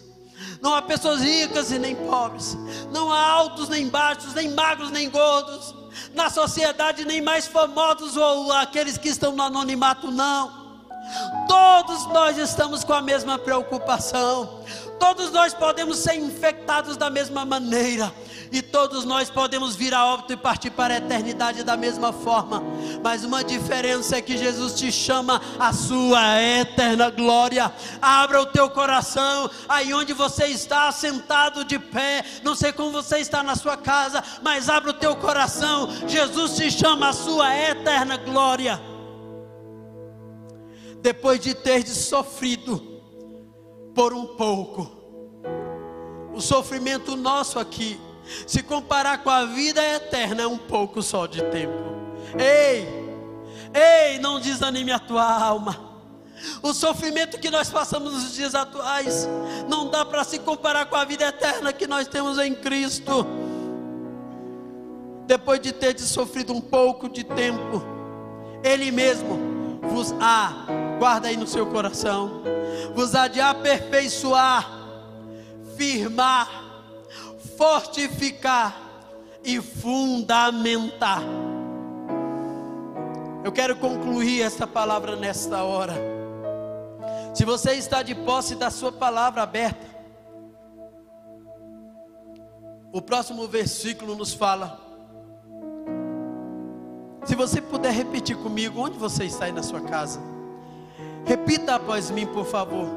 Não 0.60 0.74
há 0.74 0.82
pessoas 0.82 1.20
ricas 1.20 1.70
e 1.70 1.78
nem 1.78 1.94
pobres. 1.94 2.56
Não 2.92 3.12
há 3.12 3.20
altos 3.20 3.68
nem 3.68 3.88
baixos, 3.88 4.34
nem 4.34 4.50
magros 4.50 4.90
nem 4.90 5.08
gordos. 5.08 5.74
Na 6.14 6.30
sociedade, 6.30 7.04
nem 7.04 7.20
mais 7.20 7.46
famosos 7.46 8.16
ou 8.16 8.52
aqueles 8.52 8.98
que 8.98 9.08
estão 9.08 9.34
no 9.34 9.42
anonimato, 9.42 10.10
não. 10.10 10.68
Todos 11.48 12.06
nós 12.06 12.36
estamos 12.36 12.84
com 12.84 12.92
a 12.92 13.00
mesma 13.00 13.38
preocupação. 13.38 14.62
Todos 14.98 15.30
nós 15.30 15.54
podemos 15.54 15.98
ser 15.98 16.14
infectados 16.14 16.96
da 16.96 17.08
mesma 17.08 17.44
maneira 17.44 18.12
e 18.50 18.62
todos 18.62 19.04
nós 19.04 19.30
podemos 19.30 19.76
vir 19.76 19.94
a 19.94 20.04
óbito 20.06 20.32
e 20.32 20.36
partir 20.36 20.70
para 20.70 20.94
a 20.94 20.96
eternidade 20.98 21.62
da 21.62 21.76
mesma 21.76 22.12
forma, 22.12 22.62
mas 23.02 23.24
uma 23.24 23.44
diferença 23.44 24.16
é 24.16 24.22
que 24.22 24.36
Jesus 24.36 24.74
te 24.74 24.90
chama 24.90 25.40
à 25.58 25.72
sua 25.72 26.40
eterna 26.42 27.10
glória. 27.10 27.72
Abra 28.00 28.40
o 28.40 28.46
teu 28.46 28.70
coração, 28.70 29.50
aí 29.68 29.92
onde 29.92 30.12
você 30.12 30.46
está 30.46 30.90
sentado 30.92 31.64
de 31.64 31.78
pé, 31.78 32.24
não 32.42 32.54
sei 32.54 32.72
como 32.72 32.90
você 32.90 33.18
está 33.18 33.42
na 33.42 33.54
sua 33.54 33.76
casa, 33.76 34.22
mas 34.42 34.68
abra 34.68 34.90
o 34.90 34.94
teu 34.94 35.16
coração. 35.16 35.88
Jesus 36.06 36.56
te 36.56 36.70
chama 36.70 37.08
à 37.08 37.12
sua 37.12 37.54
eterna 37.54 38.16
glória. 38.16 38.80
Depois 41.00 41.38
de 41.40 41.54
ter 41.54 41.86
sofrido 41.86 43.02
por 43.94 44.12
um 44.12 44.26
pouco, 44.26 44.90
o 46.34 46.40
sofrimento 46.40 47.16
nosso 47.16 47.58
aqui 47.58 47.98
se 48.46 48.62
comparar 48.62 49.22
com 49.22 49.30
a 49.30 49.44
vida 49.44 49.82
eterna, 49.82 50.42
é 50.42 50.46
um 50.46 50.58
pouco 50.58 51.02
só 51.02 51.26
de 51.26 51.42
tempo. 51.42 51.88
Ei, 52.38 52.86
ei, 53.74 54.18
não 54.18 54.38
desanime 54.38 54.92
a 54.92 54.98
tua 54.98 55.24
alma. 55.24 55.88
O 56.62 56.72
sofrimento 56.72 57.38
que 57.38 57.50
nós 57.50 57.68
passamos 57.70 58.12
nos 58.12 58.34
dias 58.34 58.54
atuais 58.54 59.28
não 59.68 59.88
dá 59.88 60.04
para 60.04 60.22
se 60.24 60.38
comparar 60.38 60.86
com 60.86 60.96
a 60.96 61.04
vida 61.04 61.24
eterna 61.24 61.72
que 61.72 61.86
nós 61.86 62.06
temos 62.06 62.38
em 62.38 62.54
Cristo. 62.54 63.26
Depois 65.26 65.60
de 65.60 65.72
ter 65.72 65.98
sofrido 65.98 66.52
um 66.52 66.60
pouco 66.60 67.08
de 67.08 67.24
tempo, 67.24 67.82
Ele 68.62 68.90
mesmo 68.90 69.80
vos 69.82 70.14
há, 70.20 70.66
guarda 70.98 71.28
aí 71.28 71.36
no 71.36 71.46
seu 71.46 71.66
coração, 71.66 72.42
vos 72.94 73.14
há 73.14 73.28
de 73.28 73.40
aperfeiçoar, 73.40 74.70
firmar, 75.76 76.67
fortificar 77.58 78.80
e 79.42 79.60
fundamentar. 79.60 81.20
Eu 83.44 83.50
quero 83.50 83.74
concluir 83.76 84.42
esta 84.42 84.64
palavra 84.64 85.16
nesta 85.16 85.64
hora. 85.64 85.94
Se 87.34 87.44
você 87.44 87.72
está 87.72 88.02
de 88.02 88.14
posse 88.14 88.54
da 88.54 88.70
sua 88.70 88.92
palavra 88.92 89.42
aberta, 89.42 89.86
o 92.92 93.02
próximo 93.02 93.48
versículo 93.48 94.14
nos 94.14 94.32
fala. 94.32 94.80
Se 97.24 97.34
você 97.34 97.60
puder 97.60 97.92
repetir 97.92 98.36
comigo, 98.36 98.80
onde 98.80 98.96
você 98.96 99.24
está 99.24 99.46
aí 99.46 99.52
na 99.52 99.64
sua 99.64 99.80
casa? 99.80 100.20
Repita 101.24 101.74
após 101.74 102.08
mim, 102.10 102.26
por 102.26 102.46
favor. 102.46 102.88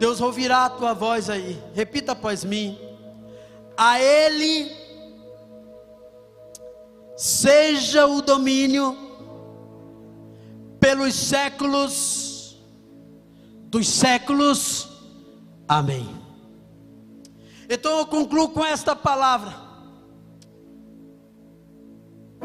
Deus 0.00 0.20
ouvirá 0.20 0.66
a 0.66 0.70
tua 0.70 0.92
voz 0.92 1.30
aí. 1.30 1.62
Repita 1.72 2.12
após 2.12 2.44
mim 2.44 2.85
a 3.76 4.00
Ele 4.00 4.74
seja 7.16 8.06
o 8.06 8.22
domínio 8.22 8.96
pelos 10.80 11.14
séculos 11.14 12.56
dos 13.68 13.88
séculos. 13.88 14.88
Amém. 15.68 16.08
Então 17.68 17.98
eu 17.98 18.06
concluo 18.06 18.48
com 18.50 18.64
esta 18.64 18.94
palavra. 18.94 19.66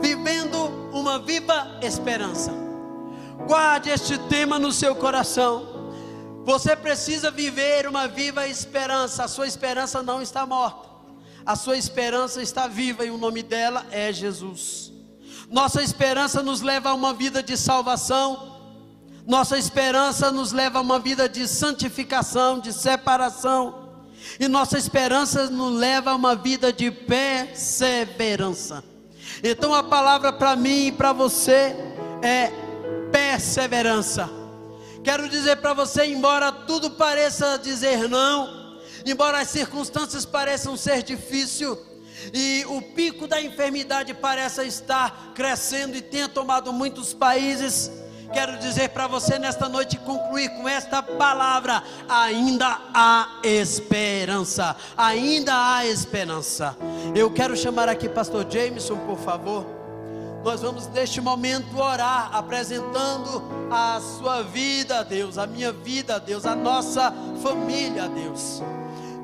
Vivendo 0.01 0.57
uma 0.91 1.19
viva 1.19 1.79
esperança. 1.81 2.51
Guarde 3.47 3.89
este 3.89 4.17
tema 4.27 4.57
no 4.57 4.71
seu 4.71 4.95
coração. 4.95 5.93
Você 6.43 6.75
precisa 6.75 7.29
viver 7.29 7.87
uma 7.87 8.07
viva 8.07 8.47
esperança. 8.47 9.23
A 9.23 9.27
sua 9.27 9.47
esperança 9.47 10.01
não 10.01 10.21
está 10.21 10.45
morta 10.45 10.90
a 11.45 11.55
sua 11.55 11.77
esperança 11.77 12.41
está 12.41 12.67
viva 12.67 13.05
e 13.05 13.11
o 13.11 13.17
nome 13.17 13.43
dela 13.43 13.85
é 13.91 14.11
Jesus. 14.13 14.91
Nossa 15.49 15.83
esperança 15.83 16.41
nos 16.41 16.61
leva 16.61 16.89
a 16.89 16.93
uma 16.93 17.13
vida 17.13 17.43
de 17.43 17.57
salvação, 17.57 18.51
nossa 19.27 19.57
esperança 19.57 20.31
nos 20.31 20.51
leva 20.51 20.79
a 20.79 20.81
uma 20.81 20.99
vida 20.99 21.27
de 21.27 21.47
santificação, 21.47 22.59
de 22.59 22.71
separação, 22.73 23.89
e 24.39 24.47
nossa 24.47 24.77
esperança 24.77 25.49
nos 25.49 25.73
leva 25.77 26.11
a 26.11 26.15
uma 26.15 26.35
vida 26.35 26.71
de 26.71 26.89
perseverança. 26.91 28.83
Então 29.43 29.73
a 29.73 29.83
palavra 29.83 30.31
para 30.31 30.55
mim 30.55 30.87
e 30.87 30.91
para 30.91 31.11
você 31.13 31.75
é 32.21 32.51
perseverança. 33.11 34.29
Quero 35.03 35.27
dizer 35.27 35.57
para 35.57 35.73
você, 35.73 36.05
embora 36.05 36.51
tudo 36.51 36.91
pareça 36.91 37.57
dizer 37.57 38.07
não, 38.07 38.60
embora 39.05 39.39
as 39.39 39.49
circunstâncias 39.49 40.25
pareçam 40.25 40.75
ser 40.77 41.03
difíceis, 41.03 41.77
e 42.33 42.63
o 42.67 42.81
pico 42.81 43.27
da 43.27 43.41
enfermidade 43.41 44.13
pareça 44.13 44.63
estar 44.63 45.31
crescendo 45.33 45.97
e 45.97 46.01
tenha 46.01 46.29
tomado 46.29 46.71
muitos 46.71 47.13
países, 47.13 47.91
quero 48.31 48.57
dizer 48.59 48.89
para 48.89 49.07
você 49.07 49.39
nesta 49.39 49.67
noite 49.67 49.97
concluir 49.97 50.49
com 50.49 50.67
esta 50.67 51.01
palavra: 51.01 51.83
ainda 52.07 52.79
há 52.93 53.39
esperança, 53.43 54.75
ainda 54.95 55.75
há 55.75 55.85
esperança. 55.85 56.77
Eu 57.15 57.31
quero 57.31 57.57
chamar 57.57 57.89
aqui 57.89 58.07
Pastor 58.07 58.45
Jameson, 58.49 58.97
por 58.97 59.17
favor. 59.17 59.65
Nós 60.43 60.61
vamos 60.61 60.87
neste 60.87 61.21
momento 61.21 61.77
orar, 61.77 62.29
apresentando 62.33 63.43
a 63.69 64.01
sua 64.17 64.41
vida 64.41 65.03
Deus, 65.03 65.37
a 65.37 65.45
minha 65.45 65.71
vida 65.71 66.19
Deus, 66.19 66.45
a 66.47 66.55
nossa 66.55 67.13
família 67.43 68.09
Deus. 68.09 68.61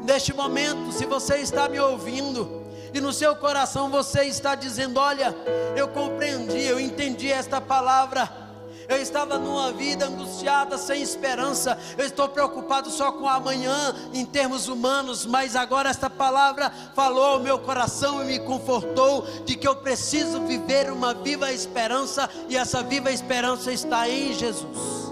Neste 0.07 0.33
momento, 0.33 0.91
se 0.91 1.05
você 1.05 1.35
está 1.35 1.69
me 1.69 1.79
ouvindo, 1.79 2.63
e 2.93 2.99
no 2.99 3.13
seu 3.13 3.35
coração 3.35 3.91
você 3.91 4.23
está 4.23 4.55
dizendo: 4.55 4.99
Olha, 4.99 5.35
eu 5.75 5.87
compreendi, 5.89 6.63
eu 6.63 6.79
entendi 6.79 7.31
esta 7.31 7.61
palavra 7.61 8.47
eu 8.87 9.01
estava 9.01 9.37
numa 9.37 9.71
vida 9.73 10.05
angustiada, 10.05 10.77
sem 10.77 11.01
esperança. 11.01 11.77
Eu 11.97 12.05
estou 12.05 12.29
preocupado 12.29 12.89
só 12.89 13.11
com 13.11 13.27
amanhã, 13.27 13.93
em 14.13 14.25
termos 14.25 14.69
humanos. 14.69 15.25
Mas 15.25 15.55
agora 15.57 15.89
esta 15.89 16.09
palavra 16.09 16.71
falou 16.95 17.25
ao 17.25 17.39
meu 17.39 17.59
coração 17.59 18.21
e 18.23 18.25
me 18.25 18.39
confortou 18.39 19.27
de 19.45 19.57
que 19.57 19.67
eu 19.67 19.75
preciso 19.75 20.41
viver 20.41 20.89
uma 20.89 21.13
viva 21.13 21.51
esperança. 21.51 22.29
E 22.47 22.55
essa 22.55 22.81
viva 22.81 23.11
esperança 23.11 23.73
está 23.73 24.07
em 24.07 24.33
Jesus. 24.33 25.06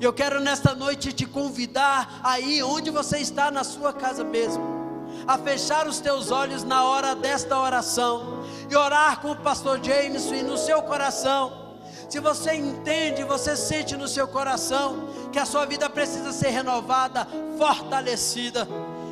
Eu 0.00 0.12
quero 0.12 0.38
nesta 0.38 0.76
noite 0.76 1.12
te 1.12 1.26
convidar 1.26 2.20
aí 2.22 2.62
onde 2.62 2.88
você 2.88 3.18
está 3.18 3.50
na 3.50 3.64
sua 3.64 3.92
casa 3.92 4.22
mesmo 4.22 4.78
a 5.26 5.36
fechar 5.36 5.88
os 5.88 5.98
teus 5.98 6.30
olhos 6.30 6.62
na 6.62 6.84
hora 6.84 7.14
desta 7.16 7.58
oração 7.58 8.44
e 8.70 8.76
orar 8.76 9.20
com 9.20 9.32
o 9.32 9.36
pastor 9.36 9.80
James 9.82 10.26
e 10.26 10.42
no 10.42 10.56
seu 10.56 10.82
coração. 10.82 11.76
Se 12.08 12.20
você 12.20 12.54
entende, 12.54 13.24
você 13.24 13.56
sente 13.56 13.96
no 13.96 14.06
seu 14.06 14.28
coração 14.28 15.08
que 15.32 15.38
a 15.38 15.44
sua 15.44 15.66
vida 15.66 15.90
precisa 15.90 16.32
ser 16.32 16.50
renovada, 16.50 17.26
fortalecida, 17.58 18.68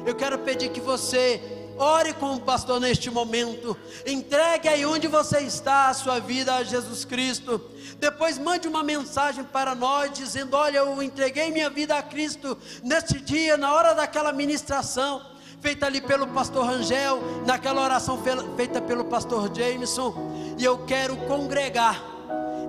eu 0.07 0.15
quero 0.15 0.39
pedir 0.39 0.71
que 0.71 0.81
você 0.81 1.56
Ore 1.79 2.15
com 2.15 2.35
o 2.35 2.41
pastor 2.41 2.81
neste 2.81 3.11
momento. 3.11 3.77
Entregue 4.07 4.69
aí 4.69 4.87
onde 4.87 5.07
você 5.07 5.41
está 5.41 5.89
a 5.89 5.95
sua 5.95 6.19
vida 6.19 6.55
a 6.55 6.65
Jesus 6.65 7.05
Cristo. 7.05 7.61
Depois 7.99 8.39
mande 8.39 8.67
uma 8.67 8.83
mensagem 8.83 9.45
para 9.45 9.75
nós 9.75 10.11
dizendo: 10.13 10.57
Olha, 10.57 10.79
eu 10.79 11.03
entreguei 11.03 11.51
minha 11.51 11.69
vida 11.69 11.97
a 11.97 12.03
Cristo 12.03 12.57
neste 12.83 13.21
dia, 13.21 13.57
na 13.57 13.75
hora 13.75 13.95
daquela 13.95 14.33
ministração, 14.33 15.25
feita 15.61 15.87
ali 15.87 16.01
pelo 16.01 16.27
pastor 16.29 16.65
Rangel, 16.65 17.21
naquela 17.47 17.83
oração 17.83 18.23
feita 18.57 18.81
pelo 18.81 19.05
pastor 19.05 19.51
Jameson. 19.55 20.55
E 20.59 20.65
eu 20.65 20.79
quero 20.87 21.17
congregar 21.29 22.03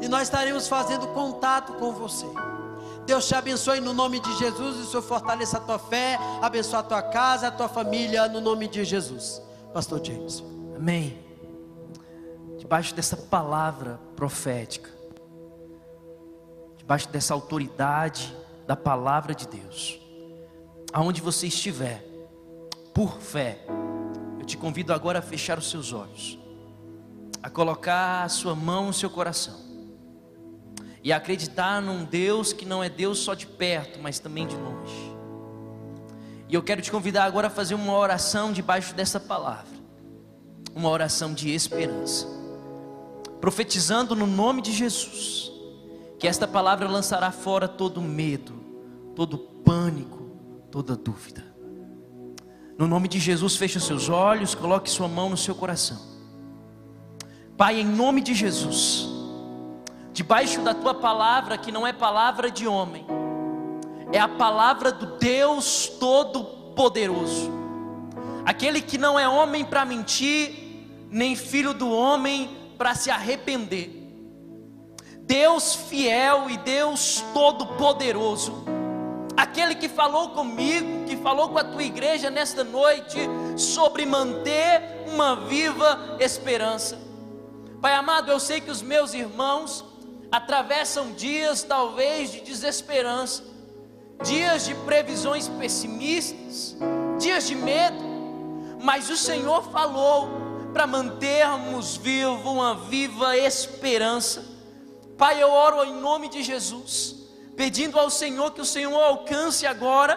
e 0.01 0.07
nós 0.07 0.23
estaremos 0.23 0.67
fazendo 0.67 1.07
contato 1.07 1.73
com 1.73 1.91
você. 1.91 2.25
Deus 3.07 3.25
te 3.25 3.33
abençoe 3.33 3.79
no 3.79 3.93
nome 3.93 4.19
de 4.19 4.37
Jesus 4.37 4.75
e 4.75 4.79
o 4.81 4.85
Senhor 4.85 5.01
fortaleça 5.01 5.57
a 5.57 5.61
tua 5.61 5.79
fé, 5.79 6.19
abençoe 6.41 6.79
a 6.79 6.83
tua 6.83 7.01
casa, 7.01 7.47
a 7.47 7.51
tua 7.51 7.69
família, 7.69 8.27
no 8.27 8.41
nome 8.41 8.67
de 8.67 8.83
Jesus. 8.83 9.41
Pastor 9.73 10.05
James. 10.05 10.43
Amém. 10.75 11.17
Debaixo 12.57 12.93
dessa 12.93 13.15
palavra 13.15 13.97
profética, 14.13 14.89
debaixo 16.75 17.07
dessa 17.07 17.33
autoridade 17.33 18.35
da 18.67 18.75
palavra 18.75 19.33
de 19.33 19.47
Deus, 19.47 20.01
aonde 20.91 21.21
você 21.21 21.47
estiver, 21.47 22.05
por 22.93 23.21
fé, 23.21 23.65
eu 24.37 24.45
te 24.45 24.57
convido 24.57 24.91
agora 24.91 25.19
a 25.19 25.21
fechar 25.21 25.57
os 25.57 25.69
seus 25.69 25.93
olhos, 25.93 26.37
a 27.41 27.49
colocar 27.49 28.23
a 28.23 28.29
sua 28.29 28.53
mão 28.53 28.87
no 28.87 28.93
seu 28.93 29.09
coração 29.09 29.66
e 31.07 31.13
acreditar 31.13 31.81
num 31.81 32.03
Deus 32.03 32.51
que 32.51 32.65
não 32.65 32.83
é 32.83 32.89
Deus 32.89 33.19
só 33.19 33.33
de 33.33 33.47
perto, 33.47 33.97
mas 33.97 34.19
também 34.19 34.45
de 34.45 34.57
longe. 34.57 35.15
E 36.49 36.53
eu 36.53 36.61
quero 36.61 36.81
te 36.81 36.91
convidar 36.91 37.23
agora 37.23 37.47
a 37.47 37.49
fazer 37.49 37.75
uma 37.75 37.93
oração 37.93 38.51
debaixo 38.51 38.93
dessa 38.93 39.17
palavra, 39.17 39.71
uma 40.75 40.89
oração 40.89 41.33
de 41.33 41.49
esperança, 41.49 42.27
profetizando 43.39 44.17
no 44.17 44.27
nome 44.27 44.61
de 44.61 44.73
Jesus, 44.73 45.49
que 46.19 46.27
esta 46.27 46.45
palavra 46.45 46.89
lançará 46.89 47.31
fora 47.31 47.69
todo 47.69 48.01
medo, 48.01 48.51
todo 49.15 49.37
pânico, 49.37 50.29
toda 50.69 50.93
dúvida. 50.93 51.41
No 52.77 52.85
nome 52.85 53.07
de 53.07 53.17
Jesus, 53.17 53.55
feche 53.55 53.79
seus 53.79 54.09
olhos, 54.09 54.53
coloque 54.53 54.89
sua 54.89 55.07
mão 55.07 55.29
no 55.29 55.37
seu 55.37 55.55
coração. 55.55 56.01
Pai, 57.55 57.79
em 57.79 57.85
nome 57.85 58.19
de 58.19 58.33
Jesus, 58.33 59.16
debaixo 60.17 60.61
da 60.61 60.73
tua 60.73 60.95
palavra, 60.95 61.59
que 61.59 61.71
não 61.71 61.85
é 61.85 61.93
palavra 61.93 62.49
de 62.49 62.67
homem, 62.67 63.05
é 64.11 64.17
a 64.17 64.27
palavra 64.27 64.91
do 64.91 65.17
Deus 65.17 65.85
Todo-Poderoso, 65.99 67.51
aquele 68.43 68.81
que 68.81 68.97
não 68.97 69.19
é 69.19 69.29
homem 69.29 69.63
para 69.63 69.85
mentir, 69.85 70.87
nem 71.11 71.35
filho 71.35 71.71
do 71.71 71.91
homem 71.91 72.49
para 72.79 72.95
se 72.95 73.11
arrepender. 73.11 73.91
Deus 75.19 75.75
fiel 75.75 76.49
e 76.49 76.57
Deus 76.57 77.23
Todo-Poderoso, 77.31 78.65
aquele 79.37 79.75
que 79.75 79.87
falou 79.87 80.29
comigo, 80.29 81.05
que 81.05 81.15
falou 81.15 81.49
com 81.49 81.59
a 81.59 81.63
tua 81.63 81.83
igreja 81.83 82.31
nesta 82.31 82.63
noite 82.63 83.19
sobre 83.55 84.03
manter 84.03 84.81
uma 85.13 85.35
viva 85.35 86.17
esperança. 86.19 86.97
Pai 87.79 87.93
amado, 87.93 88.31
eu 88.31 88.39
sei 88.39 88.59
que 88.59 88.71
os 88.71 88.81
meus 88.81 89.13
irmãos 89.13 89.85
atravessam 90.31 91.13
dias 91.13 91.63
talvez 91.63 92.31
de 92.31 92.41
desesperança, 92.41 93.43
dias 94.23 94.65
de 94.65 94.75
previsões 94.75 95.47
pessimistas, 95.47 96.75
dias 97.19 97.47
de 97.47 97.55
medo, 97.55 97.97
mas 98.81 99.09
o 99.09 99.17
Senhor 99.17 99.63
falou 99.71 100.29
para 100.73 100.85
mantermos 100.85 101.97
vivo 101.97 102.51
uma 102.51 102.75
viva 102.75 103.37
esperança. 103.37 104.43
Pai, 105.17 105.41
eu 105.41 105.49
oro 105.49 105.83
em 105.83 105.93
nome 105.93 106.29
de 106.29 106.43
Jesus, 106.43 107.15
pedindo 107.55 107.97
ao 107.97 108.09
Senhor 108.09 108.51
que 108.51 108.61
o 108.61 108.65
Senhor 108.65 109.01
alcance 109.01 109.65
agora 109.65 110.15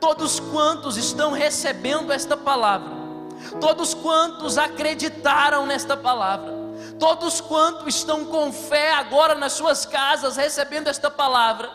todos 0.00 0.40
quantos 0.40 0.96
estão 0.96 1.32
recebendo 1.32 2.10
esta 2.10 2.36
palavra, 2.36 2.90
todos 3.60 3.94
quantos 3.94 4.56
acreditaram 4.56 5.66
nesta 5.66 5.96
palavra 5.96 6.59
todos 7.00 7.40
quantos 7.40 7.96
estão 7.96 8.26
com 8.26 8.52
fé 8.52 8.92
agora 8.92 9.34
nas 9.34 9.54
suas 9.54 9.86
casas, 9.86 10.36
recebendo 10.36 10.86
esta 10.86 11.10
palavra, 11.10 11.68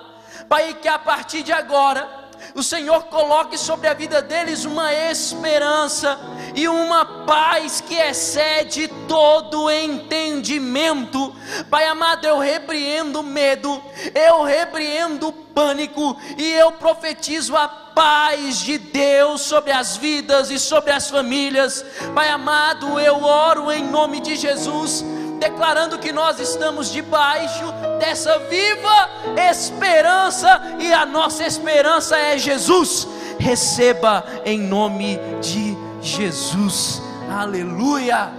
Pai, 0.47 0.76
que 0.76 0.88
a 0.88 0.99
partir 0.99 1.41
de 1.41 1.51
agora, 1.51 2.07
o 2.53 2.61
Senhor 2.61 3.05
coloque 3.05 3.57
sobre 3.57 3.88
a 3.88 3.93
vida 3.93 4.21
deles 4.21 4.65
uma 4.65 4.93
esperança 4.93 6.19
e 6.53 6.67
uma 6.67 7.26
paz 7.26 7.82
que 7.82 7.95
excede 7.95 8.88
todo 9.07 9.71
entendimento. 9.71 11.36
Pai 11.69 11.86
amado, 11.86 12.26
eu 12.26 12.38
repreendo 12.38 13.23
medo, 13.23 13.82
eu 14.13 14.43
repreendo 14.43 15.32
pânico 15.32 16.15
e 16.38 16.53
eu 16.53 16.73
profetizo 16.73 17.55
a 17.55 17.85
paz 17.96 18.60
de 18.60 18.78
Deus 18.78 19.41
sobre 19.41 19.72
as 19.72 19.98
vidas 19.98 20.52
e 20.52 20.60
sobre 20.60 20.91
as 20.91 21.10
famílias. 21.10 21.84
Pai 22.14 22.30
amado, 22.30 23.00
eu 23.00 23.24
oro 23.24 23.72
em 23.72 23.84
nome 23.84 24.20
de 24.20 24.36
Jesus 24.36 25.04
declarando 25.39 26.00
que 26.00 26.12
nós 26.12 26.39
estamos 26.39 26.91
debaixo 26.91 27.66
dessa 28.00 28.39
viva 28.39 29.10
esperança 29.50 30.62
e 30.80 30.91
a 30.93 31.06
nossa 31.06 31.46
esperança 31.46 32.18
é 32.18 32.38
Jesus. 32.38 33.08
Receba 33.39 34.24
em 34.46 34.60
nome 34.60 35.20
de 35.41 35.78
Jesus. 36.02 37.02
Aleluia. 37.30 38.32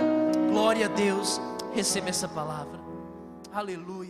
Glória 0.51 0.87
a 0.87 0.89
Deus. 0.89 1.41
Receba 1.75 2.09
essa 2.09 2.29
palavra. 2.29 2.81
Aleluia. 3.53 4.06